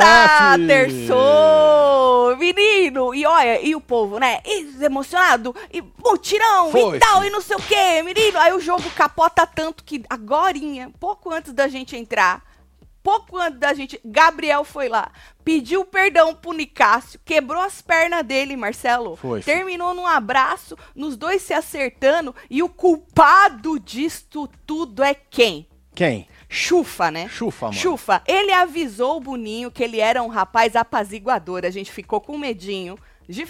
[0.00, 0.66] Tá, filho.
[0.66, 2.36] terçou!
[2.36, 3.14] Menino!
[3.14, 4.40] E olha, e o povo, né?
[4.44, 8.38] E emocionado, e mutirão Foi, e tal, e não sei o quê, menino.
[8.38, 12.42] Aí o jogo capota tanto que agorinha, pouco antes da gente entrar,
[13.02, 15.12] pouco antes da gente, Gabriel foi lá,
[15.44, 19.14] pediu perdão pro Nicásio, quebrou as pernas dele, Marcelo.
[19.16, 19.42] Foi.
[19.42, 25.68] Terminou num abraço, nos dois se acertando, e o culpado disto tudo é quem?
[25.94, 26.26] Quem?
[26.54, 27.28] Chufa, né?
[27.28, 27.78] Chufa, mano.
[27.78, 31.62] Chufa, ele avisou o Boninho que ele era um rapaz apaziguador.
[31.64, 32.96] A gente ficou com medinho.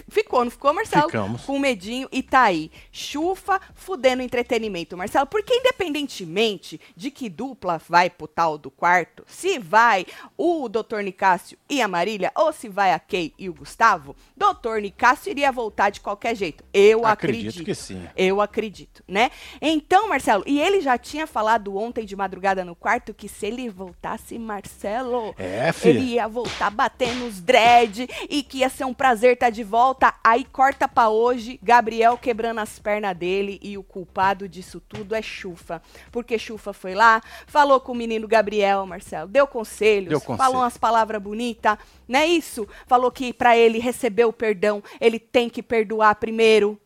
[0.08, 1.06] Ficou, não ficou, Marcelo?
[1.06, 1.42] Ficamos.
[1.42, 2.70] Com medinho e tá aí.
[2.92, 5.26] Chufa fudendo entretenimento, Marcelo.
[5.26, 10.06] Porque independentemente de que dupla vai pro tal do quarto, se vai
[10.36, 11.00] o Dr.
[11.02, 14.78] Nicásio e a Marília, ou se vai a Kay e o Gustavo, Dr.
[14.80, 16.64] Nicásio iria voltar de qualquer jeito.
[16.72, 17.64] Eu Acredito acredito.
[17.64, 18.06] que sim.
[18.16, 19.30] Eu acredito, né?
[19.60, 23.68] Então, Marcelo, e ele já tinha falado ontem de madrugada no quarto que se ele
[23.68, 29.34] voltasse, Marcelo, É, ele ia voltar batendo os dread e que ia ser um prazer
[29.34, 30.14] estar de volta.
[30.22, 35.22] Aí corta pra hoje, Gabriel quebrando as pernas dele e o culpado disso tudo é
[35.22, 35.82] Chufa.
[36.12, 40.38] Porque Chufa foi lá, falou com o menino Gabriel, Marcelo, deu conselhos, Deu conselho.
[40.38, 41.76] falou umas palavras bonitas,
[42.06, 42.68] não é isso?
[42.86, 46.78] Falou que pra ele receber o perdão, ele tem que perdoar primeiro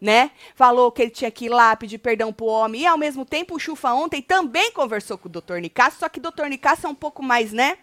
[0.00, 0.32] né?
[0.54, 2.82] Falou que ele tinha que ir lá pedir perdão pro homem.
[2.82, 5.54] E ao mesmo tempo, o Chufa ontem também conversou com o Dr.
[5.54, 6.44] Nicasso, só que o Dr.
[6.44, 7.78] Nicasso é um pouco mais, né?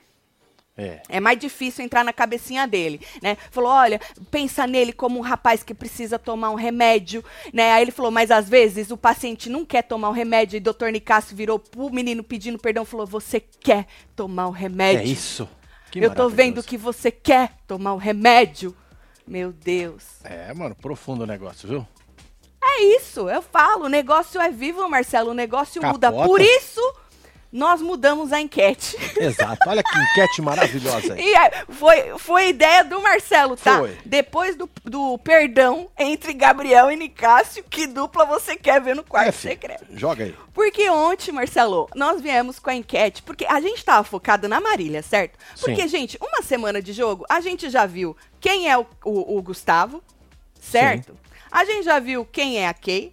[0.77, 1.02] É.
[1.09, 3.38] É mais difícil entrar na cabecinha dele, né?
[3.52, 7.73] Falou, olha, pensa nele como um rapaz que precisa tomar um remédio, né?
[7.73, 10.58] Aí ele falou, mas às vezes o paciente não quer tomar o remédio.
[10.58, 15.02] E o doutor Nicasso virou pro menino pedindo perdão, falou, você quer tomar o remédio?
[15.02, 15.47] É isso.
[15.92, 18.75] Que Eu tô vendo que você quer tomar o remédio.
[19.27, 20.03] Meu Deus.
[20.23, 21.87] É, mano, profundo o negócio, viu?
[22.64, 26.08] É isso, eu falo, o negócio é vivo, Marcelo, o negócio muda.
[26.08, 26.27] Capota.
[26.27, 26.81] Por isso,
[27.52, 28.95] nós mudamos a enquete.
[29.17, 29.67] Exato.
[29.67, 31.22] Olha que enquete maravilhosa aí.
[31.67, 33.78] E foi, foi ideia do Marcelo, tá?
[33.80, 33.98] Foi.
[34.06, 39.34] Depois do, do perdão entre Gabriel e Nicásio, que dupla você quer ver no quarto
[39.34, 39.54] filho.
[39.54, 39.86] secreto?
[39.92, 40.36] Joga aí.
[40.54, 45.02] Porque ontem, Marcelo, nós viemos com a enquete, porque a gente tava focado na Marília,
[45.02, 45.38] certo?
[45.60, 45.88] Porque, Sim.
[45.88, 50.04] gente, uma semana de jogo, a gente já viu quem é o, o- o Gustavo,
[50.60, 51.17] certo?
[51.52, 53.11] A gente já viu quem é a Kay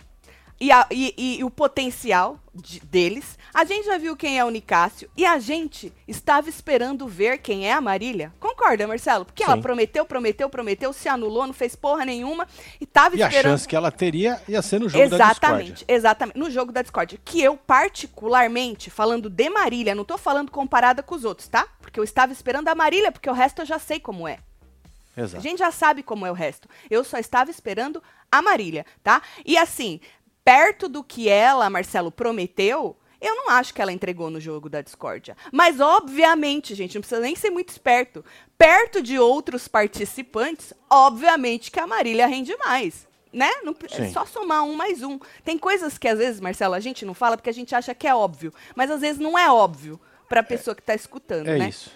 [0.61, 3.39] e, a- e- e- o potencial de- deles.
[3.55, 7.67] A gente já viu quem é o Nicásio e a gente estava esperando ver quem
[7.69, 8.33] é a Marília.
[8.41, 9.25] Concorda, Marcelo?
[9.25, 9.63] Porque ela Sim.
[9.63, 12.47] prometeu, prometeu, prometeu, se anulou, não fez porra nenhuma
[12.81, 13.53] e tava E a esperando.
[13.53, 15.95] chance que ela teria ia ser no jogo da Exatamente, discórdia.
[15.97, 16.39] exatamente.
[16.39, 17.21] No jogo da Discord.
[17.25, 21.67] Que eu, particularmente, falando de Marília, não tô falando comparada com os outros, tá?
[21.81, 24.39] Porque eu estava esperando a Marília, porque o resto eu já sei como é.
[25.17, 25.43] A Exato.
[25.43, 26.69] gente já sabe como é o resto.
[26.89, 29.21] Eu só estava esperando a Marília, tá?
[29.45, 30.01] E assim,
[30.49, 34.81] perto do que ela, Marcelo, prometeu, eu não acho que ela entregou no jogo da
[34.81, 35.37] discórdia.
[35.53, 38.25] Mas, obviamente, gente, não precisa nem ser muito esperto.
[38.57, 43.07] Perto de outros participantes, obviamente que a Marília rende mais.
[43.31, 43.51] Né?
[43.63, 45.19] Não, é só somar um mais um.
[45.45, 48.07] Tem coisas que às vezes, Marcelo, a gente não fala porque a gente acha que
[48.09, 48.55] é óbvio.
[48.75, 51.69] Mas às vezes não é óbvio para a pessoa que está escutando, É né?
[51.69, 51.91] isso.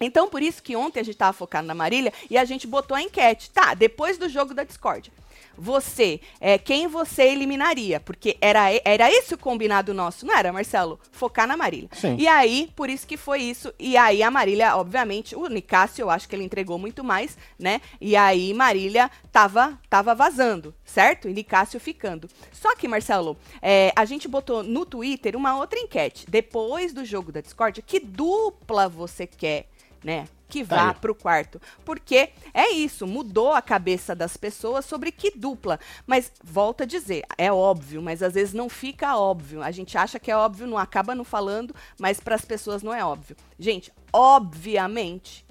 [0.00, 2.96] Então, por isso que ontem a gente tava focado na Marília e a gente botou
[2.96, 3.50] a enquete.
[3.50, 5.12] Tá, depois do jogo da Discord.
[5.56, 8.00] Você, é, quem você eliminaria?
[8.00, 10.98] Porque era, era esse o combinado nosso, não era, Marcelo?
[11.10, 11.88] Focar na Marília.
[11.92, 12.16] Sim.
[12.18, 13.72] E aí, por isso que foi isso.
[13.78, 17.80] E aí, a Marília, obviamente, o Nicásio, eu acho que ele entregou muito mais, né?
[18.00, 21.28] E aí, Marília tava, tava vazando, certo?
[21.28, 22.28] E Nicásio ficando.
[22.52, 26.26] Só que, Marcelo, é, a gente botou no Twitter uma outra enquete.
[26.28, 29.66] Depois do jogo da Discord, que dupla você quer,
[30.02, 30.26] né?
[30.50, 30.94] Que Tá vá aí.
[30.96, 31.60] pro quarto.
[31.84, 35.78] Porque é isso, mudou a cabeça das pessoas sobre que dupla.
[36.06, 39.62] Mas, volto a dizer, é óbvio, mas às vezes não fica óbvio.
[39.62, 42.92] A gente acha que é óbvio, não acaba não falando, mas para as pessoas não
[42.92, 43.36] é óbvio.
[43.58, 45.46] Gente, obviamente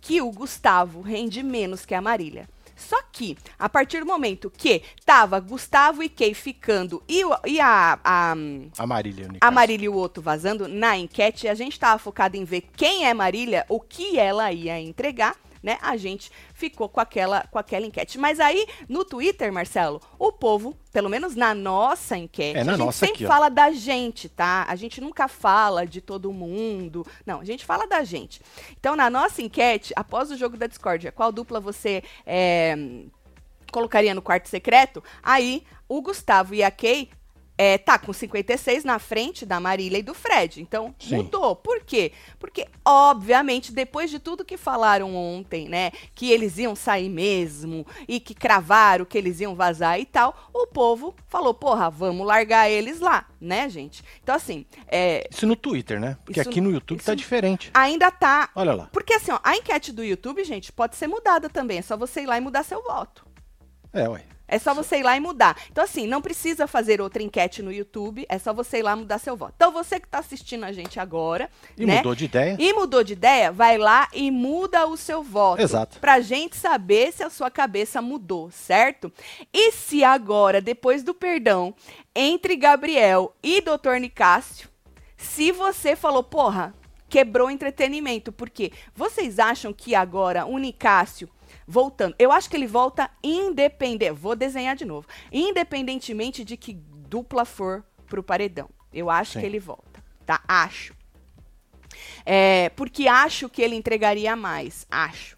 [0.00, 2.48] que o Gustavo rende menos que a Marília.
[2.76, 7.98] Só que, a partir do momento que tava Gustavo e Kay ficando e, e a-
[8.04, 8.32] a
[8.78, 9.28] A Marília.
[9.40, 9.50] a.
[9.50, 13.14] Marília e o outro vazando, na enquete, a gente tava focado em ver quem é
[13.14, 15.34] Marília, o que ela ia entregar,
[15.66, 15.78] né?
[15.82, 18.18] A gente ficou com aquela, com aquela enquete.
[18.18, 22.76] Mas aí, no Twitter, Marcelo, o povo, pelo menos na nossa enquete, É, na a
[22.76, 24.64] gente sempre aqui, fala da gente, tá?
[24.68, 27.04] A gente nunca fala de todo mundo.
[27.26, 28.40] Não, a gente fala da gente.
[28.78, 32.76] Então, na nossa enquete, após o jogo da discórdia, qual dupla você é,
[33.72, 35.02] colocaria no quarto secreto?
[35.20, 37.10] Aí, o Gustavo e a Kay
[37.58, 40.60] é, tá com 56 na frente da Marília e do Fred.
[40.60, 41.16] Então, Sim.
[41.16, 41.56] mudou.
[41.56, 42.12] Por quê?
[42.38, 45.90] Porque, obviamente, depois de tudo que falaram ontem, né?
[46.14, 50.66] Que eles iam sair mesmo e que cravaram que eles iam vazar e tal, o
[50.66, 54.04] povo falou, porra, vamos largar eles lá, né, gente?
[54.22, 56.18] Então, assim, é, Isso no Twitter, né?
[56.24, 57.70] Porque Isso- aqui no YouTube tá diferente.
[57.72, 58.50] ainda tá.
[58.54, 58.88] Olha lá.
[58.92, 61.78] Porque, assim, ó, a enquete do YouTube, gente, pode ser mudada também.
[61.78, 63.26] É só você ir lá e mudar seu voto.
[63.92, 64.22] É, ué.
[64.48, 65.56] É só você ir lá e mudar.
[65.70, 68.96] Então, assim, não precisa fazer outra enquete no YouTube, é só você ir lá e
[68.96, 69.54] mudar seu voto.
[69.56, 71.96] Então, você que está assistindo a gente agora, E né?
[71.96, 72.56] mudou de ideia.
[72.58, 75.60] E mudou de ideia, vai lá e muda o seu voto.
[75.62, 75.98] Exato.
[75.98, 79.12] Pra gente saber se a sua cabeça mudou, certo?
[79.52, 81.74] E se agora, depois do perdão
[82.14, 83.96] entre Gabriel e Dr.
[84.00, 84.68] Nicásio,
[85.16, 86.74] se você falou, porra,
[87.08, 91.28] quebrou o entretenimento, porque vocês acham que agora o Nicásio
[91.66, 97.44] voltando, eu acho que ele volta independente, vou desenhar de novo, independentemente de que dupla
[97.44, 98.68] for pro paredão.
[98.92, 99.40] Eu acho Sim.
[99.40, 100.42] que ele volta, tá?
[100.46, 100.94] Acho.
[102.24, 104.86] É, porque acho que ele entregaria mais.
[104.90, 105.35] Acho.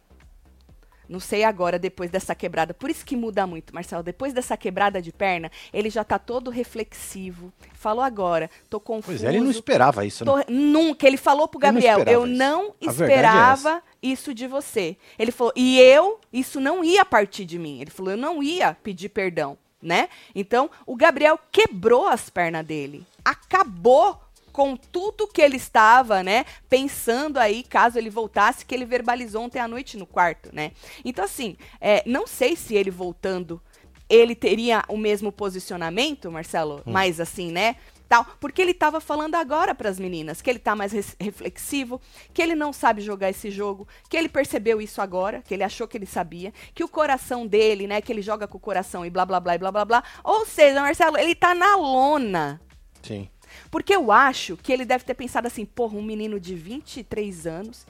[1.09, 2.75] Não sei agora, depois dessa quebrada.
[2.75, 4.03] Por isso que muda muito, Marcelo.
[4.03, 7.51] Depois dessa quebrada de perna, ele já tá todo reflexivo.
[7.73, 9.19] Falou agora, tô confuso.
[9.19, 10.45] Pois é, ele não esperava isso, né?
[10.47, 11.07] Tô- Nunca.
[11.07, 14.97] Ele falou pro não Gabriel, esperava eu não A verdade é esperava isso de você.
[15.19, 17.81] Ele falou, e eu, isso não ia partir de mim.
[17.81, 20.09] Ele falou, eu não ia pedir perdão, né?
[20.35, 23.07] Então, o Gabriel quebrou as pernas dele.
[23.25, 24.21] Acabou
[24.59, 29.61] com tudo que ele estava, né, pensando aí, caso ele voltasse, que ele verbalizou ontem
[29.61, 30.73] à noite no quarto, né?
[31.05, 33.63] Então, assim, é, não sei se ele voltando,
[34.09, 37.77] ele teria o mesmo posicionamento, Marcelo, mas assim, né,
[38.09, 42.01] tal, porque ele estava falando agora para as meninas que ele tá mais reflexivo,
[42.35, 45.87] que ele não sabe jogar esse jogo, que ele percebeu isso agora, que ele achou
[45.87, 49.11] que ele sabia, que o coração dele, né, que ele joga com o coração e
[49.11, 50.05] blá blá blá e blá blá blá.
[50.25, 52.61] Ou seja, Marcelo, ele tá na lona.
[53.05, 53.29] Sim.
[53.71, 57.87] Porque eu acho que ele deve ter pensado assim, porra, um menino de 23 anos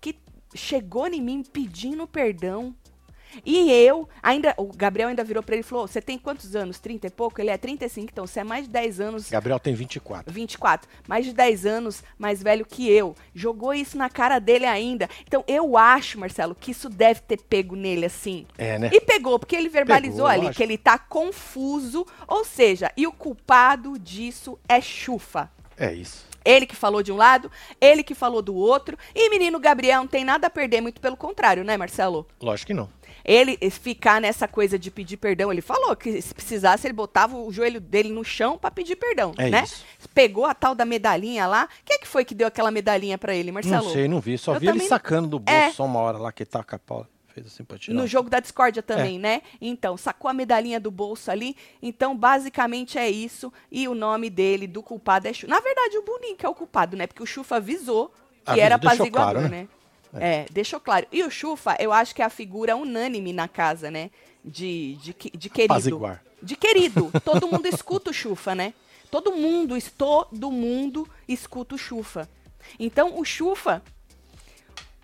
[0.00, 0.18] que
[0.54, 2.74] chegou em mim pedindo perdão.
[3.44, 6.78] E eu, ainda, o Gabriel ainda virou pra ele e falou: Você tem quantos anos?
[6.78, 7.40] 30 e pouco?
[7.40, 10.32] Ele é 35, então você é mais de 10 anos Gabriel tem 24.
[10.32, 13.14] 24, mais de 10 anos mais velho que eu.
[13.34, 15.08] Jogou isso na cara dele ainda.
[15.26, 18.46] Então eu acho, Marcelo, que isso deve ter pego nele assim.
[18.58, 18.90] É, né?
[18.92, 20.56] E pegou, porque ele verbalizou Pegou, ali lógico.
[20.56, 22.06] que ele tá confuso.
[22.26, 25.50] Ou seja, e o culpado disso é Chufa.
[25.76, 26.26] É isso.
[26.44, 27.50] Ele que falou de um lado,
[27.80, 28.98] ele que falou do outro.
[29.14, 32.26] E menino Gabriel não tem nada a perder, muito pelo contrário, né, Marcelo?
[32.40, 32.88] Lógico que não.
[33.24, 37.50] Ele ficar nessa coisa de pedir perdão, ele falou que se precisasse ele botava o
[37.50, 39.62] joelho dele no chão pra pedir perdão, É né?
[39.64, 39.84] isso.
[40.12, 41.68] Pegou a tal da medalhinha lá.
[41.84, 43.84] Quem é que foi que deu aquela medalhinha pra ele, Marcelo?
[43.86, 44.36] Não sei, não vi.
[44.36, 45.72] Só Eu vi ele sacando do bolso É.
[45.72, 47.06] só uma hora lá que taca a pau.
[47.34, 47.64] Fez assim.
[47.92, 49.42] No jogo da discórdia também, né?
[49.60, 51.56] Então, sacou a medalhinha do bolso ali.
[51.82, 53.52] Então, basicamente é isso.
[53.72, 55.48] E o nome dele, do culpado, é Chufa.
[55.48, 57.08] Na verdade, o Boninho que é o culpado, né?
[57.08, 58.14] Porque o Chufa avisou
[58.52, 59.48] que era apaziguador, claro, né?
[59.62, 59.68] né?
[60.20, 60.46] É.
[60.50, 61.06] deixou claro.
[61.10, 64.10] E o Chufa, eu acho que é a figura unânime na casa, né?
[64.44, 65.72] De, de, de querido.
[65.72, 66.22] Apaziguar.
[66.42, 67.10] De querido.
[67.24, 68.74] Todo mundo escuta o Chufa, né?
[69.10, 72.28] Todo mundo, todo mundo escuta o Chufa.
[72.78, 73.82] Então, o Chufa...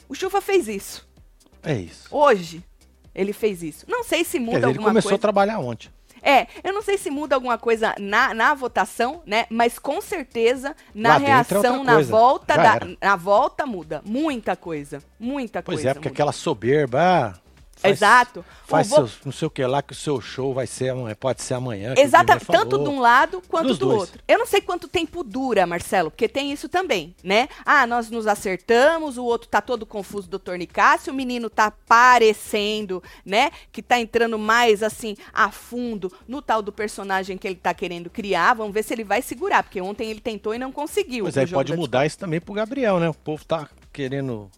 [0.09, 1.09] O Chufa fez isso.
[1.63, 2.09] É isso.
[2.11, 2.65] Hoje,
[3.15, 3.87] ele fez isso.
[3.89, 5.21] Não sei se Quer muda dizer, ele alguma começou coisa.
[5.21, 5.89] a trabalhar ontem.
[6.23, 9.47] É, eu não sei se muda alguma coisa na, na votação, né?
[9.51, 14.03] Mas com certeza na Lá é reação, outra na volta, da, na volta muda.
[14.05, 15.03] Muita coisa.
[15.19, 15.91] Muita Pois coisa.
[15.91, 16.17] é, porque muda.
[16.17, 17.35] aquela soberba.
[17.81, 18.45] Faz- Exato.
[18.67, 20.91] Faz O vo- seus, não sei o que lá, que o seu show vai ser
[20.91, 21.95] amanhã, pode ser amanhã.
[21.99, 24.01] Exatamente, tanto de um lado quanto Dos do dois.
[24.03, 24.21] outro.
[24.29, 27.49] Eu não sei quanto tempo dura, Marcelo, porque tem isso também, né?
[27.67, 33.03] Ah, nós nos acertamos, o outro tá todo confuso, doutor Nicásio, o menino tá parecendo,
[33.25, 37.75] né, que tá entrando mais, assim, a fundo no tal do personagem que ele tá
[37.75, 38.55] querendo criar.
[38.55, 41.25] Vamos ver se ele vai segurar, porque ontem ele tentou e não conseguiu.
[41.25, 43.09] No aí pode da mudar isso também pro Gabriel, né?
[43.09, 44.51] O povo tá querendo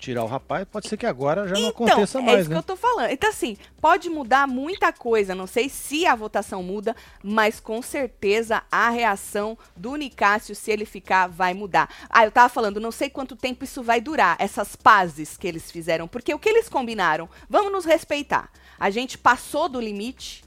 [0.00, 2.58] tirar o rapaz, pode ser que agora já não aconteça é mais, isso que né?
[2.58, 3.10] eu tô falando.
[3.10, 5.34] Então, assim, pode mudar muita coisa.
[5.34, 10.84] Não sei se a votação muda, mas com certeza a reação do Nicásio, se ele
[10.84, 11.88] ficar, vai mudar.
[12.08, 15.70] Ah, eu tava falando, não sei quanto tempo isso vai durar, essas pazes que eles
[15.70, 16.08] fizeram.
[16.08, 17.28] Porque o que eles combinaram?
[17.48, 18.50] Vamos nos respeitar.
[18.78, 20.44] A gente passou do limite.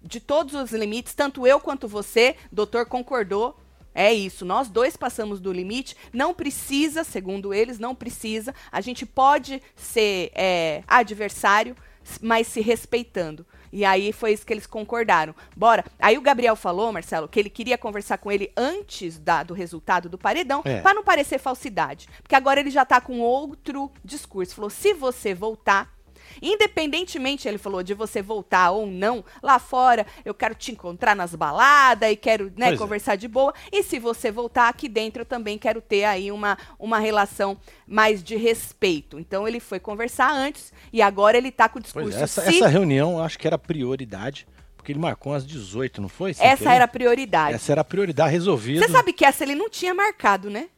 [0.00, 3.56] De todos os limites, tanto eu quanto você, doutor concordou.
[3.98, 5.96] É isso, nós dois passamos do limite.
[6.12, 8.54] Não precisa, segundo eles, não precisa.
[8.70, 11.74] A gente pode ser é, adversário,
[12.20, 13.46] mas se respeitando.
[13.72, 15.34] E aí foi isso que eles concordaram.
[15.56, 15.84] Bora.
[15.98, 20.08] Aí o Gabriel falou, Marcelo, que ele queria conversar com ele antes da- do resultado
[20.08, 20.80] do paredão, É.
[20.80, 22.06] para não parecer falsidade.
[22.22, 24.54] Porque agora ele já tá com outro discurso.
[24.54, 25.95] Falou: se você voltar,
[26.42, 31.34] Independentemente, ele falou, de você voltar ou não, lá fora eu quero te encontrar nas
[31.34, 32.76] baladas e quero né, Pois é.
[32.76, 33.54] conversar de boa.
[33.72, 38.22] E se você voltar aqui dentro, eu também quero ter aí uma, uma relação mais
[38.22, 39.18] de respeito.
[39.18, 42.08] Então ele foi conversar antes e agora ele tá com o discurso.
[42.08, 45.46] Pois é, essa, se- essa reunião eu acho que era prioridade, porque ele marcou às
[45.46, 46.30] 18, não foi?
[46.32, 46.70] Essa querer?
[46.70, 47.54] era a prioridade.
[47.54, 48.84] Essa era a prioridade resolvida.
[48.86, 50.68] Você sabe que essa ele não tinha marcado, né?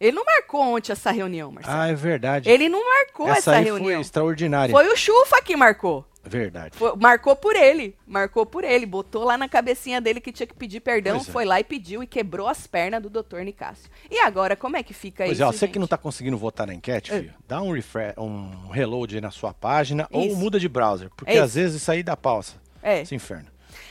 [0.00, 1.76] Ele não marcou ontem essa reunião, Marcelo.
[1.76, 2.48] Ah, é verdade.
[2.50, 3.84] Ele não marcou essa essa, reunião.
[3.94, 4.72] foi extraordinária.
[4.74, 6.04] Foi o Chufa que marcou.
[6.28, 6.76] Verdade.
[6.76, 7.96] Foi- marcou por ele.
[8.04, 8.84] Marcou por ele.
[8.84, 11.16] Botou lá na cabecinha dele que tinha que pedir perdão.
[11.18, 11.32] Pois é.
[11.32, 13.38] Foi lá e pediu e quebrou as pernas do Dr.
[13.42, 13.88] Nicásio.
[14.10, 15.42] E agora, como é que fica Pois isso?
[15.44, 15.72] é, ó, você gente?
[15.74, 17.18] que não tá conseguindo votar na enquete, É.
[17.20, 20.36] filho, dá um, refresh, um reload aí na sua página ou Isso.
[20.36, 22.54] muda de browser, porque É às vezes isso aí dá pausa.
[22.82, 23.02] É.
[23.02, 23.46] Esse inferno.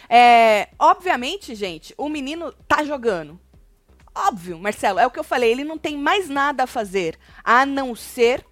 [0.10, 3.40] É, obviamente, gente, o menino tá jogando.
[4.16, 7.66] Óbvio, Marcelo, é o que eu falei, ele não tem mais nada a fazer a
[7.66, 8.46] não ser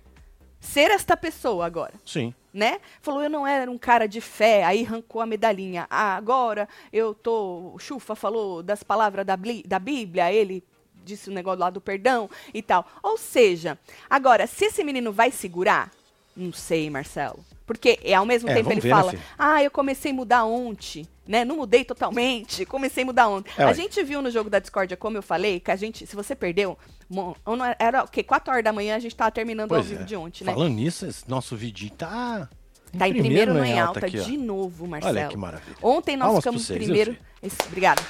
[0.59, 1.93] ser esta pessoa agora.
[2.05, 2.33] Sim.
[2.53, 2.79] né?
[3.01, 5.87] Falou, eu não era um cara de fé, aí arrancou a medalhinha.
[5.89, 7.71] Ah, agora eu tô.
[7.73, 10.63] O Chufa falou das palavras da, da Bíblia, ele
[11.03, 12.85] disse o negócio lá do perdão e tal.
[13.01, 13.77] Ou seja,
[14.09, 15.91] agora, se esse menino vai segurar,
[16.35, 17.43] não sei, Marcelo.
[17.65, 19.23] Porque é, ao mesmo É, tempo ele ver, né, fala, filho?
[19.39, 21.45] ah, eu comecei a mudar ontem, né?
[21.45, 23.51] Não mudei totalmente, comecei a mudar ontem.
[23.57, 26.15] É, a gente viu no jogo da discórdia, como eu falei, que a gente, se
[26.15, 26.77] você perdeu,
[27.09, 27.35] não
[27.79, 28.21] era- o quê?
[28.21, 30.05] 4 horas da manhã a gente tava terminando ao Pois vivo é.
[30.05, 30.53] de ontem, né?
[30.53, 32.49] Falando nisso, nosso vidinho tá.
[32.97, 35.17] Tá em primeiro, no em em alta, aqui, de novo, Marcelo.
[35.17, 35.77] Olha que maravilha.
[35.81, 37.17] Ontem nós Palmas ficamos em primeiro.
[37.41, 38.01] Esse- obrigada.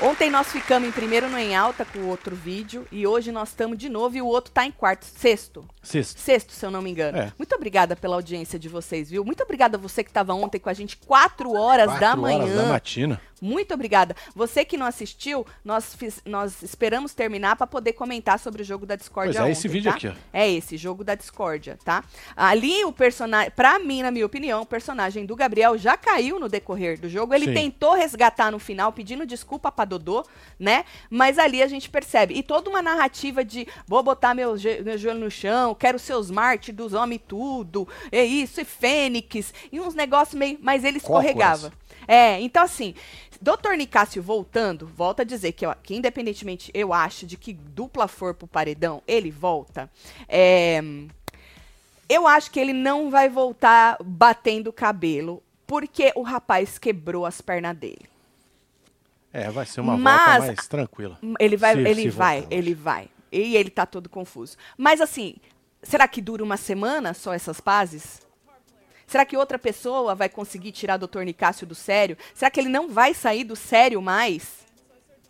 [0.00, 3.50] Ontem nós ficamos em primeiro no em alta com o outro vídeo e hoje nós
[3.50, 5.64] estamos de novo e o outro tá em quarto, sexto.
[5.82, 6.18] Sexto.
[6.18, 7.18] Sexto, se eu não me engano.
[7.18, 7.32] É.
[7.38, 9.24] Muito obrigada pela audiência de vocês, viu?
[9.24, 12.42] Muito obrigada a você que estava ontem com a gente, 4 horas da Quatro manhã.
[12.42, 13.20] horas da matina.
[13.44, 14.14] Muito obrigada.
[14.36, 18.86] Você que não assistiu, nós, fiz- nós esperamos terminar para poder comentar sobre o jogo
[18.86, 19.96] da discórdia Pois é, esse ontem, vídeo tá?
[19.96, 20.12] aqui, ó.
[20.32, 22.04] É esse, jogo da discórdia, tá?
[22.36, 26.48] Ali o personagem, pra mim, na minha opinião, o personagem do Gabriel já caiu no
[26.48, 27.34] decorrer do jogo.
[27.34, 27.54] Ele Sim.
[27.54, 30.24] tentou resgatar no final, pedindo desculpa pra Dodô,
[30.56, 30.84] né?
[31.10, 32.34] Mas ali a gente percebe.
[32.34, 36.30] E toda uma narrativa de vou botar meu, meu joelho no chão, quero ser os
[36.30, 40.58] mártires dos homens tudo, é isso, e Fênix, e uns negócios meio.
[40.62, 41.72] Mas ele Cócoras.
[42.06, 42.94] É, então assim,
[43.40, 43.74] Dr.
[43.76, 48.34] Nicásio voltando, volta a dizer que, eu- que independentemente eu acho de que dupla for
[48.34, 49.90] pro paredão, ele volta.
[50.28, 50.80] É,
[52.08, 57.40] eu acho que ele não vai voltar batendo o cabelo, porque o rapaz quebrou as
[57.40, 58.06] pernas dele.
[59.32, 61.18] É, vai ser uma Mas- volta mais tranquila.
[61.40, 63.08] Ele vai, Se- ele se vai, voltar, ele vai.
[63.30, 64.58] E ele tá todo confuso.
[64.76, 65.36] Mas assim,
[65.82, 68.20] será que dura uma semana só essas pazes?
[69.12, 71.20] Será que outra pessoa vai conseguir tirar o Dr.
[71.20, 72.16] Nicásio do sério?
[72.34, 74.61] Será que ele não vai sair do sério mais?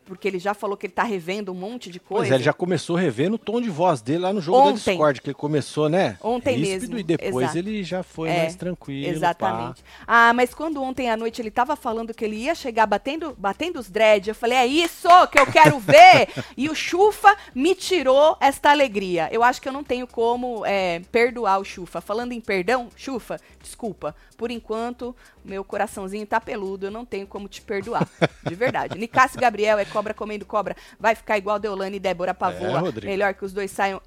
[0.05, 2.23] Porque ele já falou que ele tá revendo um monte de coisa.
[2.23, 4.73] Pois é, ele já começou revendo o tom de voz dele lá no jogo Ontem.
[4.73, 6.19] da Discord, que ele começou, né?
[6.23, 7.59] Ontem ríspido, mesmo, E depois exato.
[7.59, 9.09] ele já foi É, mais tranquilo.
[9.09, 9.85] Exatamente.
[10.07, 13.79] Ah, mas quando ontem à noite ele tava falando que ele ia chegar batendo, batendo
[13.79, 16.29] os dread, eu falei, é isso que eu quero ver!
[16.57, 19.29] e o Chufa me tirou esta alegria.
[19.33, 22.01] Eu acho que eu não tenho como é, perdoar o Chufa.
[22.01, 24.15] Falando em perdão, Chufa, desculpa.
[24.37, 28.09] Por enquanto, meu coraçãozinho tá peludo, eu não tenho como te perdoar.
[28.45, 28.99] De verdade.
[28.99, 30.77] Nicásio Gabriel é cobra comendo cobra.
[30.99, 32.93] Vai ficar igual Deolane e Débora Pavoa.
[33.03, 33.07] É.
[33.07, 34.01] Melhor que os dois saiam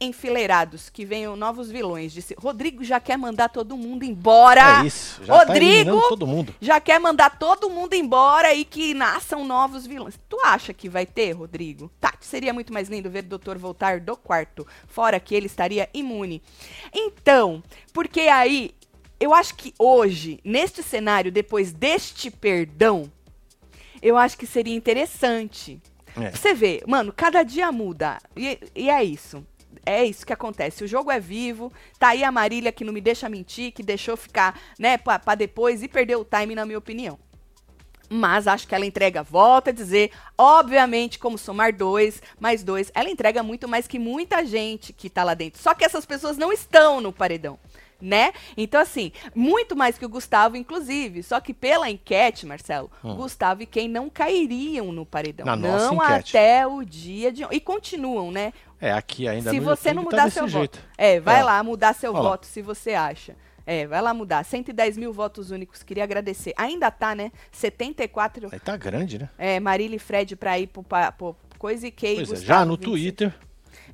[0.00, 2.12] enfileirados, que venham novos vilões.
[2.12, 4.82] Disse, Rodrigo já quer mandar todo mundo embora.
[4.82, 5.24] É isso.
[5.24, 6.54] Já tá Rodrigo eliminando todo mundo.
[6.60, 10.18] já quer mandar todo mundo embora e que nasçam novos vilões.
[10.28, 11.90] Tu acha que vai ter, Rodrigo?
[12.00, 15.88] Tá, seria muito mais lindo ver o doutor voltar do quarto, fora que ele estaria
[15.94, 16.42] imune.
[16.92, 17.62] Então,
[17.92, 18.72] porque aí,
[19.18, 23.10] eu acho que hoje, neste cenário, depois deste perdão,
[24.06, 25.82] eu acho que seria interessante.
[26.16, 26.30] É.
[26.30, 28.18] Você vê, mano, cada dia muda.
[28.36, 29.44] E, e é isso.
[29.84, 30.84] É isso que acontece.
[30.84, 31.72] O jogo é vivo.
[31.98, 35.34] Tá aí a Marília que não me deixa mentir, que deixou ficar, né, pra, pra
[35.34, 37.18] depois e perdeu o time, na minha opinião.
[38.08, 43.10] Mas acho que ela entrega, volta a dizer, obviamente, como somar dois, mais dois, ela
[43.10, 45.60] entrega muito mais que muita gente que tá lá dentro.
[45.60, 47.58] Só que essas pessoas não estão no paredão,
[48.00, 48.32] né?
[48.56, 51.22] Então, assim, muito mais que o Gustavo, inclusive.
[51.22, 55.46] Só que pela enquete, Marcelo, o Gustavo e quem não cairiam no paredão.
[55.46, 56.36] Na não enquete.
[56.36, 57.44] até o dia de.
[57.50, 58.52] E continuam, né?
[58.80, 60.76] É, aqui ainda se você não tá mudar desse seu jeito.
[60.78, 60.88] voto.
[60.98, 61.44] É, vai É.
[61.44, 62.30] lá mudar seu Olha lá.
[62.30, 63.34] voto se você acha.
[63.68, 64.44] É, vai lá mudar.
[64.44, 65.82] 110 mil votos únicos.
[65.82, 66.52] Queria agradecer.
[66.56, 67.32] Ainda tá, né?
[67.50, 68.48] 74.
[68.52, 69.28] Aí tá grande, né?
[69.38, 72.16] É, Marília e Fred pra ir pro, pa- pro coisa e Kay.
[72.16, 72.90] Pois é, Gustavo, já no 27.
[72.90, 73.34] Twitter.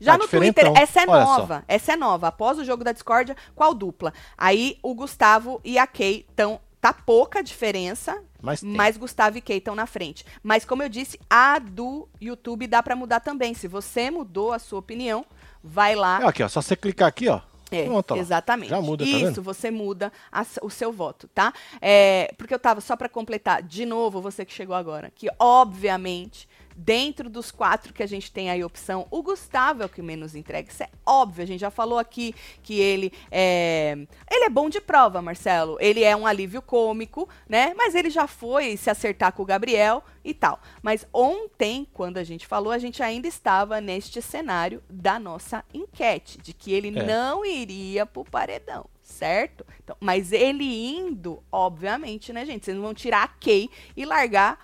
[0.01, 0.29] Já tá no.
[0.29, 1.39] Twitter, essa é Olha só.
[1.39, 1.65] nova.
[1.69, 2.29] Essa é nova.
[2.29, 4.13] Após o jogo da discórdia, qual dupla?
[4.37, 6.61] Aí o Gustavo e a Kay estão.
[6.81, 10.27] Tá pouca diferença, Mas mas Gustavo e Kay estão na frente.
[10.43, 13.55] Mas como eu disse, a do YouTube dá pra mudar também.
[13.55, 15.25] Se você mudou a sua opinião,
[15.63, 16.21] vai lá.
[16.23, 17.41] É, Aqui, ó, só você clicar aqui, ó.
[17.71, 18.69] É, Pronto, exatamente.
[18.71, 19.43] Já muda, tá Isso, vendo?
[19.43, 21.55] você muda a o seu voto, tá?
[21.81, 26.49] É, porque eu tava, só para completar, de novo, você que chegou agora, que obviamente,
[26.77, 30.35] dentro dos quatro que a gente tem aí opção, o Gustavo é o que menos
[30.35, 30.71] entrega.
[30.71, 33.97] Isso é óbvio, a gente já falou aqui que ele é.
[34.31, 35.77] Ele é bom de prova, Marcelo.
[35.81, 37.73] Ele é um alívio cômico, né?
[37.77, 40.61] Mas ele já foi se acertar com o Gabriel e tal.
[40.83, 46.39] Mas ontem, quando a gente falou, a gente ainda estava neste cenário da nossa enquete,
[46.39, 47.05] de que ele É.
[47.05, 49.67] não iria pro paredão, certo?
[49.83, 52.65] Então, mas ele indo, obviamente, né, gente?
[52.65, 54.59] Vocês não vão tirar a Kay e largar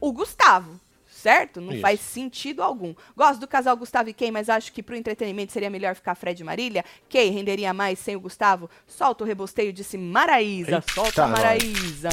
[0.00, 0.80] o Gustavo.
[1.22, 1.60] Certo?
[1.60, 1.80] Não Isso.
[1.82, 2.92] faz sentido algum.
[3.16, 6.42] Gosto do casal Gustavo e Kay, mas acho que pro entretenimento seria melhor ficar Fred
[6.42, 6.84] e Marília.
[7.08, 8.68] Kay renderia mais sem o Gustavo.
[8.88, 10.78] Solta o rebosteio, disse Maraísa.
[10.78, 11.28] Eita, Solta.
[11.28, 12.08] Maraísa.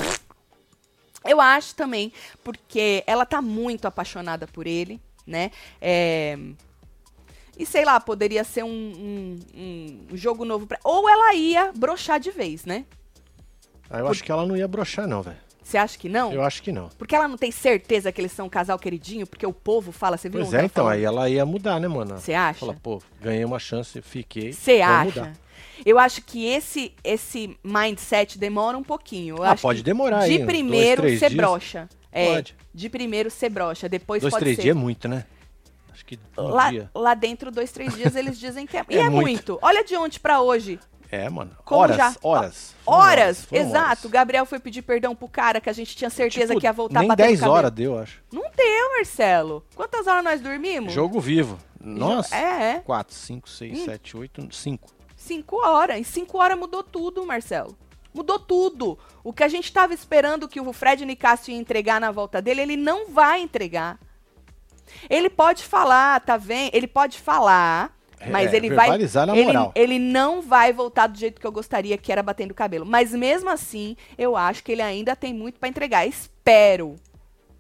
[1.26, 2.14] Eu acho também,
[2.44, 5.50] porque ela tá muito apaixonada por ele, né?
[5.82, 6.38] É,
[7.58, 10.78] E sei lá, poderia ser um, um- um jogo novo pra.
[10.84, 12.86] Ou ela ia broxar de vez, né?
[13.90, 15.49] Aí eu acho que ela não ia broxar, não, velho.
[15.70, 16.34] Você acha que não?
[16.34, 16.90] Eu acho que não.
[16.98, 20.18] Porque ela não tem certeza que eles são um casal queridinho, porque o povo fala,
[20.18, 20.42] você viu?
[20.42, 20.98] Pois é, então, falando?
[20.98, 22.18] aí ela ia mudar, né, mano?
[22.18, 22.60] Você acha?
[22.60, 24.52] Fala, pô, ganhei uma chance, fiquei.
[24.52, 25.04] Você acha?
[25.22, 25.34] mudar.
[25.86, 29.38] Eu acho que esse esse mindset demora um pouquinho.
[29.38, 31.38] Eu Ah, pode demorar De aí, uns primeiro dois, você dias.
[31.38, 31.88] brocha.
[32.12, 32.56] É, Pode.
[32.74, 34.64] de primeiro você brocha, depois Dois, pode três ser.
[34.64, 35.24] dias é muito, né?
[35.94, 36.90] Acho que um Lá, dia.
[36.96, 38.84] lá dentro, dois, três dias, eles dizem que é.
[38.90, 39.22] E É é, muito.
[39.22, 39.60] muito.
[39.62, 40.80] Olha de ontem pra hoje.
[41.12, 41.56] É, mano.
[41.66, 42.76] Como horas, já- horas.
[42.86, 43.86] Horas, foram exato.
[43.86, 44.12] O horas.
[44.12, 47.00] Gabriel foi pedir perdão pro cara que a gente tinha certeza Tipo, que ia voltar
[47.00, 47.58] Nem bater 10 no cabelo.
[47.58, 48.22] horas deu, acho.
[48.32, 49.66] Não deu, Marcelo.
[49.76, 50.94] Quantas horas nós dormimos?
[50.94, 51.58] Jogo vivo.
[51.82, 52.36] Nossa.
[52.36, 52.80] É, é.
[52.80, 53.86] 4, 5, 6, Hum.
[53.86, 54.90] 7, 8, 5.
[55.16, 55.98] Cinco horas.
[55.98, 57.76] Em cinco horas mudou tudo, Marcelo.
[58.14, 58.98] Mudou tudo.
[59.24, 62.62] O que a gente tava esperando que o Fred Nicásio ia entregar na volta dele,
[62.62, 64.00] ele não vai entregar.
[65.10, 66.72] Ele pode falar, tá vendo?
[66.74, 67.96] Ele pode falar,
[68.28, 68.90] mas É, ele vai.
[68.90, 69.72] na ele, moral.
[69.76, 72.86] ele não vai voltar do jeito que eu gostaria, que era batendo o cabelo.
[72.86, 76.06] Mas mesmo assim, eu acho que ele ainda tem muito pra entregar.
[76.06, 76.96] Espero.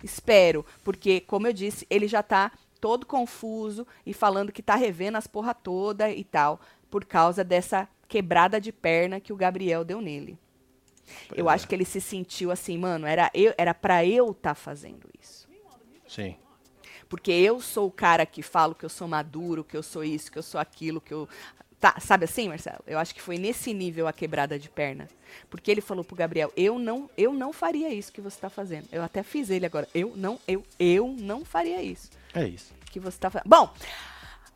[0.03, 0.65] Espero.
[0.83, 5.27] Porque, como eu disse, ele já tá todo confuso e falando que tá revendo as
[5.27, 10.37] porra toda e tal, por causa dessa quebrada de perna que o Gabriel deu nele.
[11.27, 11.53] Pois eu é.
[11.53, 15.47] acho que ele se sentiu assim, mano, era eu, era para eu estar fazendo isso.
[16.07, 16.35] Sim.
[17.09, 20.31] Porque eu sou o cara que falo que eu sou maduro, que eu sou isso,
[20.31, 21.27] que eu sou aquilo, que eu.
[21.79, 22.83] Tá, sabe assim, Marcelo?
[22.85, 25.07] Eu acho que foi nesse nível a quebrada de perna.
[25.49, 28.87] Porque ele falou pro Gabriel, eu não, eu não faria isso que você tá fazendo.
[28.91, 29.87] Eu até fiz ele agora.
[29.93, 32.73] Eu não, eu, eu não faria isso É isso.
[32.91, 33.47] que você tá fazendo.
[33.47, 33.73] Bom,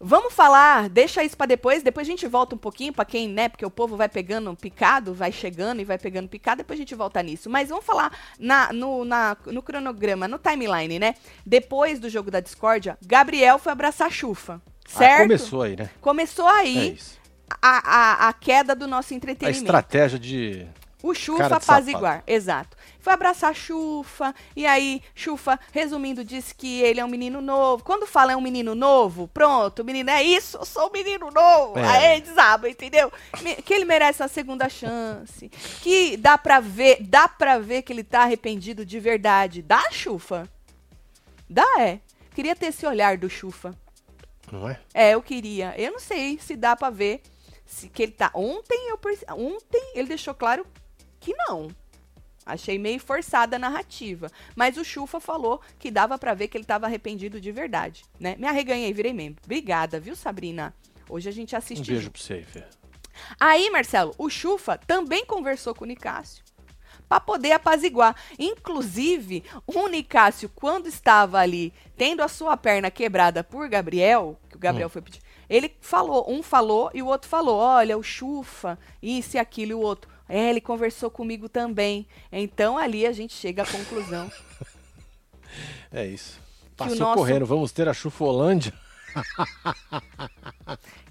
[0.04, 3.50] vamos falar, deixa isso pra depois, depois a gente volta um pouquinho pra quem, né,
[3.50, 6.94] porque o povo vai pegando picado, vai chegando e vai pegando picado, depois a gente
[6.96, 7.50] volta nisso.
[7.50, 11.16] Mas vamos falar na, no, na- no cronograma, no timeline, né?
[11.46, 15.20] Depois do jogo da discórdia, Gabriel foi abraçar a Chufa, certo?
[15.20, 15.90] Ah, começou aí, né?
[16.02, 17.20] Começou É aí isso.
[17.62, 19.64] a, a, a queda do nosso A entretenimento.
[19.64, 20.68] estratégia de.
[21.02, 22.78] O Chufa apaziguar, exato.
[23.04, 27.84] Foi abraçar a Chufa, e aí, Chufa, resumindo, disse que ele é um menino novo.
[27.84, 31.30] Quando fala é um menino novo, pronto, o menino é isso, eu sou um menino
[31.30, 31.78] novo.
[31.78, 32.14] É.
[32.14, 33.12] Aí desaba, entendeu?
[33.66, 35.50] Que ele merece uma segunda chance.
[35.82, 39.62] Que dá pra ver, dá pra ver que ele tá arrependido de verdade.
[39.62, 40.50] Dá, Chufa?
[41.50, 42.00] Dá, é.
[42.34, 43.76] Queria ter esse olhar do Chufa.
[44.50, 44.80] Não é?
[44.94, 45.74] É, eu queria.
[45.78, 47.22] Eu não sei se dá pra ver
[47.66, 48.32] se que ele tá.
[48.34, 50.66] Ontem eu perce- ontem ele deixou claro
[51.20, 51.68] que não.
[52.46, 56.66] Achei meio forçada a narrativa, mas o Chufa falou que dava pra ver que ele
[56.66, 58.36] tava arrependido de verdade, né?
[58.38, 59.42] Me arreganhei, virei membro.
[59.46, 60.74] Obrigada, viu, Sabrina?
[61.10, 62.14] Hoje a gente Um assiste beijo junto.
[62.14, 62.64] pra você, Fê.
[63.40, 66.44] Aí, Marcelo, o Chufa também conversou com o Nicásio
[67.08, 68.16] para poder apaziguar.
[68.40, 74.60] Inclusive, o Nicásio, quando estava ali tendo a sua perna quebrada por Gabriel, que o
[74.60, 79.38] Gabriel foi pedir, ele falou, um falou e o outro falou: olha, o Chufa, isso
[79.38, 80.12] e aquilo, e o outro.
[80.28, 82.08] É, ele conversou comigo também.
[82.32, 84.32] Então ali a gente chega à conclusão.
[85.92, 86.40] É isso.
[86.76, 87.46] Passou nosso- correndo.
[87.46, 88.74] Vamos ter a Chufolândia.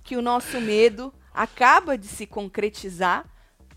[0.02, 3.24] que o nosso medo acaba de se concretizar,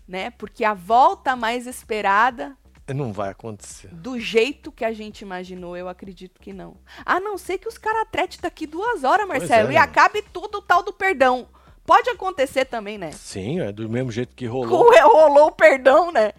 [0.06, 0.30] né?
[0.30, 2.56] Porque a volta mais esperada
[2.88, 3.88] Não vai acontecer.
[3.94, 6.76] do jeito que a gente imaginou, eu acredito que não.
[7.04, 9.80] A não ser que os caras tretem daqui duas horas, Marcelo, é, e né?
[9.80, 11.48] acabe tudo o tal do perdão.
[11.86, 13.12] Pode acontecer também, né?
[13.12, 14.92] Sim, é do mesmo jeito que rolou.
[14.92, 16.32] Rolou o perdão, né?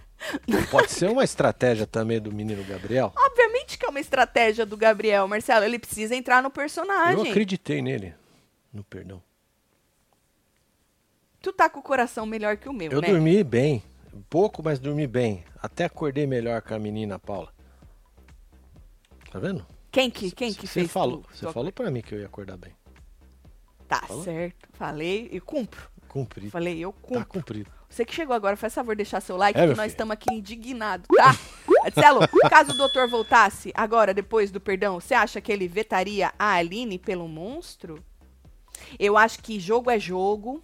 [0.71, 3.13] Pode ser uma estratégia também do menino Gabriel.
[3.15, 5.63] Obviamente que é uma estratégia do Gabriel, Marcelo.
[5.63, 7.29] Ele precisa entrar no Eu personagem.
[7.29, 8.13] acreditei nele.
[8.73, 9.21] No perdão.
[11.41, 13.07] Tu tá com o coração melhor que o meu, Eu né?
[13.10, 13.81] dormi bem.
[14.29, 15.45] Pouco, mas dormi bem.
[15.62, 17.53] Até acordei melhor com a menina Paula.
[19.31, 19.65] Tá vendo?
[19.91, 22.57] Quem que, quem que Você fez falou, Você falou pra mim que eu ia acordar
[22.57, 22.73] bem.
[23.88, 24.23] Tá Falou?
[24.23, 24.67] certo.
[24.73, 25.89] Falei e cumpro.
[26.08, 26.52] cumprido.
[26.52, 27.19] Falei, eu cumpro.
[27.19, 27.71] Tá cumprido.
[27.89, 30.34] Você que chegou agora, faz favor de deixar seu like, É, que nós estamos aqui
[30.34, 31.34] indignados, tá?
[31.84, 36.54] Marcelo, caso o doutor voltasse agora, depois do perdão, você acha que ele vetaria a
[36.56, 38.04] Aline pelo monstro?
[39.00, 40.62] Eu acho que jogo é jogo.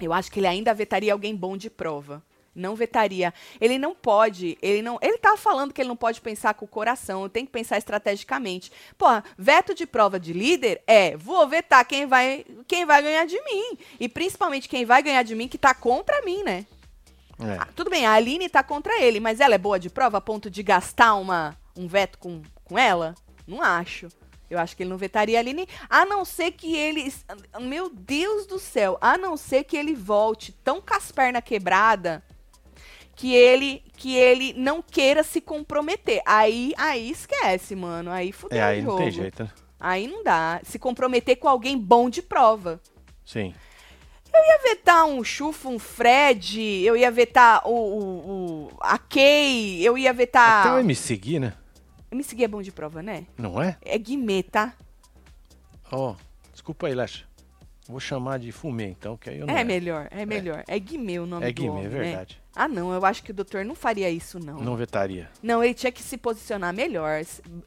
[0.00, 2.22] Eu acho que ele ainda vetaria alguém bom de prova.
[2.54, 3.32] Não vetaria.
[3.60, 4.98] Ele não pode, ele não.
[5.00, 8.72] Ele tá falando que ele não pode pensar com o coração, tem que pensar estrategicamente.
[8.98, 13.40] Porra, veto de prova de líder é, vou vetar quem vai, quem vai ganhar de
[13.44, 13.78] mim.
[14.00, 16.66] E principalmente quem vai ganhar de mim que tá contra mim, né?
[17.38, 17.56] É.
[17.60, 20.20] Ah, tudo bem, a Aline tá contra ele, mas ela é boa de prova a
[20.20, 23.14] ponto de gastar uma, um veto com, com ela?
[23.46, 24.08] Não acho.
[24.50, 27.14] Eu acho que ele não vetaria a Aline, a não ser que ele.
[27.60, 32.24] Meu Deus do céu, a não ser que ele volte tão com as pernas quebrada
[33.16, 36.22] que ele que ele não queira se comprometer.
[36.24, 38.10] Aí, aí esquece, mano.
[38.10, 39.02] Aí fudeu É, aí o não jogo.
[39.02, 39.50] tem jeito, né?
[39.78, 40.60] Aí não dá.
[40.64, 42.80] Se comprometer com alguém bom de prova.
[43.24, 43.54] Sim.
[44.32, 49.82] Eu ia vetar um Chufo, um Fred, eu ia vetar o, o, o- a Kay,
[49.82, 50.66] eu ia vetar.
[50.66, 51.52] Até o MC Gui, né?
[52.12, 53.26] Me seguir é bom de prova, né?
[53.36, 53.76] Não é?
[53.82, 54.74] É Guimê, tá?
[55.92, 56.14] Ó,
[56.52, 57.24] desculpa aí, Lecha.
[57.90, 59.66] Vou chamar de Fumê, então, que aí eu não É erro.
[59.66, 60.64] melhor, é melhor.
[60.68, 61.98] É Guimê o nome É do Guimê, homem, é né?
[61.98, 62.40] verdade.
[62.54, 64.58] Ah, não, eu acho que o doutor não faria isso, não.
[64.58, 65.30] Não vetaria.
[65.42, 67.20] Não, ele tinha que se posicionar melhor.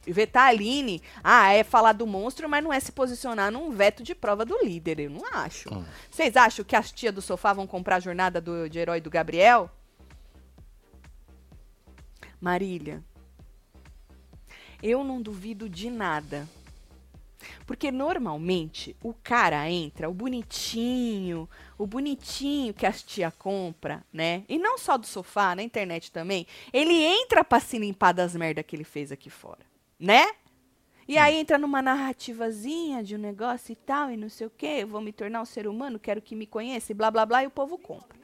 [0.06, 4.02] Vetar a Aline, ah, é falar do monstro, mas não é se posicionar num veto
[4.02, 5.00] de prova do líder.
[5.00, 5.72] Eu não acho.
[5.72, 5.84] Hum.
[6.10, 9.10] Vocês acham que as tias do sofá vão comprar a jornada do, de herói do
[9.10, 9.70] Gabriel?
[12.40, 13.02] Marília,
[14.82, 16.46] eu não duvido de nada.
[17.66, 24.44] Porque normalmente o cara entra, o bonitinho, o bonitinho que as tia compra, né?
[24.48, 26.46] E não só do sofá, na internet também.
[26.72, 29.60] Ele entra pra se limpar das merda que ele fez aqui fora,
[29.98, 30.26] né?
[31.06, 34.78] E aí entra numa narrativazinha de um negócio e tal, e não sei o quê,
[34.78, 37.44] eu vou me tornar um ser humano, quero que me conheça, e blá blá blá,
[37.44, 38.16] e o povo compra.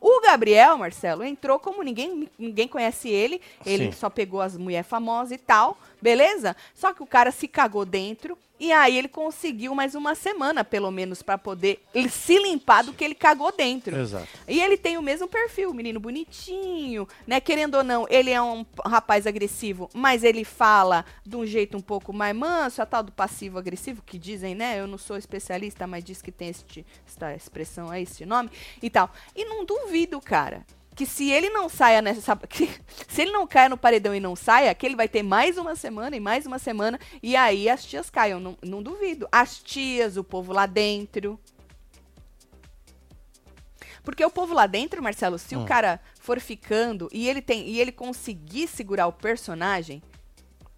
[0.00, 3.92] O Gabriel, Marcelo, entrou como ninguém, ninguém conhece ele, ele Sim.
[3.92, 6.56] só pegou as mulheres famosas e tal, beleza?
[6.74, 10.88] Só que o cara se cagou dentro, e aí ele conseguiu mais uma semana, pelo
[10.92, 13.98] menos, pra poder se limpar do que ele cagou dentro.
[13.98, 14.28] Exato.
[14.46, 17.40] E ele tem o mesmo perfil, menino bonitinho, né?
[17.40, 21.80] Querendo ou não, ele é um rapaz agressivo, mas ele fala de um jeito um
[21.80, 24.78] pouco mais manso, a tal do passivo-agressivo, que dizem, né?
[24.78, 28.48] Eu não sou especialista, mas diz que tem este, esta expressão aí, esse nome
[28.80, 29.10] e tal.
[29.34, 30.64] E não duvido, cara,
[30.94, 32.36] que se ele não saia nessa.
[32.48, 32.68] que
[33.08, 35.74] se ele não caia no paredão e não saia, que ele vai ter mais uma
[35.74, 38.38] semana e mais uma semana, e aí as tias caiam.
[38.38, 39.28] Não, não duvido.
[39.32, 41.38] As tias, o povo lá dentro.
[44.04, 45.62] Porque o povo lá dentro, Marcelo, se Hum.
[45.62, 50.02] o cara for ficando e ele tem e ele conseguir segurar o personagem,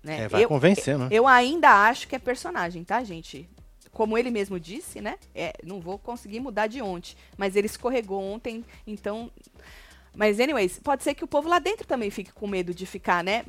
[0.03, 0.23] né?
[0.23, 1.09] É, vai eu, convencendo, né?
[1.11, 3.49] eu ainda acho que é personagem, tá, gente?
[3.91, 5.17] Como ele mesmo disse, né?
[5.35, 9.31] É, não vou conseguir mudar de ontem, mas ele escorregou ontem, então.
[10.15, 13.23] Mas anyways, pode ser que o povo lá dentro também fique com medo de ficar,
[13.25, 13.45] né?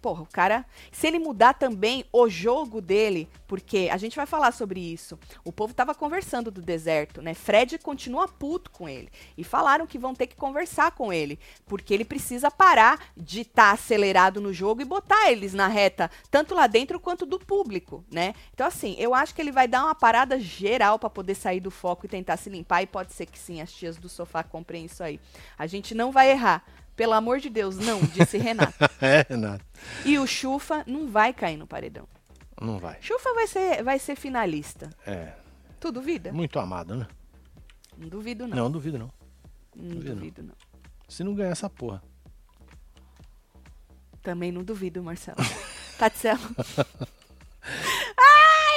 [0.00, 0.64] Porra, o cara.
[0.92, 5.18] Se ele mudar também o jogo dele, porque a gente vai falar sobre isso.
[5.44, 7.34] O povo tava conversando do deserto, né?
[7.34, 9.10] Fred continua puto com ele.
[9.36, 11.38] E falaram que vão ter que conversar com ele.
[11.66, 16.54] Porque ele precisa parar de estar acelerado no jogo e botar eles na reta, tanto
[16.54, 18.34] lá dentro quanto do público, né?
[18.54, 21.70] Então, assim, eu acho que ele vai dar uma parada geral pra poder sair do
[21.70, 22.82] foco e tentar se limpar.
[22.82, 25.18] E pode ser que sim, as tias do sofá comprem isso aí.
[25.58, 26.64] A gente não vai errar.
[26.98, 28.74] Pelo amor de Deus, não, disse Renato.
[29.00, 29.64] É, Renato.
[30.04, 32.08] E o Chufa não vai cair no paredão.
[32.60, 32.98] Não vai.
[33.00, 34.90] Chufa vai ser, vai ser finalista.
[35.06, 35.32] É.
[35.78, 36.32] Tu duvida?
[36.32, 37.06] Muito amado, né?
[37.96, 38.56] Não duvido, não.
[38.56, 39.12] Não, duvido não.
[39.76, 40.54] Não, duvido, duvido, não.
[41.08, 42.02] Se não ganhar essa porra.
[44.20, 45.38] Também não duvido, Marcelo.
[46.00, 46.40] Tatselo.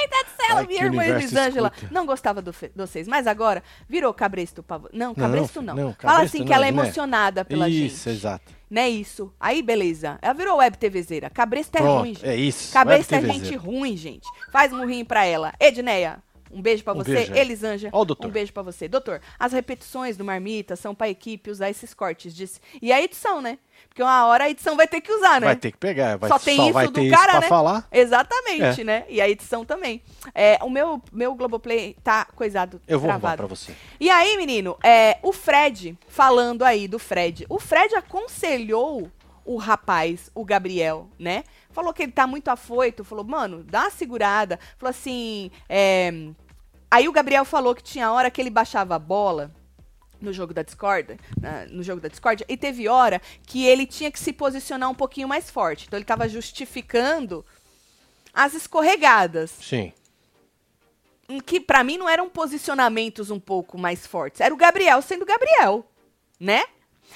[0.02, 1.72] Ai, Tatselo, Vai minha que o irmã Elisângela.
[1.90, 5.74] Não gostava do de vocês, mas agora virou cabresto Não, cabresto não.
[5.74, 6.78] não, Fala cabresto assim que não, ela é né?
[6.80, 8.16] emocionada pela Isso, gente.
[8.18, 8.52] exato.
[8.70, 9.32] Né, isso.
[9.38, 10.18] Aí, beleza.
[10.22, 11.28] Ela virou web TVzeira.
[11.28, 12.26] Cabresto é Pronto, ruim, gente.
[12.26, 12.72] é isso.
[12.72, 14.26] Cabresto é gente ruim, gente.
[14.50, 15.52] Faz murrinho pra ela.
[15.60, 17.14] Edneia, um beijo pra Um você.
[17.14, 17.38] beijo, é.
[17.40, 18.26] Elisângela, Ó o doutor.
[18.28, 18.86] um beijo pra você.
[18.88, 22.34] Doutor, as repetições do Marmita são pra equipe usar esses cortes.
[22.34, 22.60] Disse.
[22.80, 23.58] E a edição, né?
[23.88, 25.46] Porque uma hora a edição vai ter que usar, né?
[25.48, 26.16] Vai ter que pegar.
[26.16, 27.48] Vai, Só tem isso vai do ter cara, isso pra né?
[27.48, 27.88] falar.
[27.90, 29.04] Exatamente, né?
[29.08, 30.02] E a edição também.
[30.34, 33.36] É, o meu, meu Globoplay tá coisado, Eu vou travado.
[33.38, 33.74] pra você.
[33.98, 39.10] E aí, menino, é, o Fred, falando aí do Fred, o Fred aconselhou
[39.44, 41.42] o rapaz, o Gabriel, né?
[41.70, 44.58] Falou que ele tá muito afoito, falou, mano, dá uma segurada.
[44.78, 46.12] Falou assim, é...
[46.92, 49.50] Aí o Gabriel falou que tinha hora que ele baixava a bola
[50.20, 51.18] no jogo da Discord,
[51.70, 55.26] no jogo da Discord, e teve hora que ele tinha que se posicionar um pouquinho
[55.26, 55.86] mais forte.
[55.86, 57.46] Então ele tava justificando
[58.30, 59.52] as escorregadas.
[59.52, 59.90] Sim.
[61.46, 64.42] que para mim não eram posicionamentos um pouco mais fortes.
[64.42, 65.86] Era o Gabriel sendo Gabriel,
[66.38, 66.62] né?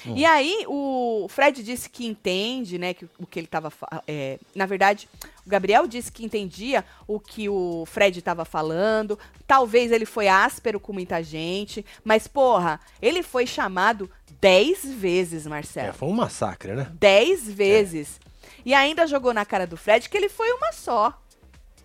[0.05, 0.15] Hum.
[0.15, 3.71] E aí o Fred disse que entende, né, que o que ele estava,
[4.07, 5.07] é, na verdade,
[5.45, 9.17] o Gabriel disse que entendia o que o Fred estava falando.
[9.45, 15.89] Talvez ele foi áspero com muita gente, mas porra, ele foi chamado dez vezes, Marcelo.
[15.89, 16.91] É, foi um massacre, né?
[16.99, 18.19] Dez vezes.
[18.23, 18.27] É.
[18.65, 21.21] E ainda jogou na cara do Fred que ele foi uma só.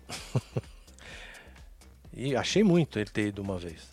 [2.13, 3.92] e achei muito ele ter ido uma vez.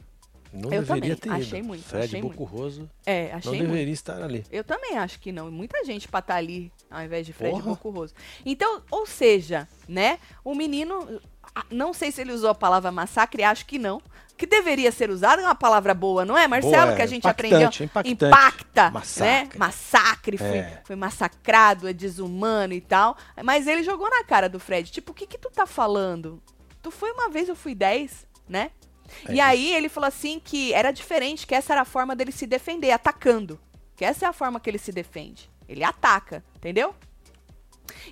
[0.52, 1.68] Não eu deveria também, ter achei ido.
[1.68, 1.84] muito.
[1.84, 2.92] Fred achei Bocurroso muito.
[3.06, 3.70] É, achei não muito.
[3.72, 4.44] deveria estar ali.
[4.50, 5.50] Eu também acho que não.
[5.50, 8.14] Muita gente pra estar ali ao invés de Fred Bocurroso.
[8.44, 10.18] Então, ou seja, né?
[10.44, 11.20] O menino,
[11.70, 14.02] não sei se ele usou a palavra massacre, acho que não.
[14.36, 16.86] Que deveria ser usada é uma palavra boa, não é, Marcelo?
[16.86, 17.84] Boa, que a gente impactante, aprendeu.
[17.86, 18.24] Impactante.
[18.24, 19.58] Impacta, Massacre.
[19.58, 19.66] né?
[19.66, 20.80] Massacre, foi, É.
[20.84, 23.16] foi massacrado, é desumano e tal.
[23.44, 24.90] Mas ele jogou na cara do Fred.
[24.90, 26.42] Tipo, o que que tu tá falando?
[26.82, 28.70] Tu foi uma vez, eu fui dez, né?
[29.28, 32.32] É e aí ele falou assim que era diferente, que essa era a forma dele
[32.32, 33.58] se defender, atacando.
[33.96, 35.50] Que essa é a forma que ele se defende.
[35.68, 36.94] Ele ataca, entendeu?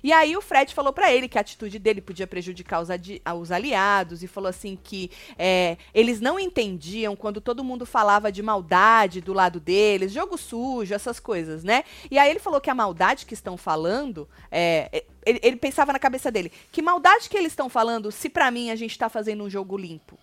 [0.03, 3.21] E aí o Fred falou pra ele que a atitude dele podia prejudicar os, adi-
[3.23, 8.31] a- os aliados e falou assim que é, eles não entendiam quando todo mundo falava
[8.31, 11.83] de maldade do lado deles, jogo sujo, essas coisas, né?
[12.11, 15.99] E aí ele falou que a maldade que estão falando, é, ele, ele pensava na
[15.99, 19.43] cabeça dele, que maldade que eles estão falando se pra mim a gente tá fazendo
[19.43, 20.17] um jogo limpo?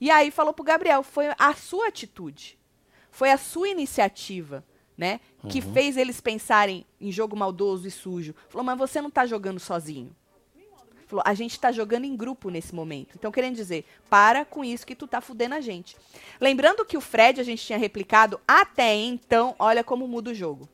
[0.00, 2.58] E aí falou pro Gabriel, foi a sua atitude,
[3.10, 4.64] foi a sua iniciativa,
[4.96, 5.20] né?
[5.48, 8.34] Que fez eles pensarem em jogo maldoso e sujo.
[8.48, 10.14] Falou, mas você não tá jogando sozinho.
[11.06, 13.14] Falou, a gente tá jogando em grupo nesse momento.
[13.16, 15.96] Então, querendo dizer, para com isso que tu tá fudendo a gente.
[16.38, 20.68] Lembrando que o Fred a gente tinha replicado até então, olha como muda o jogo.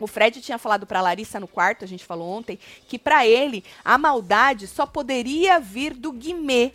[0.00, 3.64] O Fred tinha falado pra Larissa no quarto, a gente falou ontem, que pra ele
[3.84, 6.72] a maldade só poderia vir do Guimê.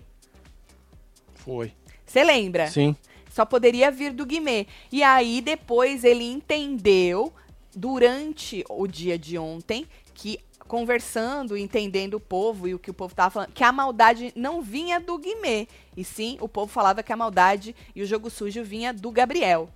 [1.44, 1.74] Foi.
[2.06, 2.68] Você lembra?
[2.68, 2.96] Sim.
[3.30, 4.68] Só poderia vir do Guimê.
[4.92, 7.34] E aí depois ele entendeu
[7.76, 13.14] durante o dia de ontem que conversando, entendendo o povo e o que o povo
[13.14, 17.12] tava falando, que a maldade não vinha do Guimê, e sim o povo falava que
[17.12, 19.70] a maldade e o jogo sujo vinha do Gabriel.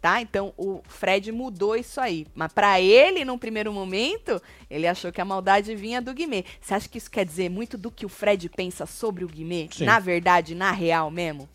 [0.00, 0.20] Tá?
[0.20, 2.26] Então o Fred mudou isso aí.
[2.34, 6.44] Mas pra ele, num primeiro momento, ele achou que a maldade vinha do Guimê.
[6.60, 9.68] Você acha que isso quer dizer muito do que o Fred pensa sobre o Guimê?
[9.72, 9.84] Sim.
[9.84, 11.48] Na verdade, na real mesmo?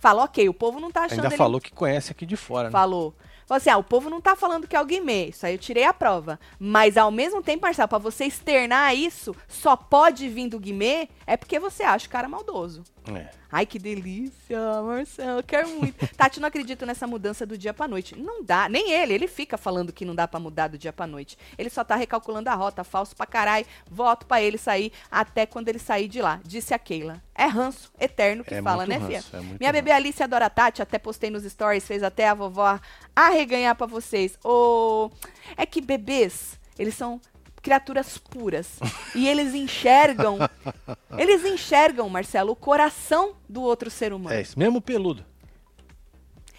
[0.00, 2.68] Fala, ok, o povo não tá achando Ainda ele falou que conhece aqui de fora,
[2.68, 2.72] né?
[2.72, 3.14] falou.
[3.46, 5.58] Falou assim, ah, o povo não tá falando que é o Guimê, isso aí eu
[5.58, 6.40] tirei a prova.
[6.58, 11.36] Mas ao mesmo tempo, Marcelo, pra você externar isso, só pode vir do Guimê, é
[11.36, 12.82] porque você acha o cara maldoso.
[13.12, 13.28] É.
[13.52, 16.06] Ai, que delícia, Marcelo, quero muito.
[16.16, 18.16] Tati, não acredito nessa mudança do dia pra noite.
[18.18, 21.06] Não dá, nem ele, ele fica falando que não dá pra mudar do dia pra
[21.06, 21.38] noite.
[21.56, 23.66] Ele só tá recalculando a rota, falso pra caralho.
[23.88, 27.22] Voto pra ele sair até quando ele sair de lá, disse a Keila.
[27.34, 29.18] É ranço eterno que É fala, né, fia?
[29.18, 32.34] ranço, é Minha bebê Alice adora a Tati, até postei nos stories, fez até a
[32.34, 32.80] vovó
[33.14, 34.38] arreganhar pra vocês.
[34.42, 35.10] Ô,
[35.56, 37.20] é que bebês, eles são
[37.62, 38.78] criaturas puras.
[39.14, 40.38] e eles enxergam,
[41.18, 44.34] eles enxergam, Marcelo, o coração do outro ser humano.
[44.34, 45.24] É isso mesmo, peludo.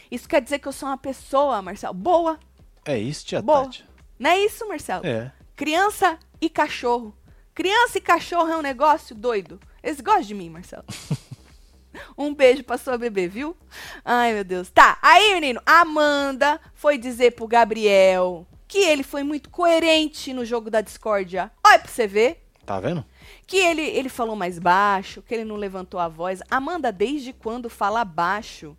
[0.10, 2.40] Isso quer dizer que eu sou uma pessoa, Marcelo, boa.
[2.86, 3.64] É isso, tia Boa.
[3.64, 3.86] Tati.
[4.20, 5.06] Não é isso, Marcelo?
[5.06, 5.32] É.
[5.56, 7.16] Criança e cachorro.
[7.54, 9.60] Criança e cachorro é um negócio doido.
[9.82, 10.86] Eles gostam de mim, Marcelo.
[12.18, 13.56] Um beijo pra sua bebê, viu?
[14.04, 14.70] Ai, meu Deus.
[14.70, 20.70] Tá, aí, menino, Amanda foi dizer pro Gabriel que ele foi muito coerente no jogo
[20.70, 21.52] da discórdia.
[21.66, 22.46] Olha pra você ver.
[22.66, 23.06] Tá vendo?
[23.46, 26.42] Que ele, ele falou mais baixo, que ele não levantou a voz.
[26.50, 28.76] Amanda, desde quando fala baixo,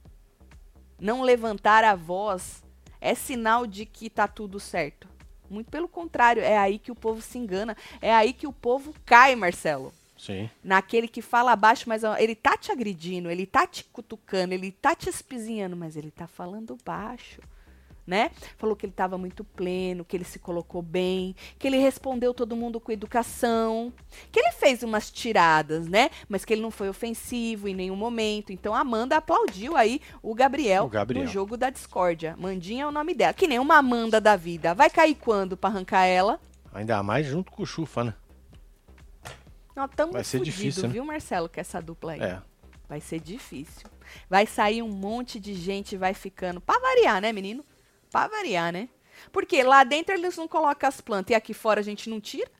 [1.00, 2.64] não levantar a voz
[3.00, 5.09] é sinal de que tá tudo certo.
[5.48, 7.76] Muito pelo contrário, é aí que o povo se engana.
[8.00, 9.92] É aí que o povo cai, Marcelo.
[10.18, 10.50] Sim.
[10.64, 14.94] Naquele que fala baixo, mas ele tá te agredindo, ele tá te cutucando, ele tá
[14.94, 17.40] te espizinhando, mas ele tá falando baixo.
[18.07, 18.31] Né?
[18.57, 22.55] Falou que ele estava muito pleno, que ele se colocou bem, que ele respondeu todo
[22.55, 23.92] mundo com educação,
[24.31, 26.11] que ele fez umas tiradas, né?
[26.29, 28.53] Mas que ele não foi ofensivo em nenhum momento.
[28.53, 31.25] Então a Amanda aplaudiu aí o Gabriel, O Gabriel.
[31.25, 32.37] no jogo da discórdia.
[32.38, 33.35] Mandinha é o nome dela.
[33.35, 34.73] Que nem uma Amanda da vida.
[34.73, 36.38] Vai cair quando pra arrancar ela?
[36.73, 38.14] Ainda mais junto com o Chufa, né?
[39.75, 40.88] Nós estamos Vai ser fudidos, difícil, né?
[40.90, 42.21] viu, Marcelo, com essa dupla aí.
[42.21, 42.40] É.
[42.88, 43.88] Vai ser difícil.
[44.31, 46.61] Vai sair um monte de gente, vai ficando.
[46.61, 47.64] Pra variar, né, menino?
[48.11, 48.88] Pra variar, né?
[49.33, 52.51] Porque lá dentro eles não colocam as plantas e aqui fora a gente não tira.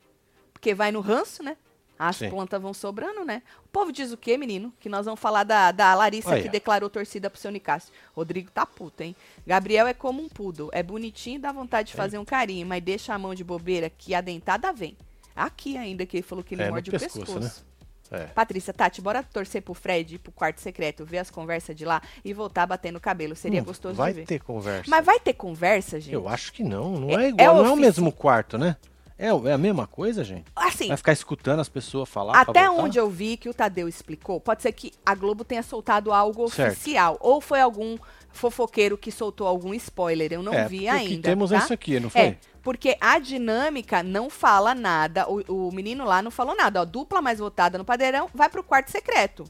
[0.53, 1.55] Porque vai no ranço, né?
[1.99, 2.29] As Sim.
[2.29, 3.41] plantas vão sobrando, né?
[3.65, 4.71] O povo diz o quê, menino?
[4.79, 7.91] Que nós vamos falar da, da Larissa Aí, que declarou torcida pro seu Nicásio.
[8.15, 9.15] Rodrigo tá puto, hein?
[9.47, 10.69] Gabriel é como um poodle.
[10.71, 11.97] É bonitinho, dá vontade de É.
[11.97, 14.95] fazer um carinho, mas deixa a mão de bobeira que a dentada vem.
[15.35, 17.39] Aqui ainda que ele falou que ele É, morde o pescoço, pescoço.
[17.39, 17.66] né?
[18.11, 18.25] É.
[18.25, 22.01] Patrícia, Tati, bora torcer pro Fred ir pro quarto secreto, ver as conversas de lá
[22.23, 23.35] e voltar batendo o cabelo.
[23.35, 24.25] Seria Não gostoso vai de ver.
[24.25, 24.89] ter conversa.
[24.89, 26.13] Mas vai ter conversa, gente?
[26.13, 26.99] Eu acho que não.
[26.99, 28.75] Não É- é, igual, é não é o mesmo quarto, né?
[29.19, 30.45] É, é a mesma coisa, gente?
[30.55, 34.39] Assim, Vai ficar escutando as pessoas falar Até onde eu vi que o Tadeu explicou,
[34.39, 36.73] pode ser que a Globo tenha soltado algo Certo.
[36.73, 37.17] oficial.
[37.19, 37.97] Ou foi algum
[38.31, 40.31] fofoqueiro que soltou algum spoiler.
[40.31, 41.05] Eu não é, vi ainda.
[41.05, 41.55] O que temos tá?
[41.55, 42.21] é isso aqui, não foi?
[42.21, 42.37] É,
[42.67, 45.25] porque a dinâmica não fala nada.
[45.29, 46.81] O, o menino lá não falou nada.
[46.81, 49.45] Ó, dupla mais votada no padeirão vai pro quarto secreto.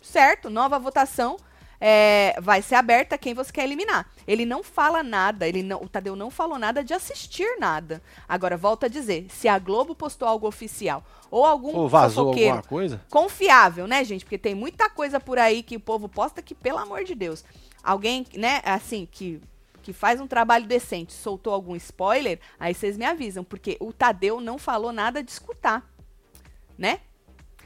[0.00, 0.48] Certo?
[0.48, 1.36] Nova votação.
[1.84, 4.08] é, vai ser aberta quem você quer eliminar.
[4.24, 8.00] Ele não fala nada, ele não, o Tadeu não falou nada de assistir nada.
[8.28, 12.62] Agora, volta a dizer, se a Globo postou algo oficial ou algum Ou vazou alguma
[12.62, 13.00] coisa?
[13.10, 14.24] confiável, né, gente?
[14.24, 17.44] Porque tem muita coisa por aí que o povo posta que, pelo amor de Deus,
[17.82, 19.40] alguém, né, assim, que,
[19.82, 24.40] que faz um trabalho decente, soltou algum spoiler, aí vocês me avisam, porque o Tadeu
[24.40, 25.86] não falou nada de escutar,
[26.78, 27.00] né?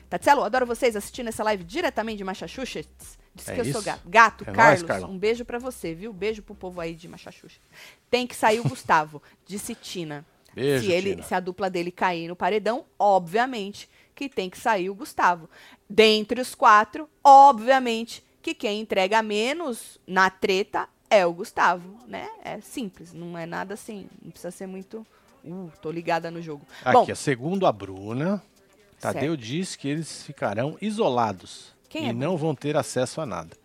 [0.08, 3.18] Tatielo, adoro vocês assistindo essa live diretamente de Massachusetts.
[3.34, 4.08] Diz É que eu sou gato.
[4.08, 5.10] Gato, É nóis, Carlos, Carlão.
[5.10, 6.12] um beijo pra você, viu?
[6.12, 7.60] Beijo pro povo aí de Massachusetts.
[8.08, 10.24] Tem que sair o Gustavo, disse Tina
[10.54, 11.22] Beijo, se, ele, Tina.
[11.22, 15.50] se a dupla dele cair no paredão, obviamente que tem que sair o Gustavo.
[15.90, 22.28] Dentre os quatro, obviamente que quem entrega menos na treta é o Gustavo, né?
[22.44, 25.06] É simples, não é nada assim, não precisa ser muito,
[25.44, 26.64] uh, tô ligada no jogo.
[26.92, 28.42] Bom, Aqui, ó, segundo a Bruna,
[29.00, 33.56] Tadeu diz que eles ficarão isolados Quem e é não vão ter acesso a nada.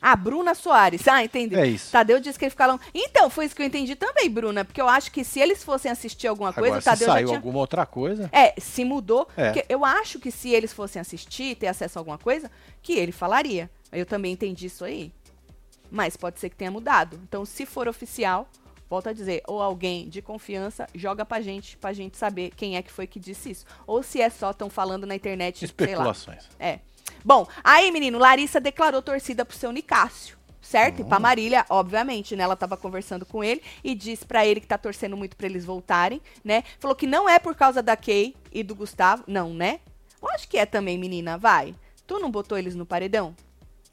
[0.00, 1.54] a Bruna Soares, ah, entendi.
[1.54, 1.90] É isso.
[1.92, 2.78] Tadeu disse que eles ficaram.
[2.94, 5.90] Então, foi isso que eu entendi também, Bruna, porque eu acho que se eles fossem
[5.90, 8.84] assistir alguma coisa, Agora, o Tadeu se já saiu tinha alguma outra coisa, É, se
[8.84, 9.28] mudou.
[9.36, 9.52] É.
[9.52, 12.50] Porque eu acho que se eles fossem assistir, ter acesso a alguma coisa,
[12.82, 13.70] que ele falaria.
[13.92, 15.12] Eu também entendi isso aí.
[15.96, 17.18] Mas pode ser que tenha mudado.
[17.22, 18.46] Então, se for oficial,
[18.88, 22.82] volto a dizer, ou alguém de confiança joga pra gente, pra gente saber quem é
[22.82, 23.64] que foi que disse isso.
[23.86, 25.72] Ou se é só tão falando na internet, sei lá.
[25.72, 26.48] especulações.
[26.60, 26.80] É.
[27.24, 30.36] Bom, aí, menino, Larissa declarou torcida pro seu Nicásio.
[30.60, 31.00] Certo?
[31.00, 32.42] E pra Marília, obviamente, né?
[32.42, 35.64] Ela tava conversando com ele e disse pra ele que tá torcendo muito pra eles
[35.64, 36.64] voltarem, né?
[36.80, 39.22] Falou que não é por causa da Kay e do Gustavo.
[39.28, 39.78] Não, né?
[40.20, 41.72] Eu acho que é também, menina, vai.
[42.04, 43.34] Tu não botou eles no paredão?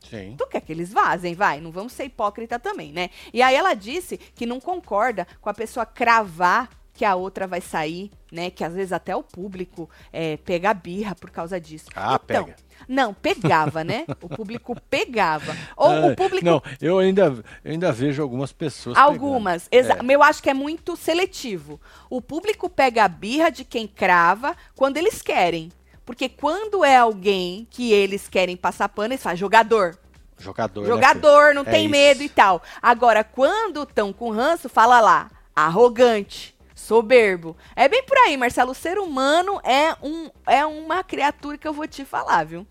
[0.10, 0.36] Sim.
[0.38, 1.60] Tu quer que eles vazem, vai.
[1.62, 3.10] Não vamos ser hipócrita também, né?
[3.34, 7.60] E aí ela disse que não concorda com a pessoa cravar que a outra vai
[7.60, 8.52] sair, né?
[8.52, 11.88] Que às vezes até o público é, pega birra por causa disso.
[11.96, 12.56] Ah, então, pega.
[12.88, 14.06] Não, pegava, né?
[14.22, 15.56] O público pegava.
[15.76, 16.46] Ou Ah, o público.
[16.46, 18.98] Não, eu ainda, eu ainda vejo algumas pessoas.
[18.98, 19.68] Algumas.
[19.72, 20.14] Exa É.
[20.14, 21.80] Eu acho que é muito seletivo.
[22.10, 25.72] O público pega a birra de quem crava quando eles querem.
[26.06, 29.98] Porque quando é alguém que eles querem passar pano, eles falam jogador.
[30.38, 30.82] Jogador.
[30.82, 31.92] né, Jogador, não É tem isso.
[31.92, 32.62] medo e tal.
[32.82, 37.56] Agora, quando estão com ranço, fala lá, arrogante, soberbo.
[37.76, 38.72] É bem por aí, Marcelo.
[38.72, 42.68] O ser humano é, um, é uma criatura que eu vou te falar, viu?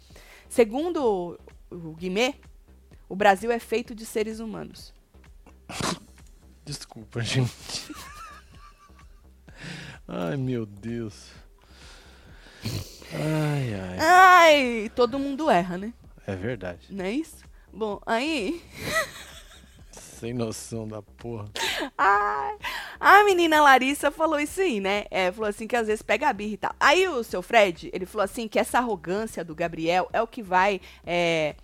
[0.49, 1.39] Segundo o,
[1.75, 2.35] o Guimê,
[3.09, 4.93] o Brasil é feito de seres humanos.
[6.65, 7.93] Desculpa, gente.
[10.07, 11.29] Ai, meu Deus.
[13.15, 13.99] Ai, ai.
[14.01, 15.93] Ai, todo mundo erra, né?
[16.27, 16.87] É verdade.
[16.91, 17.45] Não é isso?
[17.73, 18.63] Bom, aí.
[19.91, 21.47] Sem noção da porra.
[21.99, 22.57] Ai,
[23.01, 25.05] a menina Larissa falou isso aí, né?
[25.11, 26.73] É, falou assim que às vezes pega a birra e tal.
[26.79, 30.43] Aí o seu Fred, ele falou assim que essa arrogância do Gabriel é o que
[30.43, 30.81] vai.
[31.05, 31.57] é,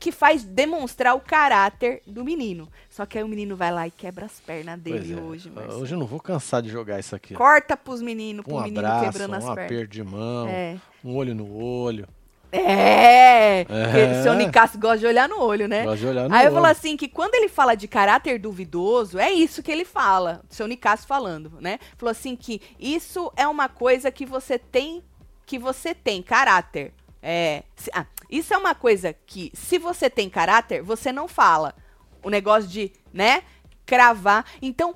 [0.00, 2.66] que faz demonstrar o caráter do menino.
[2.88, 5.16] Só que aí o menino vai lá e quebra as pernas dele é.
[5.20, 5.82] hoje, Marcelo.
[5.82, 7.34] Hoje eu não vou cansar de jogar isso aqui.
[7.34, 9.64] Corta pros meninos, pro Um menino abraço, quebrando as um pernas.
[9.66, 10.76] aperto de mão, É.
[11.04, 12.08] um olho no olho.
[12.52, 13.60] É!
[13.68, 14.22] É.
[14.22, 15.84] Seu Nicasso gosta de olhar no olho, né?
[15.84, 16.54] Gosto de olhar no Aí eu olho.
[16.54, 20.54] falo assim que quando ele fala de caráter duvidoso, é isso que ele fala, o
[20.54, 21.78] seu Nicasso falando, né?
[21.96, 25.02] Falou assim que isso é uma coisa que você tem,
[25.46, 26.92] que você tem caráter.
[27.22, 31.74] É, se- ah, isso é uma coisa que, se você tem caráter, você não fala.
[32.22, 33.42] O negócio de, né,
[33.86, 34.44] cravar.
[34.60, 34.94] Então,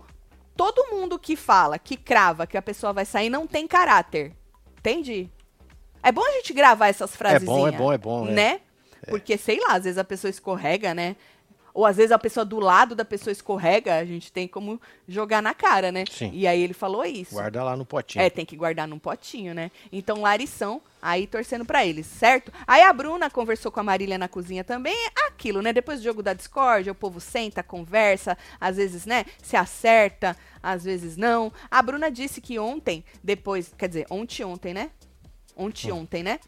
[0.57, 4.33] todo mundo que fala, que crava, que a pessoa vai sair, não tem caráter.
[4.79, 5.29] Entendi.
[6.03, 7.47] É bom a gente gravar essas É frases.
[7.47, 8.29] bom, é bom, é bom.
[8.29, 8.33] é.
[8.33, 8.61] Né?
[9.09, 11.17] Porque, sei lá, às vezes a pessoa escorrega, né?
[11.75, 15.43] Ou às vezes a pessoa do lado da pessoa escorrega, a gente tem como jogar
[15.43, 16.05] na cara, né?
[16.09, 16.31] Sim.
[16.33, 17.35] E aí ele falou isso.
[17.35, 18.25] Guarda lá no potinho.
[18.25, 19.73] É, tem que guardar num potinho, né?
[19.91, 22.53] Então, Larição, aí torcendo pra eles, certo?
[22.65, 25.73] Aí a Bruna conversou com a Marília na cozinha também, é aquilo, né?
[25.73, 30.85] Depois do jogo da Discord, o povo senta, conversa, às vezes, né, se acerta, às
[30.85, 31.53] vezes não.
[31.69, 34.91] A Bruna disse que ontem, depois, quer dizer, ontem, ontem, né?
[35.57, 36.39] Ontem, ontem, né?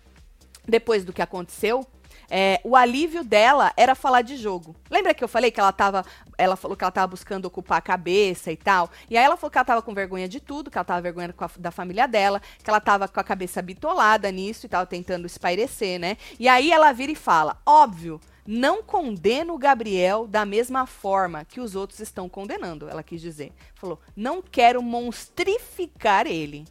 [0.68, 1.86] Depois do que aconteceu,
[2.30, 4.74] é, o alívio dela era falar de jogo.
[4.90, 6.04] Lembra que eu falei que ela tava.
[6.36, 8.90] Ela falou que ela tava buscando ocupar a cabeça e tal.
[9.08, 11.34] E aí ela falou que ela tava com vergonha de tudo, que ela tava vergonha
[11.36, 15.26] a, da família dela, que ela tava com a cabeça bitolada nisso e tava tentando
[15.26, 16.16] espairecer, né?
[16.38, 18.20] E aí ela vira e fala: óbvio.
[18.48, 23.52] Não condeno o Gabriel da mesma forma que os outros estão condenando, ela quis dizer.
[23.74, 26.64] Falou, não quero monstrificar ele.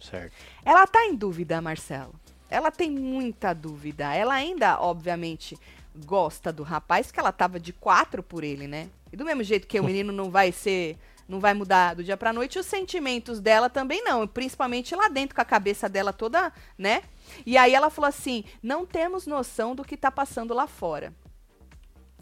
[0.00, 0.32] Certo.
[0.64, 2.21] Ela tá em dúvida, Marcelo
[2.52, 4.14] ela tem muita dúvida.
[4.14, 5.58] Ela ainda, obviamente,
[6.04, 8.90] gosta do rapaz, que ela tava de quatro por ele, né?
[9.10, 10.98] E do mesmo jeito que o menino não vai ser.
[11.28, 14.26] Não vai mudar do dia pra noite, os sentimentos dela também não.
[14.26, 17.02] Principalmente lá dentro, com a cabeça dela toda, né?
[17.46, 21.14] E aí ela falou assim: não temos noção do que tá passando lá fora.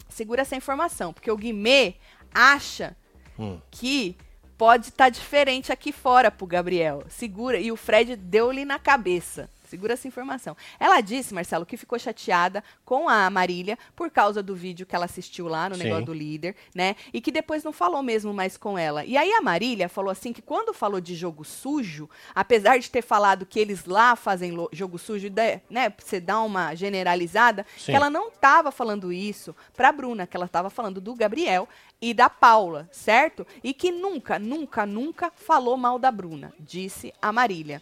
[0.07, 1.95] Segura essa informação, porque o Guimê
[2.33, 2.95] acha
[3.37, 3.59] hum.
[3.69, 4.15] que
[4.57, 7.03] pode estar tá diferente aqui fora pro Gabriel.
[7.09, 7.59] Segura.
[7.59, 9.49] E o Fred deu-lhe na cabeça.
[9.71, 10.57] Segura essa informação.
[10.77, 15.05] Ela disse, Marcelo, que ficou chateada com a Marília por causa do vídeo que ela
[15.05, 15.83] assistiu lá no Sim.
[15.83, 16.97] negócio do líder, né?
[17.13, 19.05] E que depois não falou mesmo mais com ela.
[19.05, 23.01] E aí a Marília falou assim que quando falou de jogo sujo, apesar de ter
[23.01, 25.29] falado que eles lá fazem jogo sujo,
[25.69, 25.93] né?
[25.97, 30.69] Você dá uma generalizada, que ela não estava falando isso pra Bruna, que ela estava
[30.69, 31.65] falando do Gabriel
[32.01, 33.47] e da Paula, certo?
[33.63, 37.81] E que nunca, nunca, nunca falou mal da Bruna, disse a Marília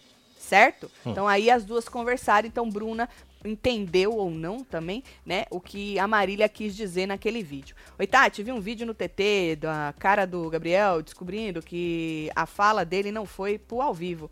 [0.50, 0.90] certo?
[1.06, 1.12] Hum.
[1.12, 3.08] Então aí as duas conversaram, então Bruna
[3.46, 7.74] entendeu ou não também, né, o que a Marília quis dizer naquele vídeo.
[7.98, 12.84] Oi, Tati, vi um vídeo no TT da cara do Gabriel descobrindo que a fala
[12.84, 14.30] dele não foi pro ao vivo.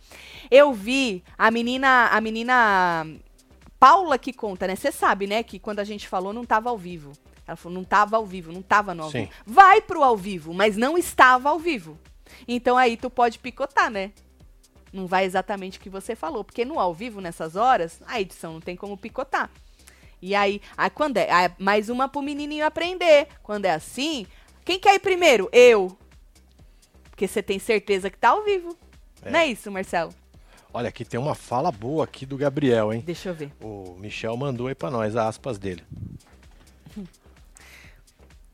[0.52, 3.08] Eu vi a menina, a menina
[3.80, 4.76] Paula que conta, né?
[4.76, 7.14] Você sabe, né, que quando a gente falou não tava ao vivo.
[7.48, 9.20] Ela falou, não tava ao vivo, não tava no ao Sim.
[9.22, 9.32] vivo.
[9.46, 11.98] Vai pro ao vivo, mas não estava ao vivo.
[12.46, 14.12] Então aí tu pode picotar, né?
[14.92, 16.44] Não vai exatamente o que você falou.
[16.44, 19.50] Porque no ao vivo, nessas horas, a edição não tem como picotar.
[20.22, 21.30] E aí, aí quando é.
[21.32, 23.28] Aí, mais uma pro menininho aprender.
[23.44, 24.26] Quando é assim,
[24.66, 25.50] quem quer ir primeiro?
[25.52, 25.98] Eu.
[27.10, 28.78] Porque você tem certeza que tá ao vivo.
[29.22, 29.32] É.
[29.32, 30.14] Não é isso, Marcelo?
[30.74, 33.02] Olha, aqui tem uma fala boa aqui do Gabriel, hein?
[33.06, 33.52] Deixa eu ver.
[33.62, 35.84] O Michel mandou aí pra nós aspas dele.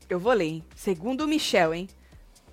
[0.08, 0.64] Eu vou ler, hein?
[0.74, 1.88] Segundo o Michel, hein?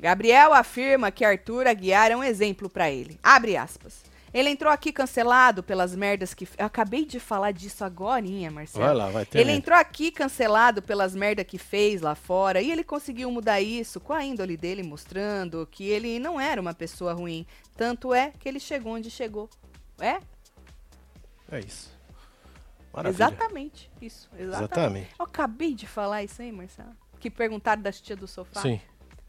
[0.01, 3.19] Gabriel afirma que Arthur Aguiar é um exemplo para ele.
[3.21, 4.03] Abre aspas.
[4.33, 6.47] Ele entrou aqui cancelado pelas merdas que.
[6.57, 8.83] Eu acabei de falar disso agora, Marcelo.
[8.83, 9.39] Vai lá, vai ter.
[9.39, 13.99] Ele entrou aqui cancelado pelas merdas que fez lá fora e ele conseguiu mudar isso
[13.99, 17.45] com a índole dele, mostrando que ele não era uma pessoa ruim.
[17.77, 19.49] Tanto é que ele chegou onde chegou.
[19.99, 20.19] É?
[21.51, 21.95] É isso.
[22.91, 23.23] Maravilha.
[23.23, 24.29] Exatamente, isso.
[24.33, 24.71] Exatamente.
[24.71, 25.09] exatamente.
[25.19, 26.95] Eu acabei de falar isso aí, Marcelo.
[27.19, 28.61] Que perguntaram das tia do sofá.
[28.61, 28.81] Sim.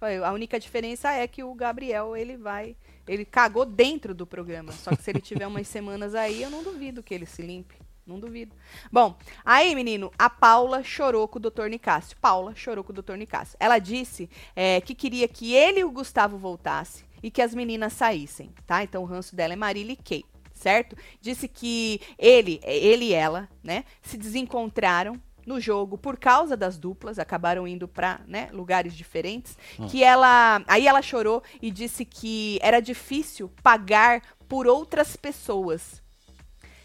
[0.07, 2.77] A única diferença é que o Gabriel, ele vai.
[3.07, 4.73] Ele cagou dentro do programa.
[4.73, 7.77] Só que se ele tiver umas semanas aí, eu não duvido que ele se limpe.
[8.05, 8.55] Não duvido.
[8.91, 11.67] Bom, aí, menino, a Paula chorou com o Dr.
[11.69, 12.17] Nicásio.
[12.21, 13.15] Paula chorou com o Dr.
[13.15, 13.57] Nicásio.
[13.61, 17.93] Ela disse é, que queria que ele e o Gustavo voltassem e que as meninas
[17.93, 18.83] saíssem, tá?
[18.83, 20.97] Então o ranço dela é Marília e Kay, certo?
[21.21, 27.19] Disse que ele, ele e ela, né, se desencontraram no jogo por causa das duplas,
[27.19, 29.57] acabaram indo para né, lugares diferentes.
[29.79, 29.87] Hum.
[29.87, 30.63] Que ela.
[30.67, 36.03] Aí ela chorou e disse que era difícil pagar por outras pessoas.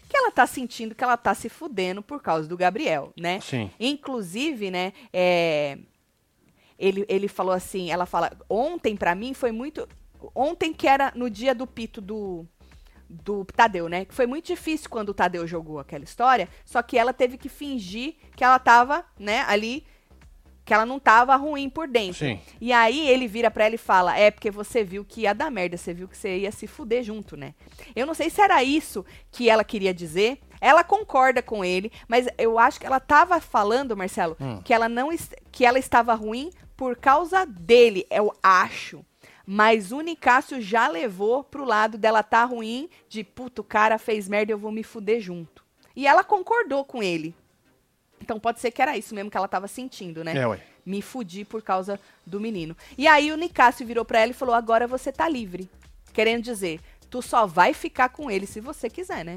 [0.08, 3.40] Que ela tá sentindo que ela tá se fudendo por causa do Gabriel, né?
[3.40, 3.70] Sim.
[3.78, 5.76] Inclusive, né, é,
[6.78, 9.86] ele, ele falou assim, ela fala, ontem para mim foi muito.
[10.34, 12.46] Ontem que era no dia do pito do,
[13.08, 14.04] do Tadeu, né?
[14.04, 17.48] Que foi muito difícil quando o Tadeu jogou aquela história, só que ela teve que
[17.48, 19.84] fingir que ela tava, né, ali
[20.68, 22.26] que ela não tava ruim por dentro.
[22.26, 22.38] Sim.
[22.60, 25.50] E aí ele vira para ela e fala: "É porque você viu que ia dar
[25.50, 27.54] merda, você viu que você ia se fuder junto, né?".
[27.96, 29.02] Eu não sei se era isso
[29.32, 30.38] que ela queria dizer.
[30.60, 34.60] Ela concorda com ele, mas eu acho que ela tava falando, Marcelo, hum.
[34.62, 35.08] que ela não
[35.50, 39.02] que ela estava ruim por causa dele, eu acho.
[39.50, 44.28] Mas o Nicásio já levou pro lado dela tá ruim, de puto, o cara fez
[44.28, 45.64] merda, eu vou me fuder junto.
[45.96, 47.34] E ela concordou com ele.
[48.20, 50.36] Então pode ser que era isso mesmo que ela tava sentindo, né?
[50.36, 50.62] É, ué.
[50.84, 52.76] Me fudi por causa do menino.
[52.98, 55.70] E aí o Nicásio virou pra ela e falou: agora você tá livre.
[56.12, 56.78] Querendo dizer,
[57.08, 59.36] tu só vai ficar com ele se você quiser, né?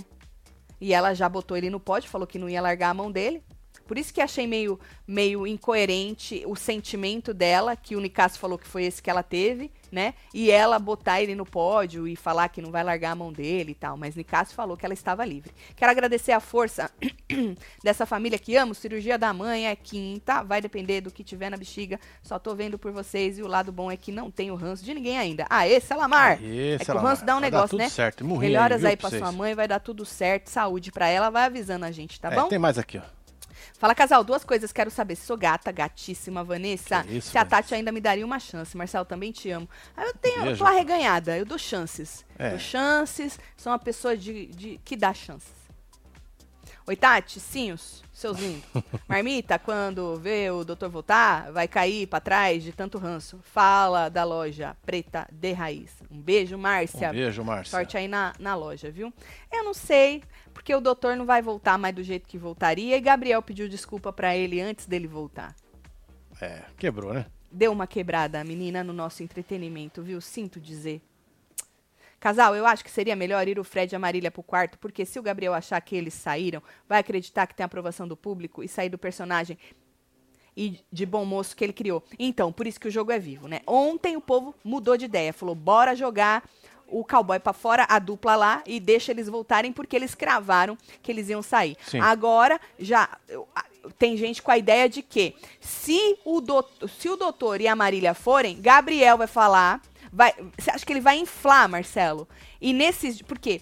[0.81, 3.41] E ela já botou ele no pote, falou que não ia largar a mão dele.
[3.87, 8.67] Por isso que achei meio, meio incoerente o sentimento dela, que o Nicásio falou que
[8.67, 10.13] foi esse que ela teve, né?
[10.33, 13.71] E ela botar ele no pódio e falar que não vai largar a mão dele
[13.71, 13.97] e tal.
[13.97, 15.51] Mas Nicásio falou que ela estava livre.
[15.75, 16.89] Quero agradecer a força
[17.83, 18.73] dessa família que amo.
[18.73, 20.43] Cirurgia da mãe é quinta.
[20.43, 21.99] Vai depender do que tiver na bexiga.
[22.21, 23.37] Só tô vendo por vocês.
[23.37, 25.45] E o lado bom é que não tem o ranço de ninguém ainda.
[25.49, 26.39] Ah, esse, Lamar.
[26.41, 27.89] Aê, é que o ranço dá um Vai negócio, tudo né?
[27.89, 28.25] certo.
[28.25, 29.37] Melhoras viu, aí pra pra sua vocês.
[29.37, 30.47] mãe, vai dar tudo certo.
[30.47, 31.29] Saúde pra ela.
[31.29, 32.47] Vai avisando a gente, tá É, bom?
[32.47, 33.01] Tem mais aqui, ó.
[33.77, 34.71] Fala, casal, duas coisas.
[34.71, 37.03] Quero saber se sou gata, gatíssima, Vanessa.
[37.03, 37.45] Que isso, se a.
[37.45, 38.75] Tati ainda me daria uma chance.
[38.77, 39.69] Marcelo, também te amo.
[39.95, 40.59] Ah, Eu tenho, eu Beijo.
[40.59, 42.25] tô arreganhada, eu dou chances.
[42.37, 42.49] É.
[42.51, 45.61] Dou chances, sou uma pessoa de, de- que dá chances.
[46.87, 48.63] Oi, Tati, Sinhos, seus lindos.
[49.07, 53.39] Marmita, quando vê o doutor voltar, vai cair pra trás de tanto ranço.
[53.43, 55.91] Fala da loja preta de raiz.
[56.09, 57.09] Um beijo, Márcia.
[57.09, 57.71] Um beijo, Márcia.
[57.77, 59.13] Sorte aí na, na loja, viu?
[59.51, 60.23] Eu não sei,
[60.61, 62.95] porque o doutor não vai voltar mais do jeito que voltaria.
[62.95, 65.55] E Gabriel pediu desculpa pra ele antes dele voltar.
[66.39, 67.25] É, quebrou, né?
[67.51, 70.21] Deu uma quebrada, a menina, no nosso entretenimento, viu?
[70.21, 71.01] Sinto dizer.
[72.19, 75.03] Casal, eu acho que seria melhor ir o Fred e a Marília pro quarto, porque
[75.03, 78.67] se o Gabriel achar que eles saíram, vai acreditar que tem aprovação do público e
[78.67, 79.57] sair do personagem
[80.55, 82.03] e de bom moço que ele criou.
[82.19, 83.61] Então, por isso que o jogo é vivo, né?
[83.65, 86.47] Ontem o povo mudou de ideia, falou: bora jogar
[86.91, 91.11] o cowboy pra fora, a dupla lá, e deixa eles voltarem, porque eles cravaram que
[91.11, 91.75] eles iam sair.
[91.87, 91.99] Sim.
[91.99, 93.09] Agora, já.
[93.97, 97.75] Tem gente com a ideia de que se o, doutor, se o doutor e a
[97.75, 99.81] Marília forem, Gabriel vai falar.
[100.13, 102.27] Vai, você acha que ele vai inflar, Marcelo?
[102.59, 103.21] E nesses.
[103.23, 103.61] Porque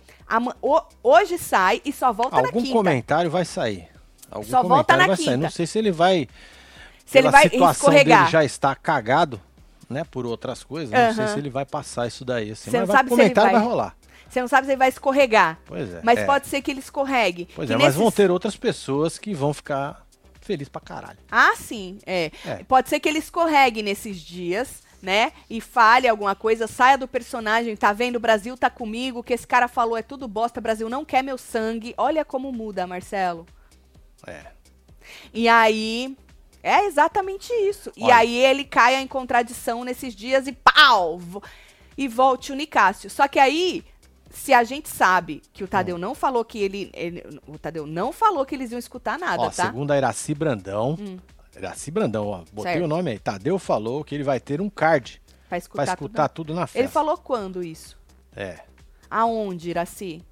[0.62, 2.74] o- hoje sai e só volta na Algum quinta.
[2.74, 3.88] comentário vai sair.
[4.30, 5.26] Algum Só volta na vai sair.
[5.26, 5.38] quinta.
[5.38, 6.28] Não sei se ele vai.
[7.06, 8.30] Se ele vai escorregar.
[8.30, 9.40] já está cagado,
[9.90, 10.04] né?
[10.04, 10.92] Por outras coisas.
[10.92, 12.52] Não sei se ele vai passar isso daí.
[12.52, 13.96] Assim, Você mas não vai, sabe se vai- vai rolar.
[14.30, 15.60] Você não sabe se ele vai escorregar.
[15.66, 16.02] Pois é.
[16.04, 16.26] Mas é.
[16.26, 17.48] pode ser que ele escorregue.
[17.56, 20.06] Pois é, mas vão nesses- ter outras pessoas que vão ficar
[20.42, 21.18] felizes pra caralho.
[21.32, 22.32] Ah, sim, é.
[22.46, 22.64] É.
[22.64, 25.32] Pode ser que ele escorregue nesses dias, né?
[25.50, 28.18] E fale alguma coisa, saia do personagem, tá vendo?
[28.18, 31.04] O Brasil tá comigo, o que esse cara falou é tudo bosta, o Brasil não
[31.04, 31.96] quer meu sangue.
[31.98, 33.48] Olha como muda, Marcelo.
[34.28, 34.42] É.
[35.34, 36.16] E aí.
[36.62, 37.92] É exatamente isso.
[37.96, 38.16] E Olha.
[38.18, 41.20] aí ele caia em contradição nesses dias e pau!
[41.98, 43.10] E volte o Nicásio.
[43.10, 43.84] Só que aí,
[44.30, 46.00] se a gente sabe que o Tadeu Hum.
[46.00, 49.46] não falou que ele, ele- O Tadeu não falou que eles iam escutar nada, Ó,
[49.50, 49.66] tá?
[49.66, 50.98] segundo a Iraci Brandão.
[51.56, 52.38] Iraci Brandão, ó.
[52.54, 52.86] Botei Certo.
[52.86, 53.20] o nome aí.
[53.20, 56.48] Tadeu falou que ele vai ter um card Pra escutar, pra escutar tudo.
[56.48, 56.80] tudo na festa.
[56.80, 57.98] Ele falou quando isso?
[58.36, 58.60] É.
[59.10, 60.24] Aonde, Iraci?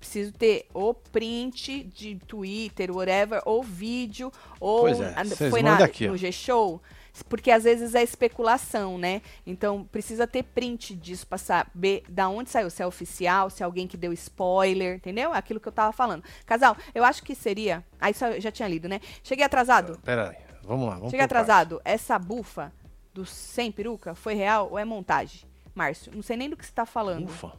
[0.00, 6.16] Preciso ter ou print de Twitter, whatever, ou vídeo, ou é, foi na, aqui, no
[6.16, 6.80] G-Show.
[7.28, 9.20] Porque às vezes é especulação, né?
[9.46, 13.66] Então precisa ter print disso pra saber da onde saiu, se é oficial, se é
[13.66, 15.34] alguém que deu spoiler, entendeu?
[15.34, 16.24] Aquilo que eu tava falando.
[16.46, 17.84] Casal, eu acho que seria.
[18.00, 19.00] Ah, isso eu já tinha lido, né?
[19.22, 19.98] Cheguei atrasado.
[20.02, 20.36] Pera aí.
[20.64, 20.94] Vamos lá.
[20.94, 21.80] Vamos Cheguei atrasado.
[21.84, 22.72] Essa bufa
[23.12, 25.42] do sem peruca foi real ou é montagem?
[25.74, 27.24] Márcio, não sei nem do que você tá falando.
[27.24, 27.52] Ufa.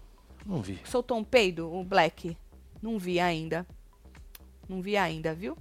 [0.46, 0.80] Não vi.
[0.86, 2.36] Soltou um peido, o Black?
[2.82, 3.66] Não vi ainda.
[4.68, 5.58] Não vi ainda, viu?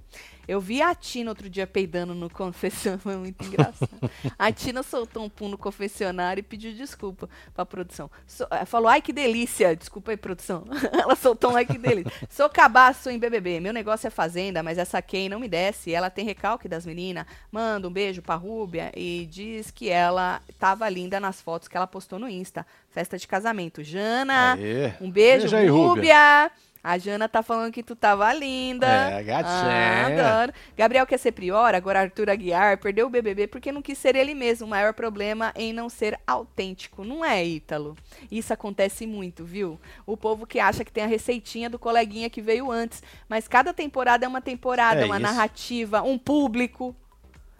[0.51, 3.89] Eu vi a Tina outro dia peidando no confessionário, foi muito engraçado.
[4.37, 8.11] a Tina soltou um pum no confessionário e pediu desculpa pra produção.
[8.27, 10.65] So- eh, falou, ai que delícia, desculpa aí, produção.
[10.91, 12.11] ela soltou um ai que delícia.
[12.29, 15.93] Sou cabaço em BBB, meu negócio é fazenda, mas essa Kay não me desce.
[15.93, 17.25] Ela tem recalque das meninas.
[17.49, 21.87] Manda um beijo pra Rúbia e diz que ela tava linda nas fotos que ela
[21.87, 22.65] postou no Insta.
[22.89, 23.81] Festa de casamento.
[23.83, 24.93] Jana, Aê.
[24.99, 26.41] um beijo, Beijo aí, Rúbia.
[26.43, 26.51] Rúbia.
[26.83, 28.87] A Jana tá falando que tu tava linda.
[28.87, 29.51] É, gatinha.
[29.51, 30.07] Ah,
[30.39, 30.53] adoro.
[30.75, 34.33] Gabriel quer ser prior, agora Arthur Aguiar perdeu o BBB porque não quis ser ele
[34.33, 34.65] mesmo.
[34.65, 37.03] O maior problema em não ser autêntico.
[37.03, 37.95] Não é, Ítalo?
[38.31, 39.79] Isso acontece muito, viu?
[40.07, 43.03] O povo que acha que tem a receitinha do coleguinha que veio antes.
[43.29, 45.23] Mas cada temporada é uma temporada, É uma isso.
[45.23, 46.95] narrativa, um público.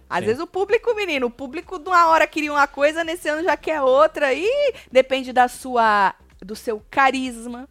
[0.09, 0.26] Às Sim.
[0.26, 3.55] vezes o público, menino, o público de uma hora queria uma coisa, nesse ano já
[3.55, 4.34] quer outra.
[4.34, 7.69] E depende da sua, do seu carisma.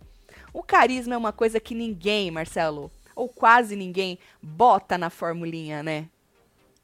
[0.53, 6.09] O carisma é uma coisa que ninguém, Marcelo, ou quase ninguém, bota na formulinha, né?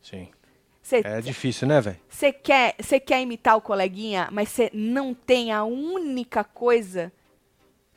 [0.03, 0.29] Sim.
[0.83, 1.99] Você É difícil, né, velho?
[2.33, 7.13] quer, cê quer imitar o coleguinha, mas você não tem a única coisa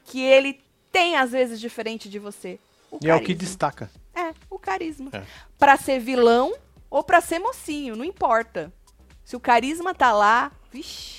[0.06, 0.60] que ele
[0.92, 2.60] tem, às vezes, diferente de você.
[2.90, 3.40] O E é o que carisma.
[3.40, 3.92] destaca.
[4.16, 5.12] É, o carisma.
[5.14, 5.24] É.
[5.60, 6.52] Pra ser vilão
[6.90, 8.74] ou pra ser mocinho, não importa.
[9.24, 11.19] Se o carisma tá lá, vixi.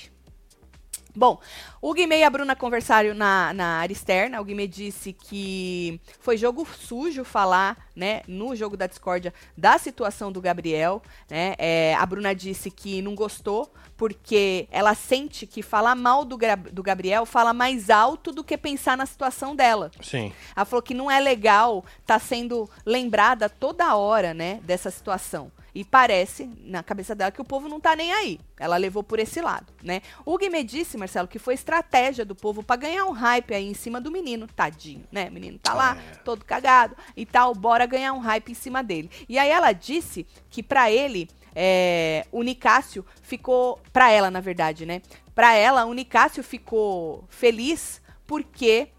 [1.15, 1.39] Bom,
[1.81, 4.39] o Guimê e a Bruna conversaram na, na área externa.
[4.39, 10.31] O Guimê disse que foi jogo sujo falar, né, no jogo da discórdia, da situação
[10.31, 11.55] do Gabriel, né?
[11.57, 16.37] É, a Bruna disse que não gostou porque ela sente que falar mal do,
[16.71, 19.91] do Gabriel fala mais alto do que pensar na situação dela.
[20.01, 20.31] Sim.
[20.55, 25.51] Ela falou que não é legal estar sendo lembrada toda hora, né, dessa situação.
[25.73, 28.39] E parece, na cabeça dela, que o povo não tá nem aí.
[28.59, 30.01] Ela levou por esse lado, né?
[30.25, 33.73] O Guimê disse, Marcelo, que foi estratégia do povo para ganhar um hype aí em
[33.73, 34.47] cima do menino.
[34.47, 35.29] Tadinho, né?
[35.29, 36.15] O menino tá lá, é.
[36.17, 39.09] todo cagado e tal, bora ganhar um hype em cima dele.
[39.29, 43.79] E aí ela disse que para ele, é, o Nicásio ficou.
[43.93, 45.01] para ela, na verdade, né?
[45.33, 48.89] Para ela, o Nicásio ficou feliz porque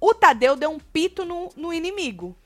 [0.00, 2.36] o Tadeu deu um pito no, no inimigo.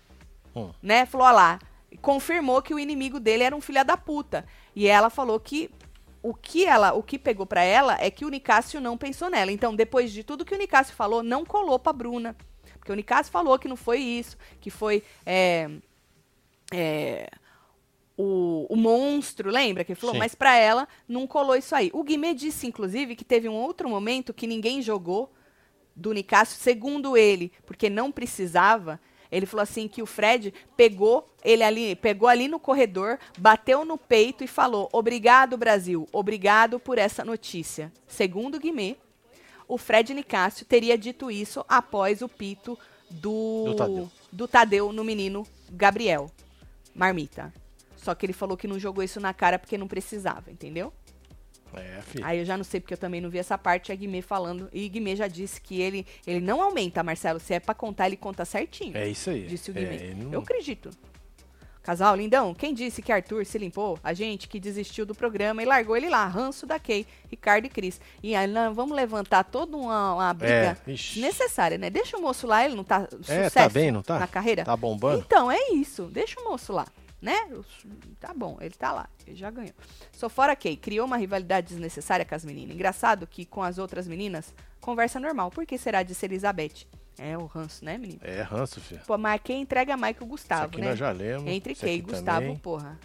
[0.54, 0.70] Hum.
[0.82, 1.06] Né?
[1.06, 1.58] Falou, ó lá,
[2.00, 4.46] confirmou que o inimigo dele era um filho da puta.
[4.74, 5.70] E ela falou que
[6.22, 9.50] o que ela, o que pegou para ela é que o Nicásio não pensou nela.
[9.50, 12.36] Então, depois de tudo que o Nicásio falou, não colou pra Bruna.
[12.78, 15.70] Porque o Nicásio falou que não foi isso, que foi é,
[16.72, 17.28] é,
[18.16, 20.14] o, o, monstro, lembra que ele falou?
[20.14, 20.18] Sim.
[20.18, 21.90] Mas para ela não colou isso aí.
[21.92, 25.32] O Guimê disse, inclusive, que teve um outro momento que ninguém jogou
[25.94, 29.00] do Nicásio, segundo ele, porque não precisava,
[29.32, 33.96] ele falou assim que o Fred pegou ele ali, pegou ali no corredor, bateu no
[33.96, 36.06] peito e falou: "Obrigado, Brasil.
[36.12, 37.90] Obrigado por essa notícia".
[38.06, 38.96] Segundo Guimê,
[39.66, 42.78] o Fred Nicásio teria dito isso após o pito
[43.10, 46.30] do do Tadeu, do Tadeu no menino Gabriel
[46.94, 47.52] Marmita.
[47.96, 50.92] Só que ele falou que não jogou isso na cara porque não precisava, entendeu?
[51.74, 52.24] É, filho.
[52.24, 54.68] Aí eu já não sei porque eu também não vi essa parte, a Guimê falando.
[54.72, 57.40] E Guimê já disse que ele, ele não aumenta, Marcelo.
[57.40, 58.96] Se é pra contar, ele conta certinho.
[58.96, 59.46] É isso aí.
[59.46, 59.96] Disse o Guimê.
[59.96, 60.32] É, não...
[60.32, 60.90] Eu acredito.
[61.82, 63.98] Casal, lindão, quem disse que Arthur se limpou?
[64.04, 67.68] A gente que desistiu do programa e largou ele lá, ranço da Kay, Ricardo e
[67.68, 68.00] Cris.
[68.22, 71.90] E aí, não, vamos levantar toda uma, uma briga é, necessária, né?
[71.90, 74.20] Deixa o moço lá, ele não tá é, tá bem, não tá?
[74.20, 74.64] na carreira.
[74.64, 75.24] Tá bombando?
[75.26, 76.04] Então, é isso.
[76.04, 76.86] Deixa o moço lá
[77.22, 77.48] né?
[78.18, 79.72] Tá bom, ele tá lá, ele já ganhou.
[80.12, 82.74] Sou fora Kay, criou uma rivalidade desnecessária com as meninas.
[82.74, 85.50] Engraçado que com as outras meninas, conversa normal.
[85.50, 86.86] Por que será de ser Elizabeth?
[87.16, 88.20] É o ranço, né, menino?
[88.22, 89.02] É ranço, filho.
[89.06, 90.88] Pô, mas quem entrega mais que o Gustavo, né?
[90.88, 91.46] Nós já lemos.
[91.46, 92.56] Entre Kay e Gustavo, também.
[92.56, 92.98] porra.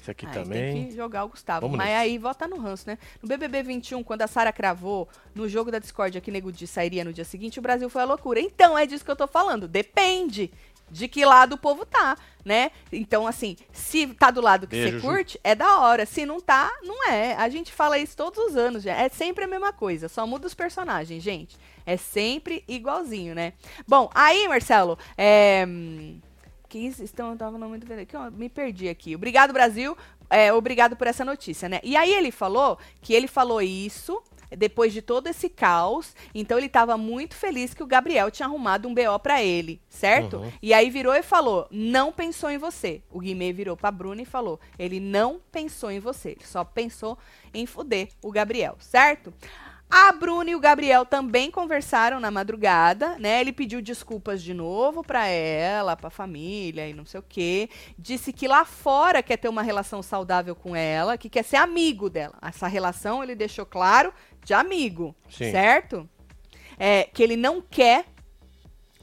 [0.00, 0.74] Isso aqui aí também.
[0.74, 1.60] Tem que jogar o Gustavo.
[1.62, 1.98] Vamos mas nesse.
[1.98, 2.98] aí volta no ranço, né?
[3.22, 7.04] No BBB 21, quando a Sara cravou no jogo da Discord que Nego de sairia
[7.04, 8.40] no dia seguinte, o Brasil foi a loucura.
[8.40, 9.68] Então é disso que eu tô falando.
[9.68, 10.50] Depende
[10.90, 12.70] de que lado o povo tá, né?
[12.92, 16.04] Então, assim, se tá do lado que Beijo, você curte, é da hora.
[16.04, 17.34] Se não tá, não é.
[17.34, 18.94] A gente fala isso todos os anos, já.
[18.94, 21.56] É sempre a mesma coisa, só muda os personagens, gente.
[21.86, 23.52] É sempre igualzinho, né?
[23.86, 25.66] Bom, aí, Marcelo, é.
[26.68, 29.16] Que estão, tava no eu me perdi aqui.
[29.16, 29.96] Obrigado, Brasil.
[30.28, 31.80] É, obrigado por essa notícia, né?
[31.82, 34.22] E aí ele falou que ele falou isso
[34.56, 36.14] depois de todo esse caos.
[36.34, 40.38] Então ele estava muito feliz que o Gabriel tinha arrumado um BO para ele, certo?
[40.38, 40.52] Uhum.
[40.62, 43.02] E aí virou e falou: "Não pensou em você".
[43.10, 47.18] O Guimê virou para Bruno e falou: "Ele não pensou em você, ele só pensou
[47.52, 49.32] em fuder o Gabriel", certo?
[49.92, 53.40] A Bruna e o Gabriel também conversaram na madrugada, né?
[53.40, 57.68] Ele pediu desculpas de novo para ela, para a família e não sei o quê.
[57.98, 62.08] Disse que lá fora quer ter uma relação saudável com ela, que quer ser amigo
[62.08, 62.34] dela.
[62.40, 64.14] Essa relação ele deixou claro
[64.44, 65.50] de amigo, Sim.
[65.50, 66.08] certo?
[66.78, 68.06] É, que ele não quer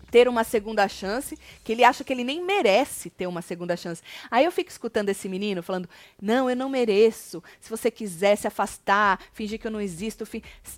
[0.10, 4.02] ter uma segunda chance, que ele acha que ele nem merece ter uma segunda chance.
[4.32, 5.90] Aí eu fico escutando esse menino falando:
[6.22, 7.44] "Não, eu não mereço.
[7.60, 10.26] Se você quiser se afastar, fingir que eu não existo,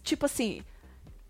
[0.04, 0.64] tipo assim,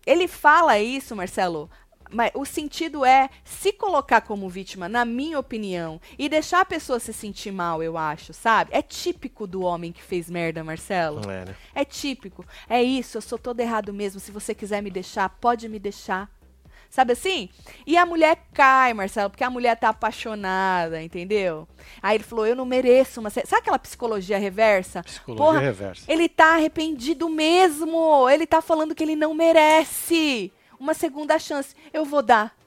[0.06, 1.70] ele fala isso, Marcelo,
[2.12, 7.00] mas o sentido é se colocar como vítima, na minha opinião, e deixar a pessoa
[7.00, 8.70] se sentir mal, eu acho, sabe?
[8.72, 11.20] É típico do homem que fez merda, Marcelo.
[11.30, 11.54] É, né?
[11.74, 12.44] é típico.
[12.68, 14.20] É isso, eu sou todo errado mesmo.
[14.20, 16.30] Se você quiser me deixar, pode me deixar.
[16.90, 17.48] Sabe assim?
[17.86, 21.68] E a mulher cai, Marcelo, porque a mulher tá apaixonada, entendeu?
[22.02, 23.30] Aí ele falou: Eu não mereço uma.
[23.30, 25.04] Sabe aquela psicologia reversa?
[25.04, 26.02] Psicologia Porra, reversa.
[26.08, 28.28] Ele tá arrependido mesmo.
[28.28, 31.76] Ele tá falando que ele não merece uma segunda chance.
[31.92, 32.58] Eu vou dar.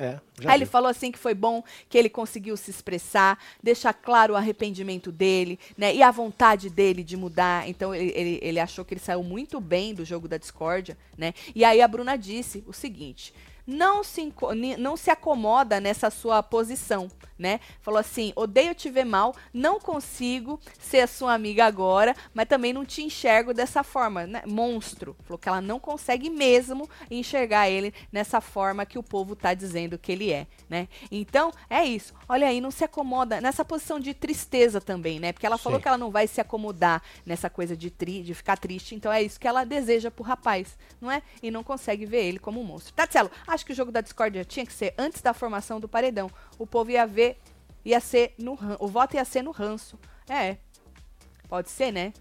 [0.00, 4.34] É, Aí ele falou assim que foi bom que ele conseguiu se expressar, deixar claro
[4.34, 5.92] o arrependimento dele, né?
[5.92, 7.68] E a vontade dele de mudar.
[7.68, 11.34] Então ele, ele, ele achou que ele saiu muito bem do jogo da discórdia, né?
[11.52, 13.34] E aí a Bruna disse o seguinte:
[13.68, 14.32] não se,
[14.78, 17.06] não se acomoda nessa sua posição,
[17.38, 17.60] né?
[17.82, 22.72] Falou assim: odeio te ver mal, não consigo ser a sua amiga agora, mas também
[22.72, 24.42] não te enxergo dessa forma, né?
[24.46, 25.14] Monstro.
[25.24, 29.98] Falou que ela não consegue mesmo enxergar ele nessa forma que o povo tá dizendo
[29.98, 30.88] que ele é, né?
[31.10, 32.14] Então, é isso.
[32.26, 35.30] Olha aí, não se acomoda nessa posição de tristeza também, né?
[35.30, 35.64] Porque ela Sim.
[35.64, 39.12] falou que ela não vai se acomodar nessa coisa de, tri, de ficar triste, então
[39.12, 41.20] é isso que ela deseja pro rapaz, não é?
[41.42, 42.94] E não consegue ver ele como um monstro.
[42.94, 46.30] Tatielo, acho que o jogo da discórdia tinha que ser antes da formação do paredão.
[46.58, 47.38] O povo ia ver,
[47.84, 49.98] ia ser no o voto ia ser no ranço.
[50.28, 50.56] É.
[51.48, 52.12] Pode ser, né?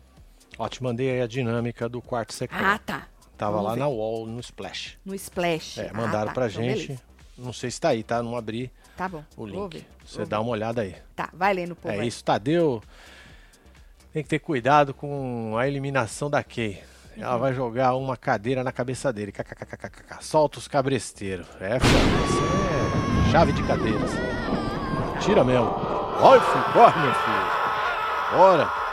[0.57, 2.63] Ó, te mandei aí a dinâmica do quarto secreto.
[2.63, 3.07] Ah, tá.
[3.37, 3.79] Tava Vamos lá ver.
[3.81, 4.97] na wall, no Splash.
[5.05, 5.77] No Splash.
[5.77, 6.33] É, mandaram ah, tá.
[6.33, 6.87] pra então, gente.
[6.87, 7.01] Beleza.
[7.37, 8.23] Não sei se tá aí, tá?
[8.23, 8.71] Não abri.
[8.95, 9.23] Tá bom.
[9.35, 9.85] o link.
[10.03, 10.95] Você dá uma olhada aí.
[11.15, 11.87] Tá, vai lendo, pô.
[11.87, 12.07] É vai.
[12.07, 12.81] isso, Tadeu.
[14.11, 16.81] Tem que ter cuidado com a eliminação da Kay.
[17.19, 19.31] Ela vai jogar uma cadeira na cabeça dele.
[19.31, 20.21] KKKKK.
[20.21, 21.47] Solta os cabresteiros.
[21.59, 21.77] É.
[21.77, 24.11] Isso é chave de cadeiras.
[25.21, 25.67] Tira mesmo.
[26.21, 28.37] Olha, filho, corre, meu filho.
[28.37, 28.87] Bora.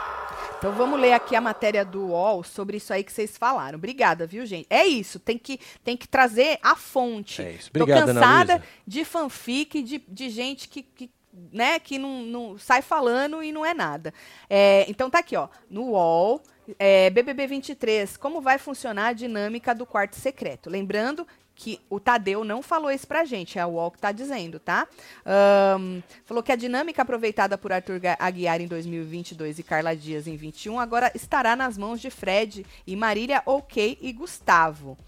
[0.58, 3.76] Então vamos ler aqui a matéria do UOL sobre isso aí que vocês falaram.
[3.76, 4.66] Obrigada, viu, gente?
[4.70, 7.42] É isso, tem que, tem que trazer a fonte.
[7.42, 7.70] É isso.
[7.70, 11.10] Tô Obrigado, Ana cansada de fanfic, de, de gente que, que,
[11.52, 14.14] né, que não, não sai falando e não é nada.
[14.48, 16.42] É, então tá aqui, ó, no UOL,
[16.78, 20.70] é, BBB 23, como vai funcionar a dinâmica do quarto secreto?
[20.70, 24.58] Lembrando que o Tadeu não falou isso pra gente, é o UOL que tá dizendo,
[24.58, 24.88] tá?
[25.24, 30.36] Ahn, falou que a dinâmica aproveitada por Arthur Aguiar em 2022 e Carla Dias em
[30.36, 34.98] 21 agora estará nas mãos de Fred e Marília OK e Gustavo.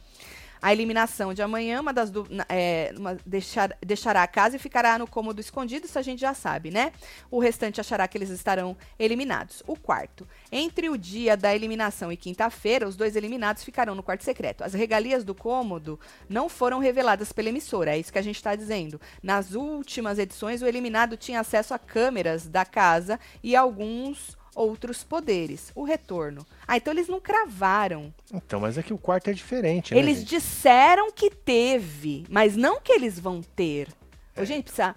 [0.61, 4.99] A eliminação de amanhã, uma das du- é, uma- deixar- deixará a casa e ficará
[4.99, 6.93] no cômodo escondido, isso a gente já sabe, né?
[7.31, 9.63] O restante achará que eles estarão eliminados.
[9.67, 10.27] O quarto.
[10.51, 14.65] Entre o dia da eliminação e quinta-feira, os dois eliminados ficarão no quarto secreto.
[14.65, 15.99] As regalias do cômodo
[16.29, 19.01] não foram reveladas pela emissora, é isso que a gente está dizendo.
[19.23, 25.71] Nas últimas edições, o eliminado tinha acesso a câmeras da casa e alguns outros poderes.
[25.75, 26.45] O retorno.
[26.67, 28.13] Ah, então eles não cravaram.
[28.33, 30.29] Então, mas é que o quarto é diferente, né, Eles gente?
[30.31, 33.89] disseram que teve, mas não que eles vão ter.
[34.37, 34.97] Ô, gente, precisa.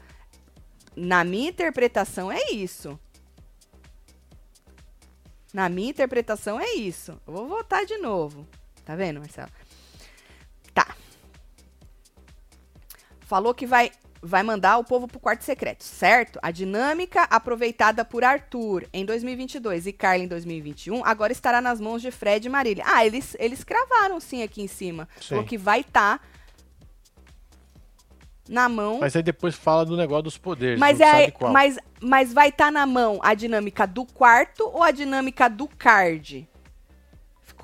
[0.96, 2.98] Na minha interpretação é isso.
[5.54, 7.20] Na minha interpretação é isso.
[7.28, 8.48] Eu vou votar de novo.
[8.86, 9.50] Tá vendo, Marcelo?
[10.74, 10.96] Tá.
[13.22, 13.92] Falou que vai
[14.22, 16.40] vai mandar o povo pro quarto secreto, certo?
[16.42, 22.02] A dinâmica aproveitada por Arthur em 2022 e Carla em 2021 agora estará nas mãos
[22.02, 22.84] de Fred e Marília.
[22.86, 25.08] Ah, eles, eles cravaram sim aqui em cima.
[25.20, 25.30] Sim.
[25.30, 26.22] Falou que vai estar
[28.50, 28.98] na mão.
[29.00, 30.80] Mas aí depois fala do negócio dos poderes.
[30.80, 35.48] Mas, é, mas, mas vai estar na mão a dinâmica do quarto ou a dinâmica
[35.48, 36.49] do card?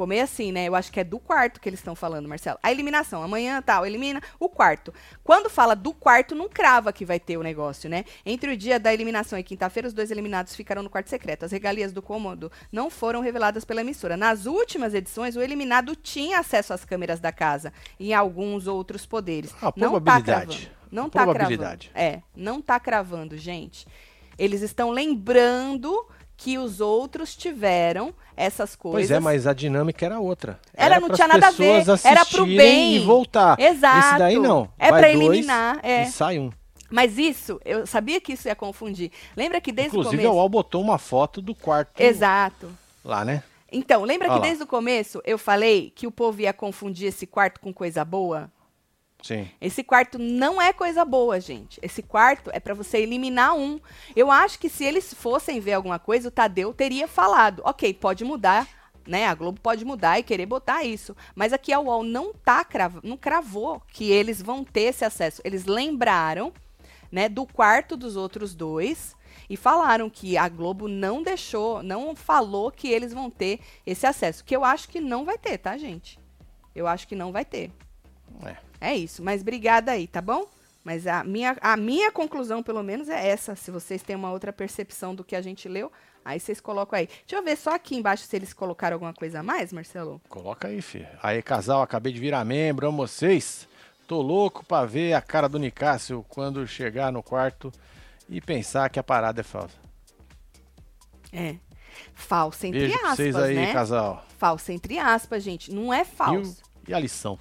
[0.05, 0.67] Meio assim, né?
[0.67, 2.57] Eu acho que é do quarto que eles estão falando, Marcelo.
[2.63, 4.93] A eliminação, amanhã tal, elimina o quarto.
[5.23, 8.03] Quando fala do quarto, não crava que vai ter o negócio, né?
[8.25, 11.45] Entre o dia da eliminação e quinta-feira, os dois eliminados ficarão no quarto secreto.
[11.45, 14.17] As regalias do cômodo não foram reveladas pela emissora.
[14.17, 19.53] Nas últimas edições, o eliminado tinha acesso às câmeras da casa e alguns outros poderes.
[19.61, 20.57] Ah, não tá probabilidade.
[20.57, 20.75] cravando.
[20.91, 21.89] Não tá Probabilidade.
[21.93, 22.15] cravando.
[22.15, 23.85] É, não tá cravando, gente.
[24.37, 26.07] Eles estão lembrando
[26.37, 29.09] que os outros tiveram essas coisas.
[29.09, 30.59] Pois é, mas a dinâmica era outra.
[30.73, 31.83] Era, não pras tinha nada a ver.
[32.03, 32.95] Era pro bem.
[32.95, 33.59] E voltar.
[33.59, 34.07] Exato.
[34.07, 34.69] Esse daí não.
[34.77, 36.03] É dois eliminar, é.
[36.03, 36.51] E sai um.
[36.89, 39.11] Mas isso, eu sabia que isso ia confundir.
[39.35, 40.39] Lembra que desde Inclusive, o a começo.
[40.39, 42.69] UOL botou uma foto do quarto Exato.
[43.03, 43.43] lá, né?
[43.71, 44.45] Então, lembra Olha que lá.
[44.47, 48.51] desde o começo eu falei que o povo ia confundir esse quarto com coisa boa?
[49.25, 49.49] Sim.
[49.59, 51.79] Esse quarto não é coisa boa, gente.
[51.81, 53.79] Esse quarto é pra você eliminar um.
[54.15, 58.23] Eu acho que se eles fossem ver alguma coisa, o Tadeu teria falado: ok, pode
[58.23, 58.67] mudar.
[59.07, 61.15] Né, a Globo pode mudar e querer botar isso.
[61.35, 65.41] Mas aqui a UOL não tá cravo, não cravou que eles vão ter esse acesso.
[65.45, 66.51] Eles lembraram
[67.11, 69.15] né, do quarto dos outros dois
[69.47, 74.43] e falaram que a Globo não deixou, não falou que eles vão ter esse acesso.
[74.43, 76.19] Que eu acho que não vai ter, tá, gente?
[76.75, 77.71] Eu acho que não vai ter.
[78.43, 78.57] É.
[78.85, 80.45] É isso, mas obrigada aí, tá bom?
[80.83, 83.55] Mas a minha, a minha conclusão, pelo menos, é essa.
[83.55, 85.91] Se vocês têm uma outra percepção do que a gente leu,
[86.23, 87.07] aí vocês colocam aí.
[87.07, 90.21] Deixa eu ver só aqui embaixo se eles colocaram alguma coisa a mais, Marcelo.
[90.29, 91.07] Coloca aí, filho.
[91.23, 93.67] Aí, casal, acabei de virar membro, amo vocês.
[94.07, 97.71] Tô louco pra ver a cara do Nicásio quando chegar no quarto
[98.29, 99.75] e pensar que a parada é falsa.
[101.33, 101.55] É.
[102.13, 103.73] Falsa entre Beijo aspas, vocês aí, né?
[103.73, 104.23] casal.
[104.37, 105.71] Falsa entre aspas, gente.
[105.73, 106.61] Não é E, o- falso.
[106.87, 107.39] e a lição?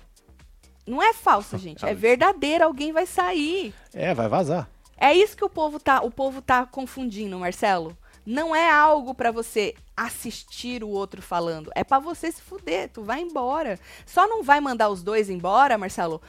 [0.86, 1.84] Não é falsa, gente.
[1.84, 2.64] É verdadeira.
[2.64, 3.74] Alguém vai sair.
[3.92, 4.68] É, vai vazar.
[4.96, 7.96] É isso que o povo tá, o povo tá confundindo, Marcelo.
[8.24, 13.02] Não é algo pra você assistir o outro falando, é pra você se fuder, tu
[13.02, 13.78] vai embora.
[14.06, 16.22] Só não vai mandar os dois embora, Marcelo.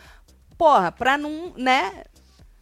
[0.58, 2.04] Porra, pra não, né,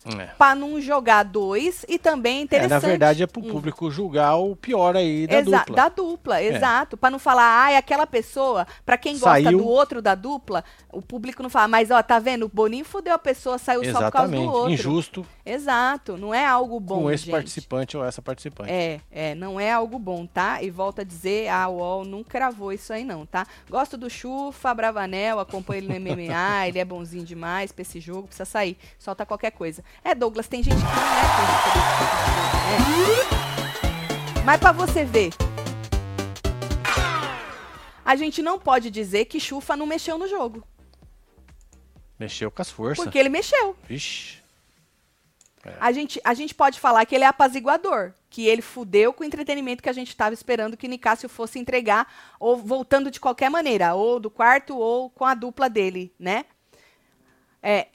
[0.05, 0.25] É.
[0.37, 2.71] Pra não jogar dois e também é É, interessante.
[2.71, 3.49] na verdade é pro Hum.
[3.51, 5.75] público julgar o pior aí da Exa- dupla.
[5.75, 6.97] Da dupla, exato.
[6.97, 9.59] Pra não falar, ai, aquela pessoa, pra quem gosta Saiu.
[9.59, 12.45] do outro da dupla, o público não fala, mas ó, tá vendo?
[12.45, 14.49] O Boninho fudeu a pessoa, saiu só por causa do Exatamente.
[14.55, 14.71] outro.
[14.71, 17.31] Injusto Exato, não é algo bom, com esse gente.
[17.33, 18.71] participante ou essa participante.
[18.71, 20.63] É, é, não é algo bom, tá?
[20.63, 23.45] E volto a dizer, a UOL não cravou isso aí não, tá?
[23.69, 28.27] Gosto do Chufa, Bravanel, acompanho ele no MMA, ele é bonzinho demais pra esse jogo,
[28.27, 29.83] precisa sair, solta qualquer coisa.
[30.01, 30.95] É, Douglas, tem gente que não é
[31.35, 33.33] coisa pra esse tipo de jogo,
[34.39, 34.43] é.
[34.45, 35.31] Mas pra você ver,
[38.05, 40.63] a gente não pode dizer que Chufa não mexeu no jogo,
[42.17, 43.03] Mexeu com as forças.
[43.03, 43.75] porque ele mexeu.
[43.89, 44.42] Vixe.
[45.65, 45.73] É.
[45.79, 49.25] A, gente, a gente pode falar que ele é apaziguador, que ele fudeu com o
[49.25, 53.49] entretenimento que a gente estava esperando que o Nicásio fosse entregar, ou voltando de qualquer
[53.49, 56.45] maneira, ou do quarto, ou com a dupla dele, né?
[57.61, 57.87] É,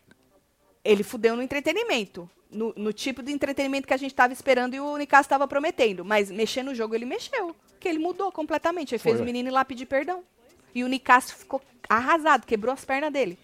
[0.82, 2.28] ele fudeu no entretenimento.
[2.50, 6.02] No, no tipo de entretenimento que a gente estava esperando e o Nicásio estava prometendo.
[6.02, 7.54] Mas mexer no jogo, ele mexeu.
[7.78, 8.94] Que ele mudou completamente.
[8.94, 9.22] Ele fez Foi.
[9.22, 10.24] o menino ir lá pedir perdão.
[10.74, 13.38] E o Nicásio ficou arrasado, quebrou as pernas dele.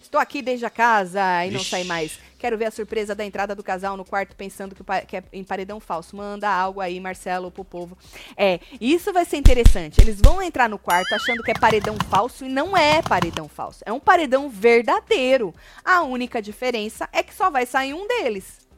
[0.00, 1.70] Estou aqui desde a casa e não Vixe.
[1.70, 2.18] saí mais.
[2.38, 5.42] Quero ver a surpresa da entrada do casal no quarto pensando que, que é em
[5.42, 6.16] paredão falso.
[6.16, 7.98] Manda algo aí, Marcelo, pro povo.
[8.36, 10.00] É, isso vai ser interessante.
[10.00, 13.82] Eles vão entrar no quarto achando que é paredão falso e não é paredão falso.
[13.84, 15.52] É um paredão verdadeiro.
[15.84, 18.68] A única diferença é que só vai sair um deles.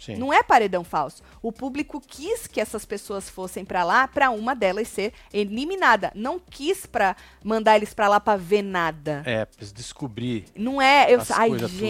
[0.00, 0.16] Sim.
[0.16, 1.22] Não é paredão falso.
[1.42, 6.10] O público quis que essas pessoas fossem pra lá pra uma delas ser eliminada.
[6.14, 9.22] Não quis pra mandar eles pra lá pra ver nada.
[9.26, 11.80] É, preciso descobrir, Não é, eu, As ai coisas tudo.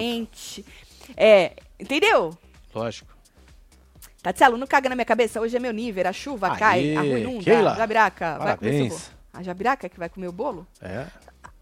[1.16, 2.36] É, entendeu?
[2.74, 3.10] lógico.
[4.22, 5.40] Tatselo, não caga na minha cabeça.
[5.40, 7.44] Hoje é meu nível, a chuva Aê, cai, a rua inunda.
[7.44, 8.88] Keila, Jabiraca, vai comer seu parabéns.
[8.92, 9.20] bolo.
[9.32, 10.66] A Jabiraca que vai comer o bolo?
[10.80, 11.06] É,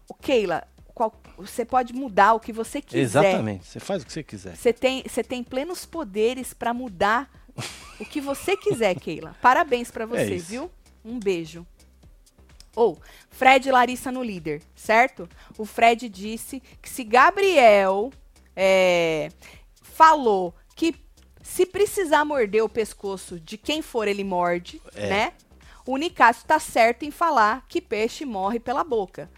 [0.09, 2.99] O Keila, qual- você pode mudar o que você quiser.
[3.01, 3.65] exatamente.
[3.65, 4.55] Você faz o que você quiser.
[4.57, 7.29] Você tem, você tem plenos poderes pra mudar
[7.99, 9.35] o que você quiser, Keila.
[9.41, 10.69] Parabéns pra você, É viu?
[11.05, 11.65] Um beijo.
[12.75, 15.29] Ou, Fred e Larissa no líder, certo?
[15.57, 18.11] O Fred disse que se Gabriel
[18.61, 19.29] é,
[19.81, 20.93] falou que
[21.41, 25.09] se precisar morder o pescoço de quem for, ele morde, É.
[25.09, 25.33] né?
[25.85, 29.31] O Nicásio tá certo em falar que peixe morre pela boca.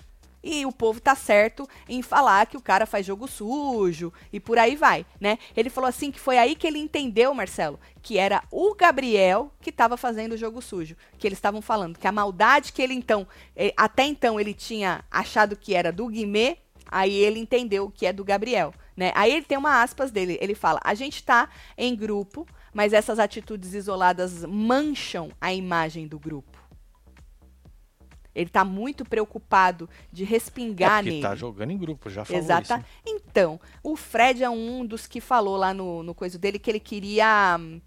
[0.44, 4.58] E o povo tá certo em falar que o cara faz jogo sujo e por
[4.58, 5.38] aí vai, né?
[5.56, 9.70] Ele falou assim que foi aí que ele entendeu, Marcelo, que era o Gabriel que
[9.70, 10.98] estava fazendo o jogo sujo.
[11.20, 15.06] Que eles estavam falando que a maldade que ele então, eh, até então ele tinha
[15.12, 16.58] achado que era do Guimê,
[16.88, 19.12] aí ele entendeu que é do Gabriel, né?
[19.16, 23.18] Aí ele tem uma aspas dele, ele fala: "A gente tá em grupo, mas essas
[23.18, 26.60] atitudes isoladas mancham a imagem do grupo."
[28.34, 31.22] Ele tá muito preocupado de É respingar porque nele.
[31.22, 32.62] tá jogando em grupo, já falou Exata.
[32.64, 32.74] isso.
[32.78, 32.86] né?
[33.06, 36.80] Então, o Fred é um dos que falou lá no, no coisa dele que ele
[36.80, 37.82] queria hum,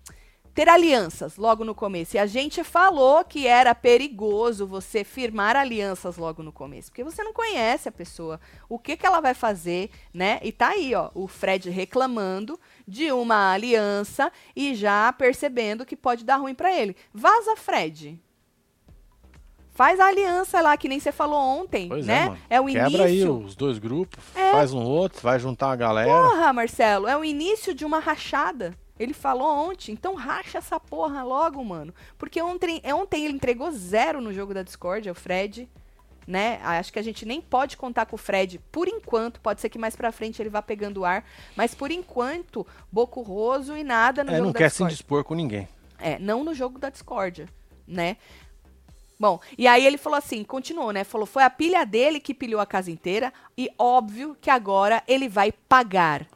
[0.55, 2.15] ter alianças logo no começo.
[2.17, 7.25] E a gente falou que era perigoso você firmar alianças logo no começo, porque você
[7.25, 10.39] não conhece a pessoa, o que que ela vai fazer, né?
[10.43, 16.25] E tá aí, ó, o Fred reclamando de uma aliança e já percebendo que pode
[16.25, 16.95] dar ruim pra ele.
[17.13, 18.21] Vaza, Fred.
[19.73, 22.17] Faz a aliança lá, que nem você falou ontem, Pois né?
[22.17, 22.39] é, mano.
[22.49, 23.03] é o Quebra início.
[23.05, 24.53] aí os dois grupos, É.
[24.53, 26.13] faz um outro, vai juntar uma galera.
[26.13, 28.73] Porra, Marcelo, é o início de uma rachada.
[28.99, 31.93] Ele falou ontem, então racha essa porra logo, mano.
[32.17, 35.69] Porque ontem, ontem ele entregou zero no jogo da Discord, o Fred,
[36.27, 36.61] né?
[36.63, 39.41] Acho que a gente nem pode contar com o Fred por enquanto.
[39.41, 41.25] Pode ser que mais pra frente ele vá pegando ar.
[41.57, 44.93] Mas por enquanto, Boco Roso e nada no é, jogo não da quer se Discord.
[44.93, 45.69] indispor com ninguém.
[45.99, 47.49] É, não no jogo da discórdia,
[47.87, 48.17] né?
[49.19, 51.05] Bom, e aí ele falou assim, continuou, né?
[51.05, 55.29] Falou, foi a pilha dele que pilhou a casa inteira e óbvio que agora ele
[55.29, 56.27] vai pagar.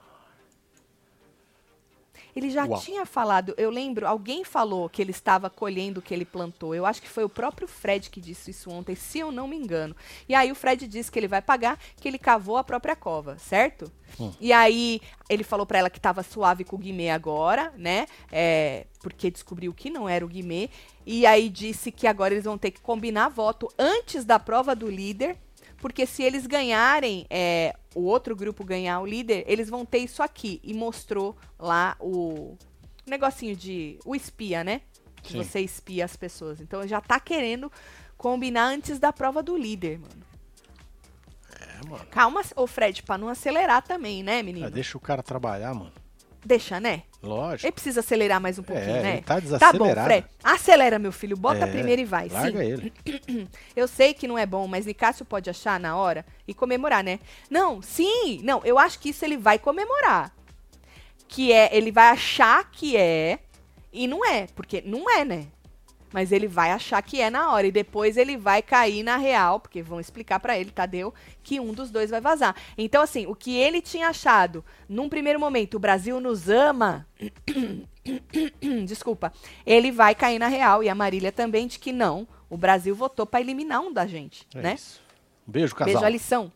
[2.38, 2.80] Ele já Uau.
[2.80, 6.72] tinha falado, eu lembro, alguém falou que ele estava colhendo o que ele plantou.
[6.72, 9.56] Eu acho que foi o próprio Fred que disse isso ontem, se eu não me
[9.56, 9.96] engano.
[10.28, 13.36] E aí o Fred disse que ele vai pagar, que ele cavou a própria cova,
[13.38, 13.90] certo?
[14.20, 14.30] Hum.
[14.40, 18.06] E aí ele falou pra ela que tava suave com o Guimê agora, né?
[18.30, 20.70] É, porque descobriu que não era o Guimê.
[21.04, 24.88] E aí disse que agora eles vão ter que combinar voto antes da prova do
[24.88, 25.36] líder.
[25.78, 30.22] Porque se eles ganharem, é, o outro grupo ganhar o líder, eles vão ter isso
[30.22, 30.60] aqui.
[30.62, 32.56] E mostrou lá o
[33.04, 33.98] negocinho de.
[34.04, 34.82] O espia, né?
[35.22, 35.42] Que Sim.
[35.42, 36.60] você espia as pessoas.
[36.60, 37.70] Então já tá querendo
[38.16, 40.28] combinar antes da prova do líder, mano.
[41.60, 42.06] É, mano.
[42.06, 44.66] Calma, ô Fred, pra não acelerar também, né, menino?
[44.66, 45.92] Ah, deixa o cara trabalhar, mano.
[46.48, 47.02] Deixa, né?
[47.22, 47.66] Lógico.
[47.66, 49.12] Ele precisa acelerar mais um pouquinho, É, né?
[49.16, 50.06] ele tá Tá bom, desacelerado.
[50.06, 50.26] Fred.
[50.42, 51.36] Acelera, meu filho.
[51.36, 52.26] Bota É, primeiro e vai.
[52.30, 52.64] Larga Sim.
[52.64, 52.92] ele.
[53.76, 57.20] Eu sei que não é bom, mas Nicásio pode achar na hora e comemorar, né?
[57.50, 58.40] Não, sim.
[58.42, 60.32] Não, eu acho que isso ele vai comemorar.
[61.28, 63.38] Que é, ele vai achar que é
[63.92, 64.46] e não é.
[64.56, 65.48] Porque não é, né?
[66.12, 67.66] Mas ele vai achar que é na hora.
[67.66, 71.72] E depois ele vai cair na real, porque vão explicar pra ele, Tadeu, que um
[71.72, 72.54] dos dois vai vazar.
[72.76, 77.06] Então, assim, o que ele tinha achado num primeiro momento, o Brasil nos ama.
[78.86, 79.32] Desculpa.
[79.66, 80.82] Ele vai cair na real.
[80.82, 82.26] E a Marília também de que não.
[82.50, 84.74] O Brasil votou pra eliminar um da gente, É né?
[84.74, 85.02] isso.
[85.46, 85.92] Beijo, casal.
[85.92, 86.52] Beijo a lição.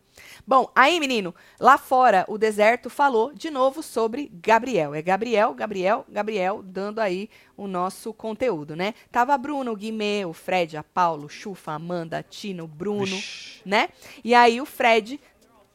[0.47, 4.95] Bom, aí, menino, lá fora, o deserto falou de novo sobre Gabriel.
[4.95, 8.95] É Gabriel, Gabriel, Gabriel, dando aí o nosso conteúdo, né?
[9.11, 13.61] Tava Bruno, Guimê, o Fred, a Paulo, Chufa, Amanda, Tino, Bruno, Vixe.
[13.65, 13.89] né?
[14.25, 15.21] E aí o Fred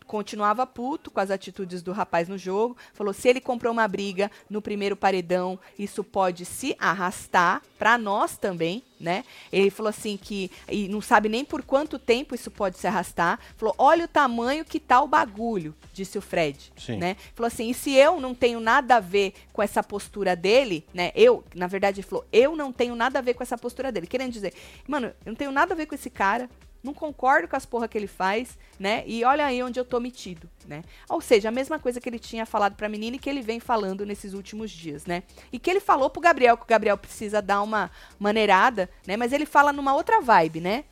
[0.08, 2.76] continuava puto com as atitudes do rapaz no jogo.
[2.94, 8.38] Falou: se ele comprou uma briga no primeiro paredão, isso pode se arrastar para nós
[8.38, 9.24] também, né?
[9.52, 13.40] Ele falou assim que e não sabe nem por quanto tempo isso pode se arrastar.
[13.58, 16.98] Falou: olha o tamanho que tá o bagulho, disse o Fred, Sim.
[16.98, 17.16] né?
[17.36, 21.12] Falou assim: e se eu não tenho nada a ver com essa postura dele, né?
[21.14, 24.08] Eu, na verdade, ele falou: eu não tenho nada a ver com essa postura dele.
[24.08, 24.54] Querendo dizer,
[24.88, 26.50] mano, eu não tenho nada a ver com esse cara.
[26.84, 29.04] Não concordo com as porra que ele faz, né?
[29.06, 30.84] E olha aí onde eu tô metido, né?
[31.10, 33.60] Ou seja, a mesma coisa que ele tinha falado pra menina e que ele vem
[33.60, 35.24] falando nesses últimos dias, né?
[35.52, 39.18] E que ele falou pro Gabriel que o Gabriel precisa dar uma maneirada, né?
[39.18, 40.86] Mas ele fala numa outra vibe, né?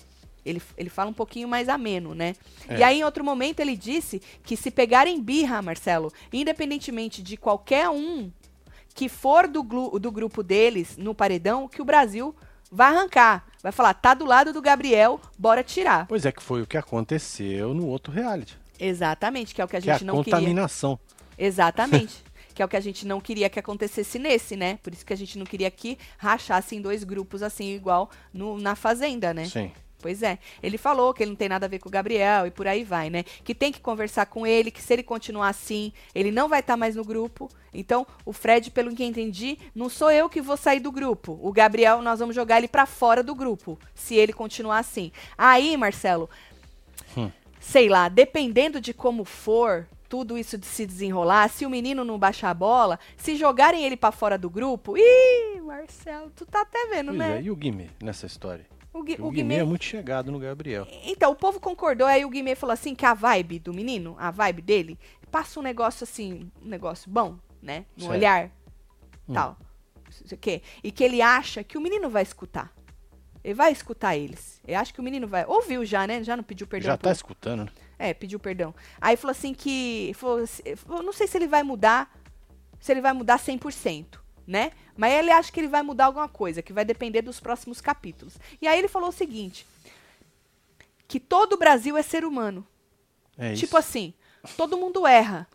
[0.46, 2.36] Ele, ele fala um pouquinho mais ameno, né?
[2.68, 2.78] É.
[2.78, 7.90] E aí, em outro momento, ele disse que se pegarem birra, Marcelo, independentemente de qualquer
[7.90, 8.32] um
[8.94, 9.62] que for do,
[10.00, 12.34] do grupo deles no paredão, que o Brasil
[12.76, 13.46] vai arrancar.
[13.64, 16.06] Vai falar, tá do lado do Gabriel, bora tirar.
[16.08, 18.58] Pois é, que foi o que aconteceu no outro reality.
[18.80, 20.34] Exatamente, que é o que a Que é a gente não queria.
[20.38, 21.00] contaminação.
[21.38, 22.24] Exatamente.
[22.54, 24.78] que é o que a gente não queria que acontecesse nesse, né?
[24.84, 28.58] Por isso que a gente não queria que rachasse em dois grupos assim, igual no,
[28.60, 29.46] na Fazenda, né?
[29.46, 29.72] Sim.
[30.06, 30.38] Pois é.
[30.62, 32.84] Ele falou que ele não tem nada a ver com o Gabriel e por aí
[32.84, 33.24] vai, né?
[33.44, 36.78] Que tem que conversar com ele, que se ele continuar assim, ele não vai estar
[36.78, 37.50] mais no grupo.
[37.74, 41.40] Então, o Fred, pelo que entendi, não sou eu que vou sair do grupo.
[41.42, 45.12] O Gabriel, nós vamos jogar ele pra fora do grupo, se ele continuar assim.
[45.36, 46.30] Aí, Marcelo,
[47.60, 52.20] sei lá, dependendo de como for tudo isso de se desenrolar, se o menino não
[52.20, 56.86] baixar a bola, se jogarem ele pra fora do grupo, ih, Marcelo, tu tá até
[56.92, 57.40] vendo, Pois né?
[57.40, 58.68] é, e o Guimê nessa história?
[58.98, 60.88] O, Gui, O, o Guimê Guimê é muito chegado no Gabriel.
[61.04, 64.32] então, o povo concordou, aí o Guimê falou assim que a vibe do menino, a
[64.32, 67.86] vibe dele, passa um negócio assim, um negócio bom, né?
[67.96, 68.12] No Certo.
[68.18, 68.52] olhar,
[69.28, 69.34] Hum.
[69.34, 69.58] tal.
[70.32, 70.62] O quê.
[70.84, 72.72] E que ele acha que o menino vai escutar.
[73.44, 74.62] Ele vai escutar eles.
[74.66, 75.46] Eu acho que o menino vai.
[75.46, 76.24] Ouviu já, né?
[76.24, 76.88] Já não pediu perdão.
[76.92, 77.72] Já pro- tá escutando, né?
[78.00, 78.74] É, pediu perdão.
[79.00, 80.12] Aí falou assim que.
[80.16, 80.40] Falou,
[81.04, 82.12] não sei se ele vai mudar.
[82.80, 84.72] Se ele vai mudar 100%, né?
[84.96, 88.38] Mas ele acha que ele vai mudar alguma coisa, que vai depender dos próximos capítulos.
[88.62, 89.66] E aí ele falou o seguinte:
[91.08, 92.66] que todo o Brasil é ser humano.
[93.38, 93.66] É isso.
[93.66, 94.14] Tipo assim,
[94.56, 95.48] todo mundo erra.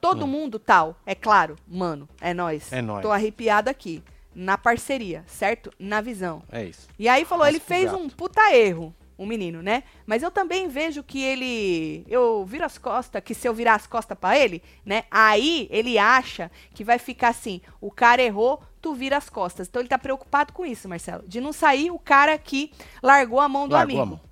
[0.00, 0.96] Todo mundo tal.
[1.06, 2.72] É claro, mano, é nós.
[2.72, 3.02] É nóis.
[3.02, 4.02] Tô arrepiado aqui.
[4.34, 5.70] Na parceria, certo?
[5.78, 6.42] Na visão.
[6.50, 6.88] É isso.
[6.98, 8.02] E aí falou, Raspa ele fez gato.
[8.02, 9.84] um puta erro, o menino, né?
[10.06, 13.86] Mas eu também vejo que ele, eu viro as costas, que se eu virar as
[13.86, 15.04] costas pra ele, né?
[15.10, 19.68] Aí ele acha que vai ficar assim, o cara errou, tu vira as costas.
[19.68, 23.48] Então ele tá preocupado com isso, Marcelo, de não sair o cara que largou a
[23.48, 24.16] mão do Largou a amigo.
[24.16, 24.31] mão.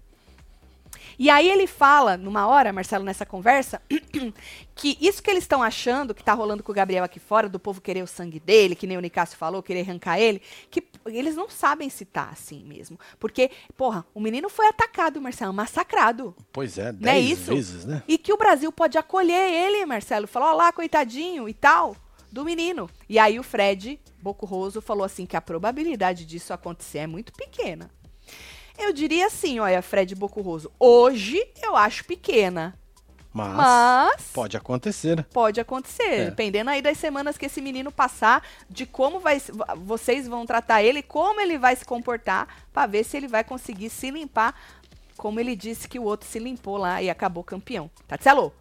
[1.20, 3.82] E aí ele fala, numa hora, Marcelo, nessa conversa,
[4.74, 7.60] que isso que eles estão achando que tá rolando com o Gabriel aqui fora, do
[7.60, 10.40] povo querer o sangue dele, que nem o Nicásio falou, querer arrancar ele,
[10.70, 12.98] que eles não sabem se tá assim mesmo.
[13.18, 16.34] Porque, porra, o menino foi atacado, Marcelo, massacrado.
[16.50, 17.54] Pois é, é dez isso?
[17.54, 18.02] vezes, né?
[18.08, 20.26] E que o Brasil pode acolher ele, Marcelo.
[20.26, 21.94] Falou, ó lá, coitadinho e tal,
[22.32, 22.88] do menino.
[23.06, 27.90] E aí o Fred Bocurroso falou assim que a probabilidade disso acontecer é muito pequena.
[28.80, 32.76] Eu diria assim, olha, Fred Bocurroso, hoje eu acho pequena,
[33.32, 36.24] Mas, mas pode acontecer, pode acontecer, É.
[36.26, 39.40] dependendo aí das semanas que esse menino passar, de como vai,
[39.76, 43.90] vocês vão tratar ele, como ele vai se comportar, pra ver se ele vai conseguir
[43.90, 44.54] se limpar,
[45.16, 47.90] como ele disse que o outro se limpou lá e acabou campeão.
[48.08, 48.52] Tatselo,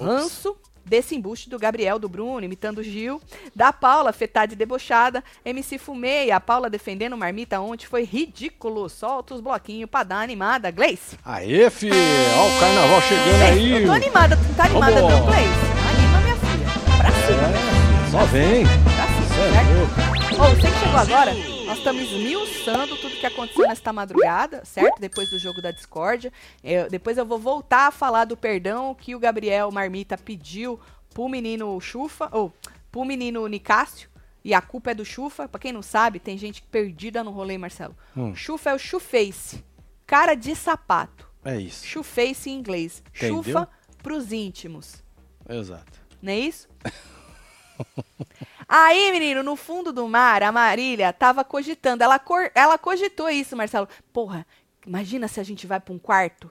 [0.00, 0.56] ranço
[0.90, 3.22] desse embuste do Gabriel, do Bruno, imitando o Gil,
[3.54, 9.32] da Paula, fetada e debochada, MC Fumei, a Paula defendendo marmita ontem, foi ridículo, solta
[9.36, 11.16] os bloquinhos pra dar animada, Gleice.
[11.24, 11.90] Aê, fi!
[11.92, 13.72] Ó o carnaval chegando aí!
[13.82, 15.10] Eu tô animada, tu não tá animada Vamos.
[15.12, 15.48] não, Gleice?
[15.94, 16.66] Anima, minha filha,
[16.98, 17.46] pra cima.
[17.46, 18.64] É, só vem!
[18.64, 20.40] Pra cima, é certo?
[20.42, 21.32] Ô, você que chegou agora,
[21.70, 24.98] nós estamos esmiuçando tudo que aconteceu nesta madrugada, certo?
[25.00, 26.32] Depois do jogo da discórdia.
[26.64, 30.80] Eu- depois eu vou voltar a falar do perdão que o Gabriel Marmita pediu
[31.14, 32.52] pro menino Chufa, ou
[32.90, 34.10] pro menino Nicásio.
[34.44, 35.46] E a culpa é do Chufa.
[35.46, 37.94] Pra quem não sabe, tem gente perdida no rolê, Marcelo.
[38.16, 38.34] Hum.
[38.34, 39.64] Chufa é o chuface.
[40.06, 41.28] Cara de sapato.
[41.44, 43.00] É isso, Chuface em inglês.
[43.14, 43.44] Entendeu?
[43.44, 43.68] Chufa
[44.02, 45.04] pros íntimos.
[45.48, 46.00] exato.
[46.20, 46.68] Não é isso?
[48.72, 52.04] Aí, menino, no fundo do mar, a Marília tava cogitando.
[52.04, 53.88] Ela, cor- ela cogitou isso, Marcelo.
[54.12, 54.46] Porra,
[54.86, 56.48] imagina se a gente vai pra um quarto.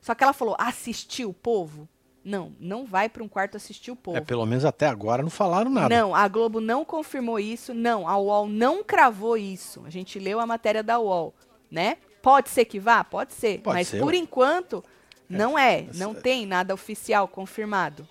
[0.00, 1.88] Só que ela falou, assistir o povo?
[2.24, 4.16] Não, não vai pra um quarto assistir o povo.
[4.16, 5.88] É, pelo menos até agora não falaram nada.
[5.94, 7.74] Não, a Globo não confirmou isso.
[7.74, 9.82] Não, a UOL não cravou isso.
[9.84, 11.34] A gente leu a matéria da UOL,
[11.68, 11.96] né?
[12.22, 13.02] Pode ser que vá?
[13.02, 13.60] Pode ser.
[13.60, 14.84] Pode mas ser, por enquanto,
[15.28, 15.86] não é.
[15.94, 18.06] Não essa- tem nada oficial confirmado.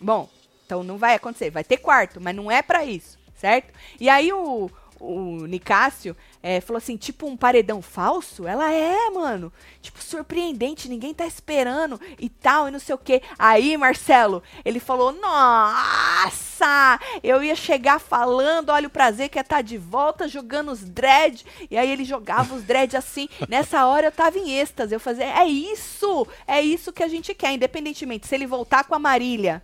[0.00, 0.28] Bom,
[0.72, 1.50] então não vai acontecer.
[1.50, 3.72] Vai ter quarto, mas não é pra isso, certo?
[4.00, 8.46] E aí o, o Nicásio é, falou assim, tipo um paredão falso?
[8.46, 9.52] Ela é, mano.
[9.82, 13.20] Tipo, surpreendente, ninguém tá esperando e tal, e não sei o quê.
[13.38, 19.56] Aí, Marcelo, ele falou, nossa, eu ia chegar falando, olha o prazer que é estar
[19.56, 21.44] tá de volta, jogando os dread.
[21.70, 23.28] E aí ele jogava os dread assim.
[23.46, 24.94] Nessa hora eu tava em êxtase.
[24.94, 28.94] Eu fazia, é isso, é isso que a gente quer, independentemente se ele voltar com
[28.94, 29.62] a Marília.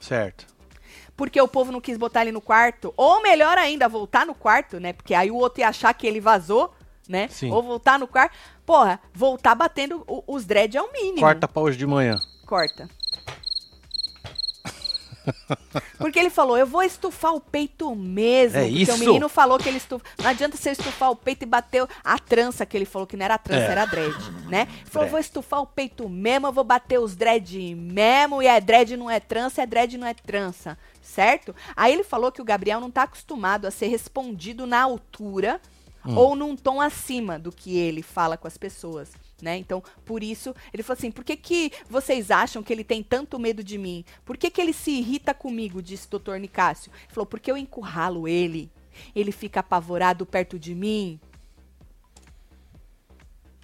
[0.00, 0.50] Certo
[1.20, 2.94] porque o povo não quis botar ele no quarto.
[2.96, 4.94] Ou melhor ainda, voltar no quarto, né?
[4.94, 6.72] Porque aí o outro ia achar que ele vazou,
[7.06, 7.28] né?
[7.28, 7.50] Sim.
[7.50, 8.34] Ou voltar no quarto.
[8.64, 11.20] Porra, voltar batendo o, os dread é o mínimo.
[11.20, 12.16] Corta pra hoje de manhã.
[12.46, 12.88] Corta.
[15.98, 18.58] Porque ele falou, eu vou estufar o peito mesmo.
[18.58, 18.94] É porque isso?
[18.94, 20.04] o menino falou que ele estufa.
[20.18, 23.24] Não adianta você estufar o peito e bater a trança, que ele falou que não
[23.24, 23.70] era trança, É.
[23.70, 24.62] era dread, né?
[24.62, 25.10] Ele falou, Dread.
[25.10, 29.10] vou estufar o peito mesmo, eu vou bater os dread mesmo, e é dread não
[29.10, 31.54] é trança, é dread não é trança, certo?
[31.76, 35.60] Aí ele falou que o Gabriel não tá acostumado a ser respondido na altura
[36.02, 36.16] Hum.
[36.16, 39.10] ou num tom acima do que ele fala com as pessoas.
[39.42, 39.56] Né?
[39.56, 43.38] Então, por isso, ele falou assim: por que, que vocês acham que ele tem tanto
[43.38, 44.04] medo de mim?
[44.24, 45.82] Por que, que ele se irrita comigo?
[45.82, 46.92] Disse o doutor Nicásio.
[46.92, 48.70] Ele falou: porque eu encurralo ele.
[49.14, 51.20] Ele fica apavorado perto de mim.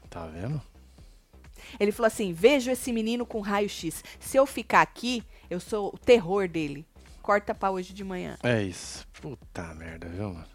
[0.08, 0.60] Tá vendo?
[1.78, 4.02] Ele falou assim: vejo esse menino com raio-x.
[4.20, 6.86] Se eu ficar aqui, eu sou o terror dele.
[7.22, 8.38] Corta pra hoje de manhã.
[8.42, 9.06] É isso.
[9.20, 10.46] Puta merda, viu, mano?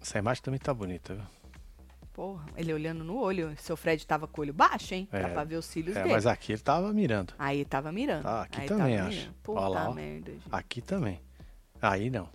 [0.00, 1.24] Essa imagem também tá bonita, viu?
[2.14, 3.52] Porra, ele olhando no olho.
[3.58, 5.08] Seu Fred tava com o olho baixo, hein?
[5.10, 5.20] É.
[5.22, 6.14] Dá pra ver os cílios É, dele.
[6.14, 7.34] mas aqui ele tava mirando.
[7.36, 8.22] Aí tava mirando.
[8.22, 9.16] Tá, aqui Aí também, acho.
[9.18, 9.34] mirando.
[9.42, 9.92] Puta Ó lá, ó.
[9.92, 10.44] merda, gente.
[10.50, 11.20] Aqui também.
[11.82, 12.28] Aí não.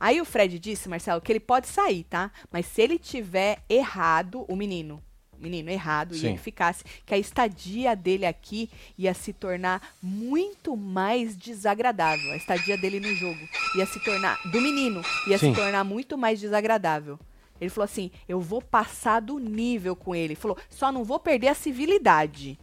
[0.00, 2.30] Aí o Fred disse, Marcelo, que ele pode sair, tá?
[2.50, 5.02] Mas se ele tiver errado, o menino,
[5.40, 6.28] menino errado, e Sim.
[6.28, 12.32] ele ficasse, que a estadia dele aqui ia se tornar muito mais desagradável.
[12.32, 13.40] A estadia dele no jogo
[13.76, 15.54] ia se tornar, do menino, ia Sim.
[15.54, 17.18] se tornar muito mais desagradável.
[17.60, 20.28] Ele falou assim: eu vou passar do nível com ele.
[20.28, 22.58] Ele falou, só não vou perder a civilidade.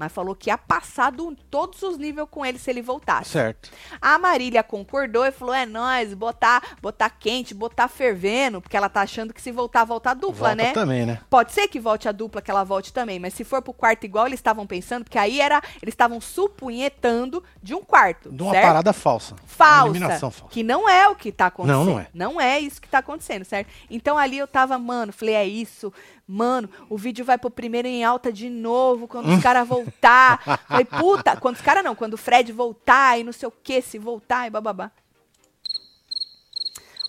[0.00, 3.32] Mas falou que ia passar do, todos os níveis com ele se ele voltasse.
[3.32, 3.70] Certo.
[4.00, 9.02] A Marília concordou e falou: é nóis, botar, botar quente, botar fervendo, porque ela tá
[9.02, 10.72] achando que se voltar, volta a dupla, Volta né?
[10.72, 11.20] também, né?
[11.28, 14.04] Pode ser que volte a dupla, que ela volte também, mas se for pro quarto
[14.04, 15.60] igual eles estavam pensando, porque aí era.
[15.82, 18.30] Eles estavam supunhetando de um quarto.
[18.30, 18.64] De uma certo?
[18.64, 19.34] parada falsa.
[19.34, 20.50] Uma falsa, eliminação falsa.
[20.50, 21.84] que não é o que tá acontecendo.
[21.84, 22.06] Não, não é.
[22.14, 23.68] Não é isso que tá acontecendo, certo?
[23.90, 25.92] Então ali eu tava, mano, falei, é isso,
[26.30, 30.40] mano, o vídeo vai pro primeiro em alta de novo quando os caras voltar.
[30.66, 33.82] Falei, puta, quando os caras não, quando o Fred voltar e não sei o que,
[33.82, 34.90] se voltar e bababá.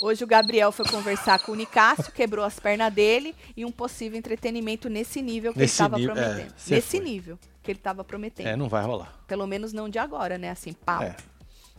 [0.02, 4.18] Hoje o Gabriel foi conversar com o Nicásio, quebrou as pernas dele e um possível
[4.18, 6.54] entretenimento nesse nível que Nesse ele tava nível, é, prometendo.
[6.58, 7.06] cê nesse foi.
[7.06, 8.48] nível que ele tava prometendo.
[8.48, 9.14] É, não vai rolar.
[9.28, 10.50] Pelo menos não de agora, né?
[10.50, 11.04] Assim, pau.
[11.04, 11.16] É.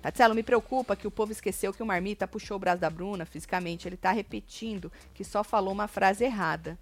[0.02, 3.24] Tatselo, me preocupa que o povo esqueceu que o Marmita puxou o braço da Bruna
[3.24, 3.86] fisicamente.
[3.86, 6.76] Ele tá repetindo que só falou uma frase errada.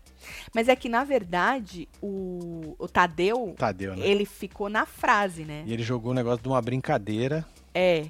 [0.54, 4.06] Mas é que, na verdade, o, o Tadeu, Tadeu, né?
[4.06, 5.62] ele ficou na frase, né?
[5.66, 7.46] E ele jogou o negócio de uma brincadeira.
[7.74, 8.06] É.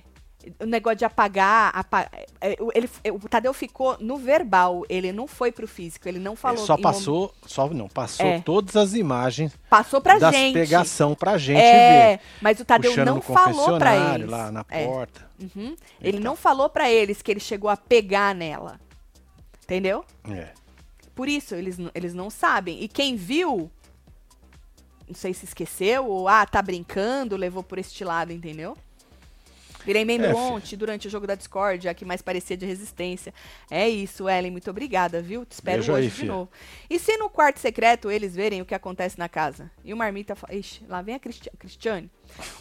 [0.59, 1.71] O negócio de apagar.
[1.75, 2.11] apa-
[2.41, 6.35] é, o- ele, o Tadeu ficou no verbal, ele não foi pro físico, ele não
[6.35, 6.59] falou.
[6.59, 8.41] Ele só passou, só não, passou É.
[8.41, 10.55] todas as imagens Passou pra das gente.
[10.55, 12.23] pegação pra gente é, ver.
[12.41, 14.29] mas o Tadeu Puxando não falou pra eles.
[14.31, 14.87] lá na É.
[14.87, 15.29] porta.
[15.39, 15.77] Uhum.
[16.01, 18.81] Ele não falou pra eles que ele chegou a pegar nela.
[19.65, 20.05] Entendeu?
[20.29, 20.49] É.
[21.15, 22.83] Por isso, eles, eles não sabem.
[22.83, 23.71] E quem viu,
[25.07, 28.77] não sei se esqueceu, ou ah, tá brincando, levou por este lado, entendeu?
[29.85, 33.33] Virei membro É, ontem, durante o jogo da Discord, a que mais parecia de resistência.
[33.71, 35.45] É isso, Ellen, muito obrigada, viu?
[35.45, 36.51] Te espero hoje aí, de novo.
[36.89, 39.71] E se no quarto secreto eles verem o que acontece na casa?
[39.85, 42.11] E o Marmita fala, ixi, lá vem a Cristi Cristiane.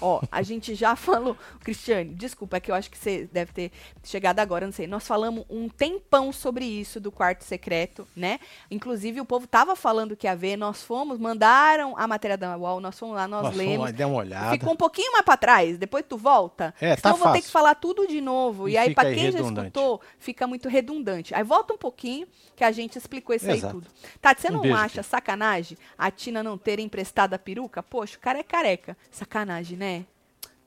[0.01, 3.71] Ó, a gente já falou, Cristiane, desculpa, é que eu acho que você deve ter
[4.03, 4.87] chegado agora, não sei.
[4.87, 8.39] Nós falamos um tempão sobre isso do quarto secreto, né?
[8.71, 12.79] Inclusive o povo tava falando que ia ver, nós fomos, mandaram a matéria da UOL,
[12.79, 13.85] nós fomos lá, nós, Nós fomos lemos.
[13.85, 14.51] lá, deu uma olhada.
[14.51, 16.73] Ficou um pouquinho mais pra trás, depois tu volta.
[16.79, 17.43] É, senão tá eu vou ter fácil.
[17.43, 18.67] que falar tudo de novo.
[18.67, 21.33] E, E aí, pra aí quem já escutou, fica muito redundante.
[21.35, 23.73] Aí volta um pouquinho, que a gente explicou isso aí Exato.
[23.75, 23.87] tudo.
[24.21, 27.81] Tati, você Um não beijo, acha sacanagem a Tina não ter emprestado a peruca?
[27.83, 28.97] Poxa, o cara é careca.
[29.11, 30.05] Sacanagem, né?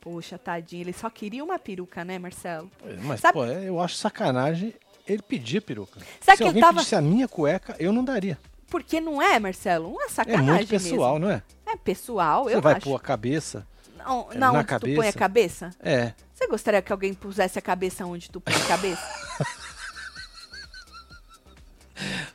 [0.01, 2.71] Poxa, tadinho, ele só queria uma peruca, né, Marcelo?
[3.03, 4.75] Mas, Sabe- pô, é, eu acho sacanagem
[5.07, 6.01] ele pedir peruca.
[6.21, 8.39] Sabe Se alguém tava- pedisse a minha cueca, eu não daria.
[8.69, 9.93] Porque não é, Marcelo?
[9.93, 11.27] Não é É sacanagem muito pessoal, mesmo.
[11.29, 11.43] não é?
[11.67, 12.83] É pessoal, Você eu vai acho.
[12.85, 13.67] pôr a cabeça.
[13.99, 15.19] Não, é, não na onde tu põe a cabeça.
[15.19, 15.71] cabeça?
[15.81, 16.13] É.
[16.35, 19.03] Você gostaria que alguém pusesse a cabeça onde tu põe a cabeça?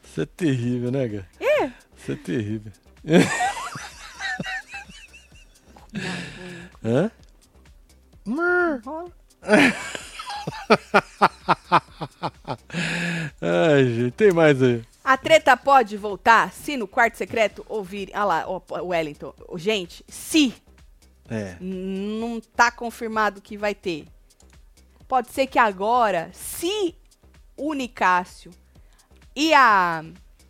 [0.04, 1.28] Isso é terrível, né, cara?
[1.40, 1.66] É.
[1.98, 2.72] Isso é terrível.
[6.88, 7.12] Hã?
[13.42, 14.84] Ai, gente, tem mais aí.
[15.04, 18.10] A treta pode voltar se no quarto secreto ouvir.
[18.14, 19.34] Ah lá, o Wellington.
[19.56, 20.54] Gente, se
[21.30, 21.56] É.
[21.60, 24.06] não tá confirmado que vai ter.
[25.08, 26.96] Pode ser que agora, se
[27.56, 28.52] o Nicásio
[29.36, 30.04] e a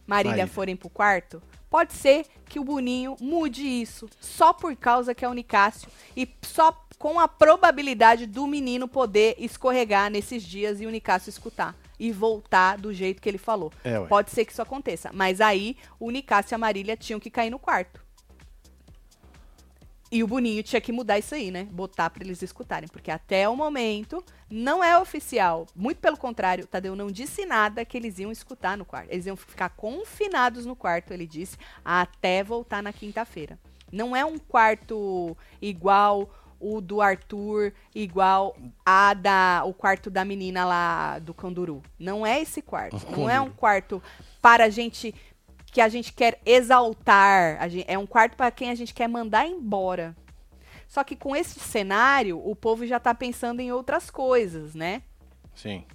[0.06, 0.48] Marília, Marília.
[0.48, 4.10] forem pro quarto, pode ser que o Boninho mude isso.
[4.20, 5.90] Só por causa que é o Nicásio.
[6.16, 11.76] E só com a probabilidade do menino poder escorregar nesses dias e o Nicásio escutar.
[12.00, 13.72] E voltar do jeito que ele falou.
[13.84, 14.00] É.
[14.02, 15.10] Pode ser que isso aconteça.
[15.14, 18.07] Mas aí o Nicásio e a Marília tinham que cair no quarto.
[20.10, 21.66] E o Boninho tinha que mudar isso aí, né?
[21.66, 22.88] Botar pra eles escutarem.
[22.88, 25.68] Porque até o momento não é oficial.
[25.76, 29.12] Muito pelo contrário, o Tadeu não disse nada que eles iam escutar no quarto.
[29.12, 33.60] Eles iam ficar confinados no quarto, ele disse, até voltar na quinta-feira.
[33.92, 36.30] Não é um quarto igual
[36.60, 38.56] o do Arthur, igual
[38.86, 41.84] a da o quarto da menina lá do Canduru.
[42.00, 43.06] Não é esse quarto.
[43.12, 44.02] Não é um quarto
[44.42, 45.14] para a gente
[45.78, 47.62] que a gente quer exaltar.
[47.62, 50.18] A gen- é um quarto para quem a gente quer mandar embora.
[50.88, 55.04] Só que com esse cenário, o povo já tá pensando em outras coisas, né?
[55.54, 55.86] Sim.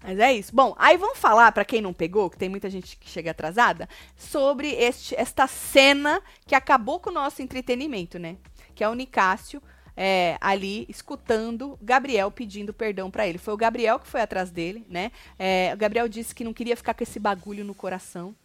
[0.00, 0.54] Mas é isso.
[0.54, 3.88] Bom, aí vamos falar, pra quem não pegou, que tem muita gente que chega atrasada,
[4.16, 8.36] sobre este, esta cena que acabou com o nosso entretenimento, né?
[8.76, 9.60] Que é o Nicásio
[9.96, 13.38] é, ali escutando Gabriel pedindo perdão pra ele.
[13.38, 15.10] Foi o Gabriel que foi atrás dele, né?
[15.36, 18.36] É, o Gabriel disse que não queria ficar com esse bagulho no coração.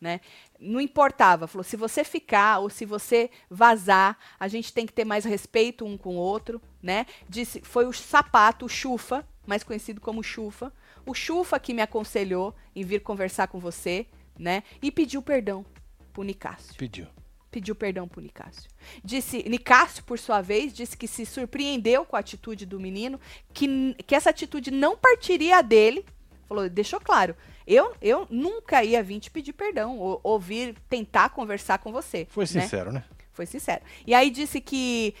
[0.00, 0.20] Né?
[0.60, 5.04] Não importava, falou, se você ficar ou se você vazar, a gente tem que ter
[5.04, 7.06] mais respeito um com o outro, né?
[7.28, 10.70] Disse, foi o sapato, o Chufa, mais conhecido como Chufa,
[11.06, 14.06] o Chufa que me aconselhou em vir conversar com você,
[14.38, 14.62] né?
[14.82, 15.64] E pediu perdão
[16.12, 17.06] pro Nicásio Pediu.
[17.50, 18.70] pediu perdão pro Nicásio.
[19.04, 23.18] Disse, Nicásio, por sua vez, disse que se surpreendeu com a atitude do menino,
[23.54, 26.04] que, que essa atitude não partiria dele.
[26.48, 27.36] Falou, deixou claro.
[27.66, 32.26] Eu, eu nunca ia vir te pedir perdão, ou, ou vir tentar conversar com você.
[32.30, 32.46] Foi né?
[32.46, 33.04] sincero, né?
[33.32, 33.82] Foi sincero.
[34.06, 35.14] E aí disse que.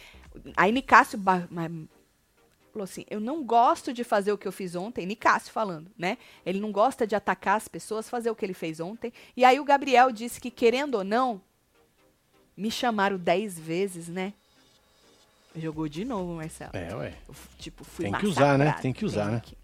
[0.56, 5.04] Aí Nicásio falou assim: Eu não gosto de fazer o que eu fiz ontem.
[5.04, 6.16] Nicásio falando, né?
[6.44, 9.12] Ele não gosta de atacar as pessoas, fazer o que ele fez ontem.
[9.36, 11.40] E aí o Gabriel disse que, querendo ou não,
[12.56, 14.32] me chamaram dez vezes, né?
[15.56, 16.72] Jogou de novo, Marcelo.
[16.74, 17.14] É, ué.
[17.26, 18.72] Eu, tipo, fui Tem que usar, né?
[18.80, 19.40] Tem que usar, né?
[19.42, 19.56] que-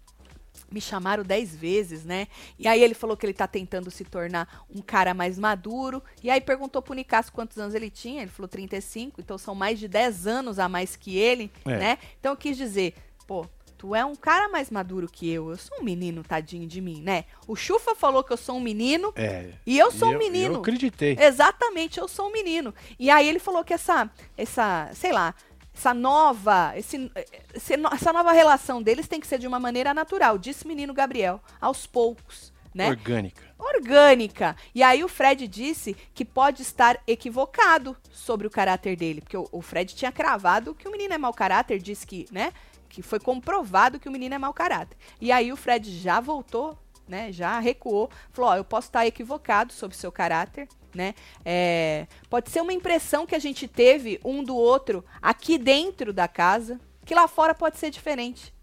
[0.73, 2.27] Me chamaram dez vezes, né?
[2.57, 6.01] E aí ele falou que ele tá tentando se tornar um cara mais maduro.
[6.23, 8.23] E aí perguntou pro Nicasso quantos anos ele tinha.
[8.23, 11.77] Ele falou 35, então são mais de 10 anos a mais que ele, É.
[11.77, 11.97] né?
[12.19, 12.95] Então eu quis dizer,
[13.27, 13.45] pô,
[13.77, 15.51] tu é um cara mais maduro que eu.
[15.51, 17.25] Eu sou um menino, tadinho de mim, né?
[17.47, 19.51] O Chufa falou que eu sou um menino É.
[19.67, 20.55] e eu sou E um menino.
[20.55, 21.15] Eu acreditei.
[21.19, 22.73] Exatamente, eu sou um menino.
[22.97, 25.35] E aí ele falou que essa, essa, sei lá,
[25.75, 27.11] essa nova, esse,
[27.53, 31.85] essa nova relação deles tem que ser de uma maneira natural, disse menino Gabriel, aos
[31.87, 32.89] poucos, né?
[32.89, 33.43] Orgânica.
[33.57, 34.55] Orgânica.
[34.73, 39.47] E aí o Fred disse que pode estar equivocado sobre o caráter dele, porque o,
[39.51, 42.51] o Fred tinha cravado que o menino é mau caráter, disse que, né,
[42.89, 44.97] que foi comprovado que o menino é mau caráter.
[45.19, 46.77] E aí o Fred já voltou,
[47.07, 52.07] né, já recuou, falou, ó, eu posso estar equivocado sobre o seu caráter, né, é,
[52.29, 56.79] pode ser uma impressão que a gente teve um do outro aqui dentro da casa,
[57.05, 58.53] que lá fora pode ser diferente.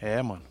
[0.00, 0.47] É, mano.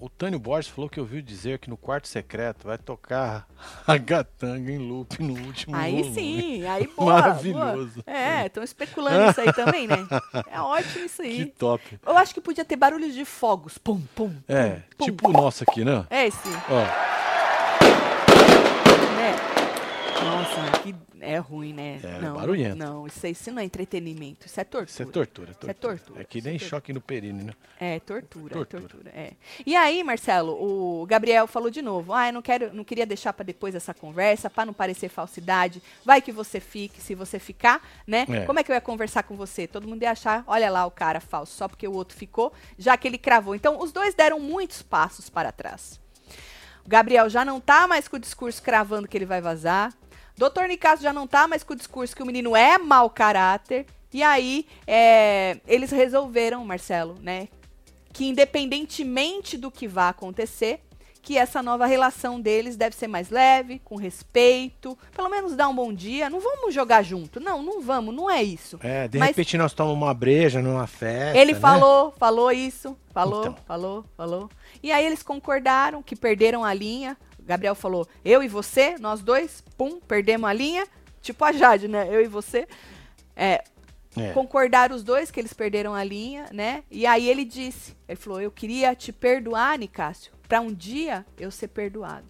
[0.00, 3.48] O Tânio Borges falou que ouviu dizer que no quarto secreto vai tocar
[3.84, 6.14] a gatanga em loop no último Aí volume.
[6.14, 7.14] sim, aí boa.
[7.14, 8.04] Maravilhoso.
[8.06, 8.16] boa.
[8.16, 10.06] É, estão especulando isso aí também, né?
[10.52, 11.46] É ótimo isso Que aí.
[11.46, 11.98] top.
[12.06, 13.76] Eu acho que podia ter barulhos de fogos.
[13.76, 14.32] Pum, pum.
[14.46, 16.06] É, pum, tipo o nosso aqui, né?
[16.10, 16.84] É esse, Ó,
[19.16, 19.34] né?
[20.56, 22.00] Nossa, que é ruim, né?
[22.02, 22.76] É, não, barulhento.
[22.76, 24.90] Não, isso isso não é entretenimento, isso é tortura.
[24.90, 25.50] isso é tortura.
[25.50, 26.70] Isso é tortura, É que nem é tortura.
[26.70, 27.52] choque no perine, né?
[27.80, 28.82] É, tortura, Tortura.
[28.82, 29.10] tortura.
[29.14, 29.32] é.
[29.66, 33.32] E aí, Marcelo, o Gabriel falou de novo: "Ah, eu não quero, não queria deixar
[33.32, 35.82] pra depois essa conversa, pra não parecer falsidade.
[36.04, 38.24] Vai que você fique, se você ficar, né?
[38.28, 38.44] É.
[38.46, 39.66] Como é que eu ia conversar com você?
[39.66, 42.96] Todo mundo ia achar, olha lá o cara falso, só porque o outro ficou, já
[42.96, 43.54] que ele cravou.
[43.54, 46.00] Então, os dois deram muitos passos para trás.
[46.84, 49.92] O Gabriel já não tá mais com o discurso cravando que ele vai vazar.
[50.38, 53.84] Doutor Nicasso já não tá mais com o discurso que o menino é mau caráter.
[54.12, 57.48] E aí, é, eles resolveram, Marcelo, né?
[58.12, 60.80] Que independentemente do que vá acontecer,
[61.20, 65.74] que essa nova relação deles deve ser mais leve, com respeito, pelo menos dar um
[65.74, 66.30] bom dia.
[66.30, 67.38] Não vamos jogar junto.
[67.38, 68.78] Não, não vamos, não é isso.
[68.82, 71.36] É, de Mas- repente nós tomamos uma breja numa festa.
[71.36, 71.60] Ele né?
[71.60, 73.56] falou, falou isso, falou, Então.
[73.66, 74.48] falou, falou.
[74.82, 77.16] E aí eles concordaram que perderam a linha.
[77.48, 80.86] Gabriel falou, eu e você, nós dois, pum, perdemos a linha.
[81.22, 82.06] Tipo a Jade, né?
[82.14, 82.68] Eu e você.
[83.34, 83.64] É,
[84.16, 84.32] É.
[84.32, 86.82] Concordaram os dois que eles perderam a linha, né?
[86.90, 91.50] E aí ele disse, ele falou, eu queria te perdoar, Nicásio, para um dia eu
[91.50, 92.26] ser perdoado.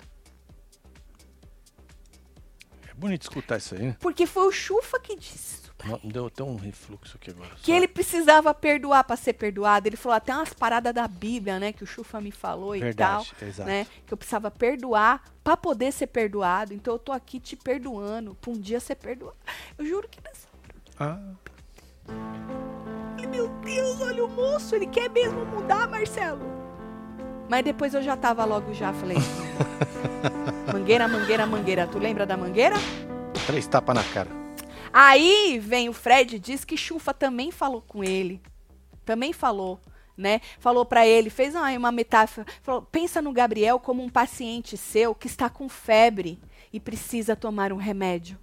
[2.88, 3.96] É bonito escutar isso aí, né?
[4.00, 7.50] Porque foi o Chufa que disse Não, Deu até um refluxo aqui agora.
[7.62, 7.76] Que só.
[7.76, 9.86] ele precisava perdoar para ser perdoado.
[9.88, 11.72] Ele falou até umas paradas da Bíblia, né?
[11.72, 13.48] Que o Chufa me falou e Verdade, tal.
[13.48, 13.68] exato.
[13.70, 13.86] Né?
[14.04, 16.74] Que eu precisava perdoar para poder ser perdoado.
[16.74, 19.36] Então eu tô aqui te perdoando pra um dia ser perdoado.
[19.78, 20.48] Eu juro que nessa
[20.98, 21.18] Ah,
[22.08, 26.40] Ai, Meu Deus, olha o moço, ele quer mesmo mudar, Marcelo.
[27.48, 29.16] Mas depois eu já tava logo já, falei.
[30.72, 31.86] mangueira, mangueira, mangueira.
[31.86, 32.76] Tu lembra da mangueira?
[33.46, 34.28] três tapas na cara.
[34.92, 38.40] Aí vem o Fred e diz que Chufa também falou com ele.
[39.04, 39.80] Também falou,
[40.16, 40.40] né?
[40.58, 42.46] Falou pra ele, fez uma, uma metáfora.
[42.62, 46.38] Falou: pensa no Gabriel como um paciente seu que está com febre
[46.72, 48.38] e precisa tomar um remédio.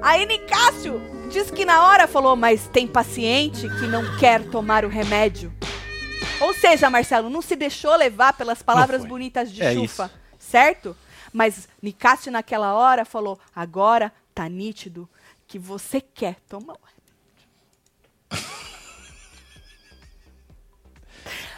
[0.00, 1.00] Aí Nicásio
[1.30, 5.52] diz que na hora falou, mas tem paciente que não quer tomar o remédio.
[6.40, 10.10] Ou seja, Marcelo, não se deixou levar pelas palavras bonitas de É Chufa, isso.
[10.40, 10.96] certo?
[11.32, 15.08] Mas Nicásio naquela hora falou, agora tá nítido
[15.46, 18.42] que você quer tomar o remédio.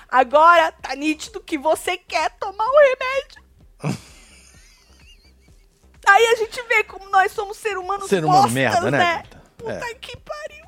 [0.09, 3.45] Agora tá nítido que você quer tomar o remédio.
[6.07, 8.99] Aí a gente vê como nós somos ser humanos Ser humano bostas, merda, né?
[8.99, 9.23] né?
[9.57, 9.95] Puta É.
[9.95, 10.65] que pariu.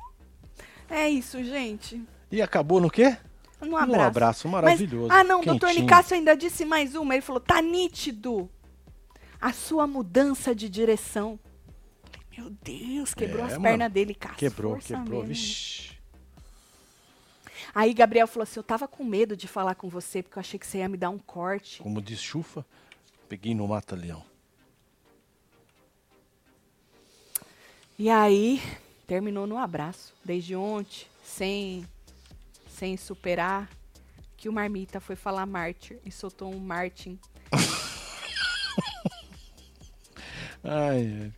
[0.89, 2.03] É isso, gente.
[2.31, 3.15] E acabou no quê?
[3.61, 4.01] Um abraço.
[4.01, 5.07] Um abraço maravilhoso.
[5.07, 5.73] Mas, ah, não, o doutor.
[5.73, 7.13] Nicásio ainda disse mais uma.
[7.15, 8.49] Ele falou: tá nítido
[9.39, 11.39] a sua mudança de direção.
[12.37, 13.63] Meu Deus, quebrou É, as mano.
[13.63, 14.35] pernas dele, cara.
[14.35, 15.21] Quebrou, quebrou.
[15.21, 15.33] mesmo.
[15.33, 15.97] Vixi.
[17.73, 20.59] Aí Gabriel falou assim: eu tava com medo de falar com você, porque eu achei
[20.59, 21.81] que você ia me dar um corte.
[21.81, 22.65] Como diz Chufa,
[23.27, 24.23] peguei no mata-leão.
[27.99, 28.61] E aí,
[29.07, 30.13] terminou no abraço.
[30.23, 31.87] Desde ontem, sem,
[32.69, 33.67] sem superar,
[34.37, 37.19] que o Marmita foi falar mártir e soltou um Martin.
[40.67, 41.31] Ai, ai.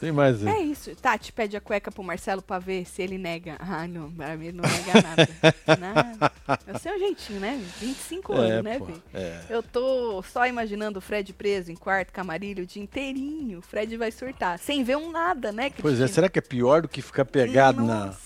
[0.00, 0.52] Tem mais aí.
[0.52, 0.96] É isso.
[0.96, 3.54] Tati pede a cueca pro Marcelo pra ver se ele nega.
[3.60, 5.00] Ah, não, pra mim não nega
[5.78, 5.78] nada.
[5.78, 6.32] nada.
[6.66, 7.62] É o seu jeitinho, né?
[7.78, 9.42] 25 anos, né, pô, é.
[9.48, 13.60] Eu tô só imaginando o Fred preso em quarto, camarilho, o dia inteirinho.
[13.60, 14.58] O Fred vai surtar.
[14.58, 16.08] Sem ver um nada, né, Pois é, Cristina?
[16.08, 18.18] será que é pior do que ficar pegado na, Nossa.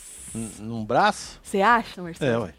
[0.62, 1.38] num braço?
[1.42, 2.44] Você acha, Marcelo?
[2.44, 2.54] É, ué.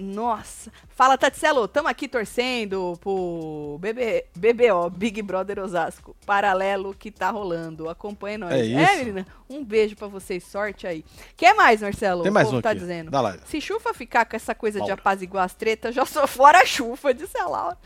[0.00, 0.70] Nossa.
[0.90, 6.14] Fala, Tatselo, tamo aqui torcendo pro BB, BBO, Big Brother Osasco.
[6.24, 7.90] Paralelo que tá rolando.
[7.90, 8.52] Acompanha nós.
[8.52, 8.98] É isso.
[8.98, 9.26] menina?
[9.50, 10.44] Um beijo pra vocês.
[10.44, 11.04] Sorte aí.
[11.36, 12.22] Quer mais, Marcelo?
[12.22, 12.78] Tem mais O povo um tá aqui.
[12.78, 13.10] dizendo.
[13.10, 13.36] Dá lá.
[13.44, 17.12] Se Chufa ficar com essa coisa de apaziguar as tretas, já sou fora a Chufa,
[17.12, 17.76] disse a Laura.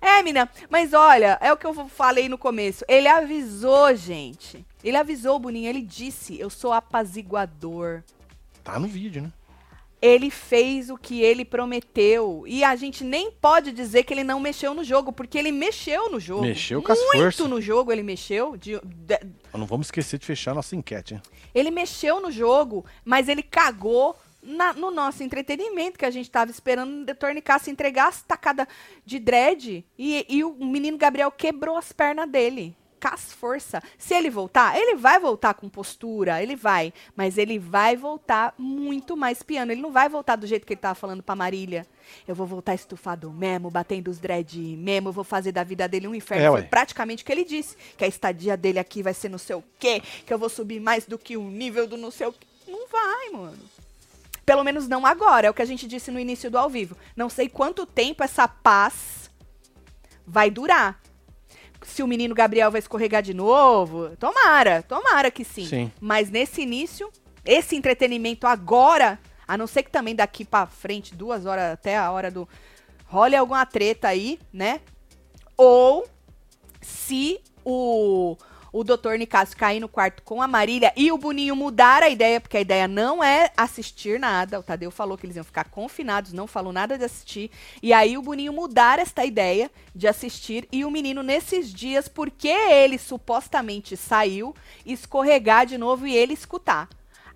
[0.00, 2.82] É, menina, mas olha, é o que eu falei no começo.
[2.88, 4.64] Ele avisou, gente.
[4.82, 8.02] Ele avisou o Boninho, ele disse, eu sou apaziguador.
[8.64, 9.32] Tá no vídeo, né?
[10.00, 12.44] Ele fez o que ele prometeu.
[12.46, 16.10] E a gente nem pode dizer que ele não mexeu no jogo, porque ele mexeu
[16.10, 16.42] no jogo.
[16.42, 17.48] Mexeu com as Muito forças.
[17.48, 18.56] no jogo ele mexeu.
[18.56, 19.20] de- de-
[19.52, 21.22] Não vamos esquecer de fechar nossa enquete, hein?
[21.54, 26.50] ele mexeu no jogo, mas ele cagou na- no nosso entretenimento, que a gente tava
[26.52, 27.32] esperando o Dr.
[27.34, 28.68] Nicasso entregar as tacadas
[29.04, 29.84] de dread.
[29.98, 32.76] E, e o menino Gabriel quebrou as pernas dele.
[33.00, 33.82] As força.
[33.96, 36.92] Se ele voltar, ele vai voltar com postura, ele vai.
[37.16, 39.72] Mas ele vai voltar muito mais piano.
[39.72, 41.86] Ele não vai voltar do jeito que ele tava falando pra Marília.
[42.26, 46.08] Eu vou voltar estufado mesmo, batendo os dread mesmo, eu vou fazer da vida dele
[46.08, 46.44] um inferno.
[46.44, 47.76] É, Foi praticamente o que ele disse.
[47.96, 50.80] Que a estadia dele aqui vai ser não sei o quê, que eu vou subir
[50.80, 52.46] mais do que o nível do não sei o quê.
[52.66, 53.58] Não vai, mano.
[54.44, 56.96] Pelo menos não agora, é o que a gente disse no início do ao vivo.
[57.16, 59.30] Não sei quanto tempo essa paz
[60.26, 61.00] vai durar.
[61.88, 65.66] Se o menino Gabriel vai escorregar de novo, tomara, tomara que sim.
[65.66, 65.92] Sim.
[66.00, 67.10] Mas nesse início,
[67.44, 72.10] esse entretenimento agora, a não ser que também daqui pra frente, duas horas até a
[72.10, 72.48] hora do.
[73.06, 74.80] role alguma treta aí, né?
[75.56, 76.06] Ou
[76.80, 78.36] se o,
[78.72, 82.40] o doutor Nicásio cair no quarto com a Marília e o Boninho mudar a ideia,
[82.40, 84.58] porque a ideia não é assistir nada.
[84.58, 87.50] O Tadeu falou que eles iam ficar confinados, não falou nada de assistir.
[87.82, 92.48] E aí o Boninho mudar esta ideia de assistir e o menino nesses dias, porque
[92.48, 94.54] ele supostamente saiu,
[94.84, 96.88] escorregar de novo e ele escutar.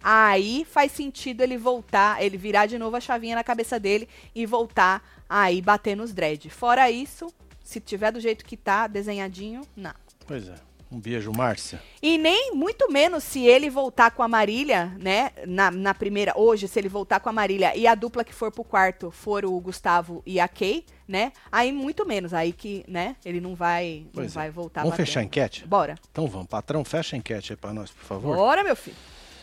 [0.02, 4.44] Aí faz sentido ele voltar, ele virar de novo a chavinha na cabeça dele e
[4.44, 6.50] voltar aí bater nos dread.
[6.50, 7.32] Fora isso,
[7.62, 9.94] se tiver do jeito que tá, desenhadinho, não.
[10.26, 10.54] Pois é.
[10.93, 11.81] Um beijo, Márcia.
[12.02, 15.31] E nem muito menos se ele voltar com a Marília, né?
[15.47, 18.52] Na, na primeira, hoje, se ele voltar com a Marília e a dupla que for
[18.52, 21.32] pro quarto for o Gustavo e a Kay, né?
[21.51, 22.35] Aí muito menos.
[22.35, 23.16] Aí que, né?
[23.24, 24.27] Ele não vai, não é.
[24.27, 25.66] vai voltar Vamos fechar a enquete?
[25.66, 25.94] Bora.
[26.10, 28.36] Então vamos, patrão, fecha a enquete aí pra nós, por favor.
[28.36, 28.97] Bora, meu filho.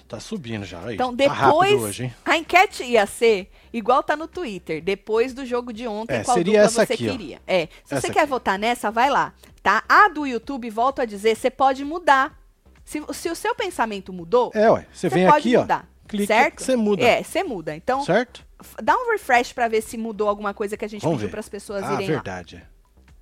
[0.10, 0.84] Tá subindo já.
[0.84, 0.96] Aí.
[0.96, 1.80] Então, Tá depois.
[1.82, 2.14] hoje, hein?
[2.26, 6.36] a enquete ia ser igual tá no Twitter, depois do jogo de ontem, É, qual
[6.36, 7.12] seria dupla essa você aqui, ó.
[7.12, 7.42] queria.
[7.46, 7.68] É.
[7.86, 8.30] Se Essa você quer aqui.
[8.30, 9.34] votar nessa, vai lá.
[9.62, 9.84] Tá?
[9.88, 12.38] A do YouTube, volto a dizer, você pode mudar.
[12.84, 14.88] Se, se o seu pensamento mudou, É, ué.
[14.92, 15.88] Você vem pode aqui, mudar.
[15.88, 16.00] ó.
[16.08, 16.64] Clica, certo?
[16.64, 17.04] você muda.
[17.04, 17.76] É, você muda.
[17.76, 18.44] Então, Certo?
[18.82, 21.40] dá um refresh pra ver se mudou alguma coisa que a gente Vamos pediu para
[21.40, 22.14] as pessoas ah, irem lá.
[22.14, 22.64] verdade.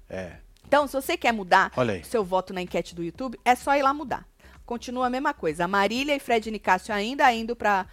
[0.09, 0.37] É.
[0.65, 1.69] Então, se você quer mudar
[2.05, 4.25] seu voto na enquete do YouTube, é só ir lá mudar.
[4.67, 5.63] Continua a mesma coisa.
[5.63, 7.87] A Marília e Fred Nicásio ainda indo para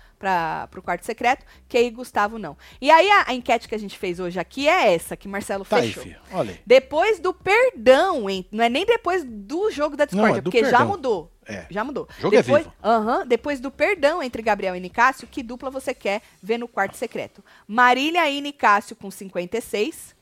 [0.77, 2.57] o quarto secreto, Kay e Gustavo não.
[2.81, 5.65] E aí a, a enquete que a gente fez hoje aqui é essa, que Marcelo
[5.65, 6.03] Tá aí, fechou.
[6.03, 6.19] filho.
[6.33, 6.61] Olha aí.
[6.67, 8.45] Depois do perdão, hein?
[8.51, 10.89] não é nem depois do jogo da discórdia, é porque já perdão.
[10.89, 11.31] mudou.
[11.47, 11.67] É.
[11.71, 12.09] Já mudou.
[12.19, 12.75] O jogo é depois, vivo.
[12.83, 16.97] Aham, depois do perdão entre Gabriel e Nicásio, que dupla você quer ver no quarto
[16.97, 17.45] secreto?
[17.69, 20.17] Marília e Nicásio com 56,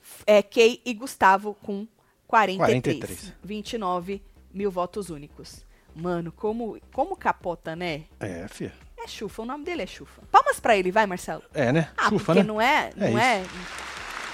[0.00, 1.86] f- é, Kay e Gustavo com
[2.26, 2.80] 43.
[3.08, 3.32] 43.
[3.44, 4.22] 29
[4.54, 5.66] mil votos únicos.
[6.00, 8.04] Mano, como, como capota, né?
[8.20, 8.72] É, filho.
[8.98, 10.22] É Chufa, o nome dele é Chufa.
[10.30, 11.42] Palmas pra ele, vai, Marcelo.
[11.54, 11.88] É, né?
[11.96, 12.46] Ah, Chufa, porque né?
[12.46, 13.42] não é, É não é,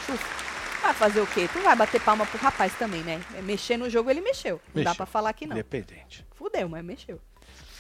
[0.07, 0.45] Chufa.
[0.83, 1.49] Vai fazer o quê?
[1.51, 3.19] Tu vai bater palma pro rapaz também, né?
[3.43, 4.61] Mexer no jogo, ele mexeu.
[4.75, 5.57] Não dá pra falar que não.
[5.57, 6.27] Independente.
[6.35, 7.19] Fudeu, mas mexeu.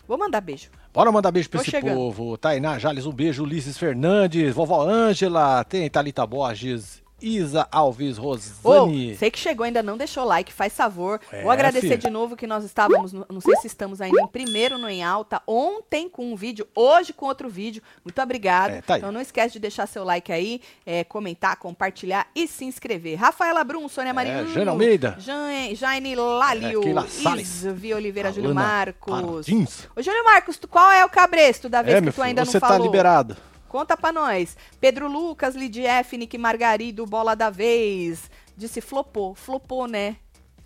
[0.08, 0.70] Vou mandar beijo.
[0.92, 1.96] Bora mandar beijo pra Tô esse chegando.
[1.96, 2.38] povo.
[2.38, 3.42] Tainá Jales, um beijo.
[3.42, 9.14] Ulisses Fernandes, vovó Ângela, tem Thalita Borges, Isa Alves Ô, Rosane.
[9.16, 11.20] você que chegou ainda não deixou like, faz favor.
[11.32, 11.98] É, Vou agradecer filho.
[11.98, 15.02] de novo que nós estávamos, no- não sei se estamos ainda em primeiro no Em
[15.02, 17.82] Alta, ontem com um vídeo, hoje com outro vídeo.
[18.04, 18.74] Muito obrigada.
[18.74, 18.98] É, tá.
[18.98, 23.16] Então não esquece de deixar seu like aí, é, comentar, compartilhar e se inscrever.
[23.18, 24.46] Rafaela Brum, Sônia Marinho.
[24.48, 25.16] Jane Almeida.
[25.18, 26.82] Jan- Jaine Lalio.
[26.98, 27.40] É.
[27.40, 29.22] Isvi Oliveira, Júlio Marcos.
[29.22, 29.88] Martins.
[29.96, 32.26] Ô, Júlio Marcos, tu- qual é o cabresto da vez É, que meu tu filho,
[32.26, 32.78] ainda você não falou?
[32.78, 33.36] tá liberado.
[33.74, 34.56] Conta pra nós.
[34.80, 38.30] Pedro Lucas, Nick Margarido, Bola da Vez.
[38.56, 39.34] Disse flopou.
[39.34, 40.14] Flopou, né?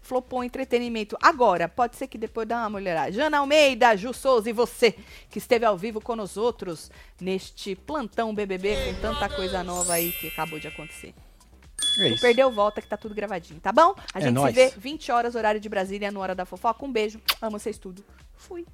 [0.03, 1.17] Flopou entretenimento.
[1.23, 3.11] Agora, pode ser que depois dá uma mulherada.
[3.11, 4.95] Jana Almeida, Ju Souza e você,
[5.31, 10.13] que esteve ao vivo com nós outros neste plantão BBB com tanta coisa nova aí
[10.13, 11.15] que acabou de acontecer.
[12.01, 13.95] É Tu perdeu, volta que tá tudo gravadinho, tá bom?
[14.13, 14.55] A É gente se nóis.
[14.55, 16.85] vê 20 horas, horário de Brasília, no Hora da Fofoca.
[16.85, 17.19] Um beijo.
[17.41, 18.05] Amo vocês tudo.
[18.37, 18.67] Fui.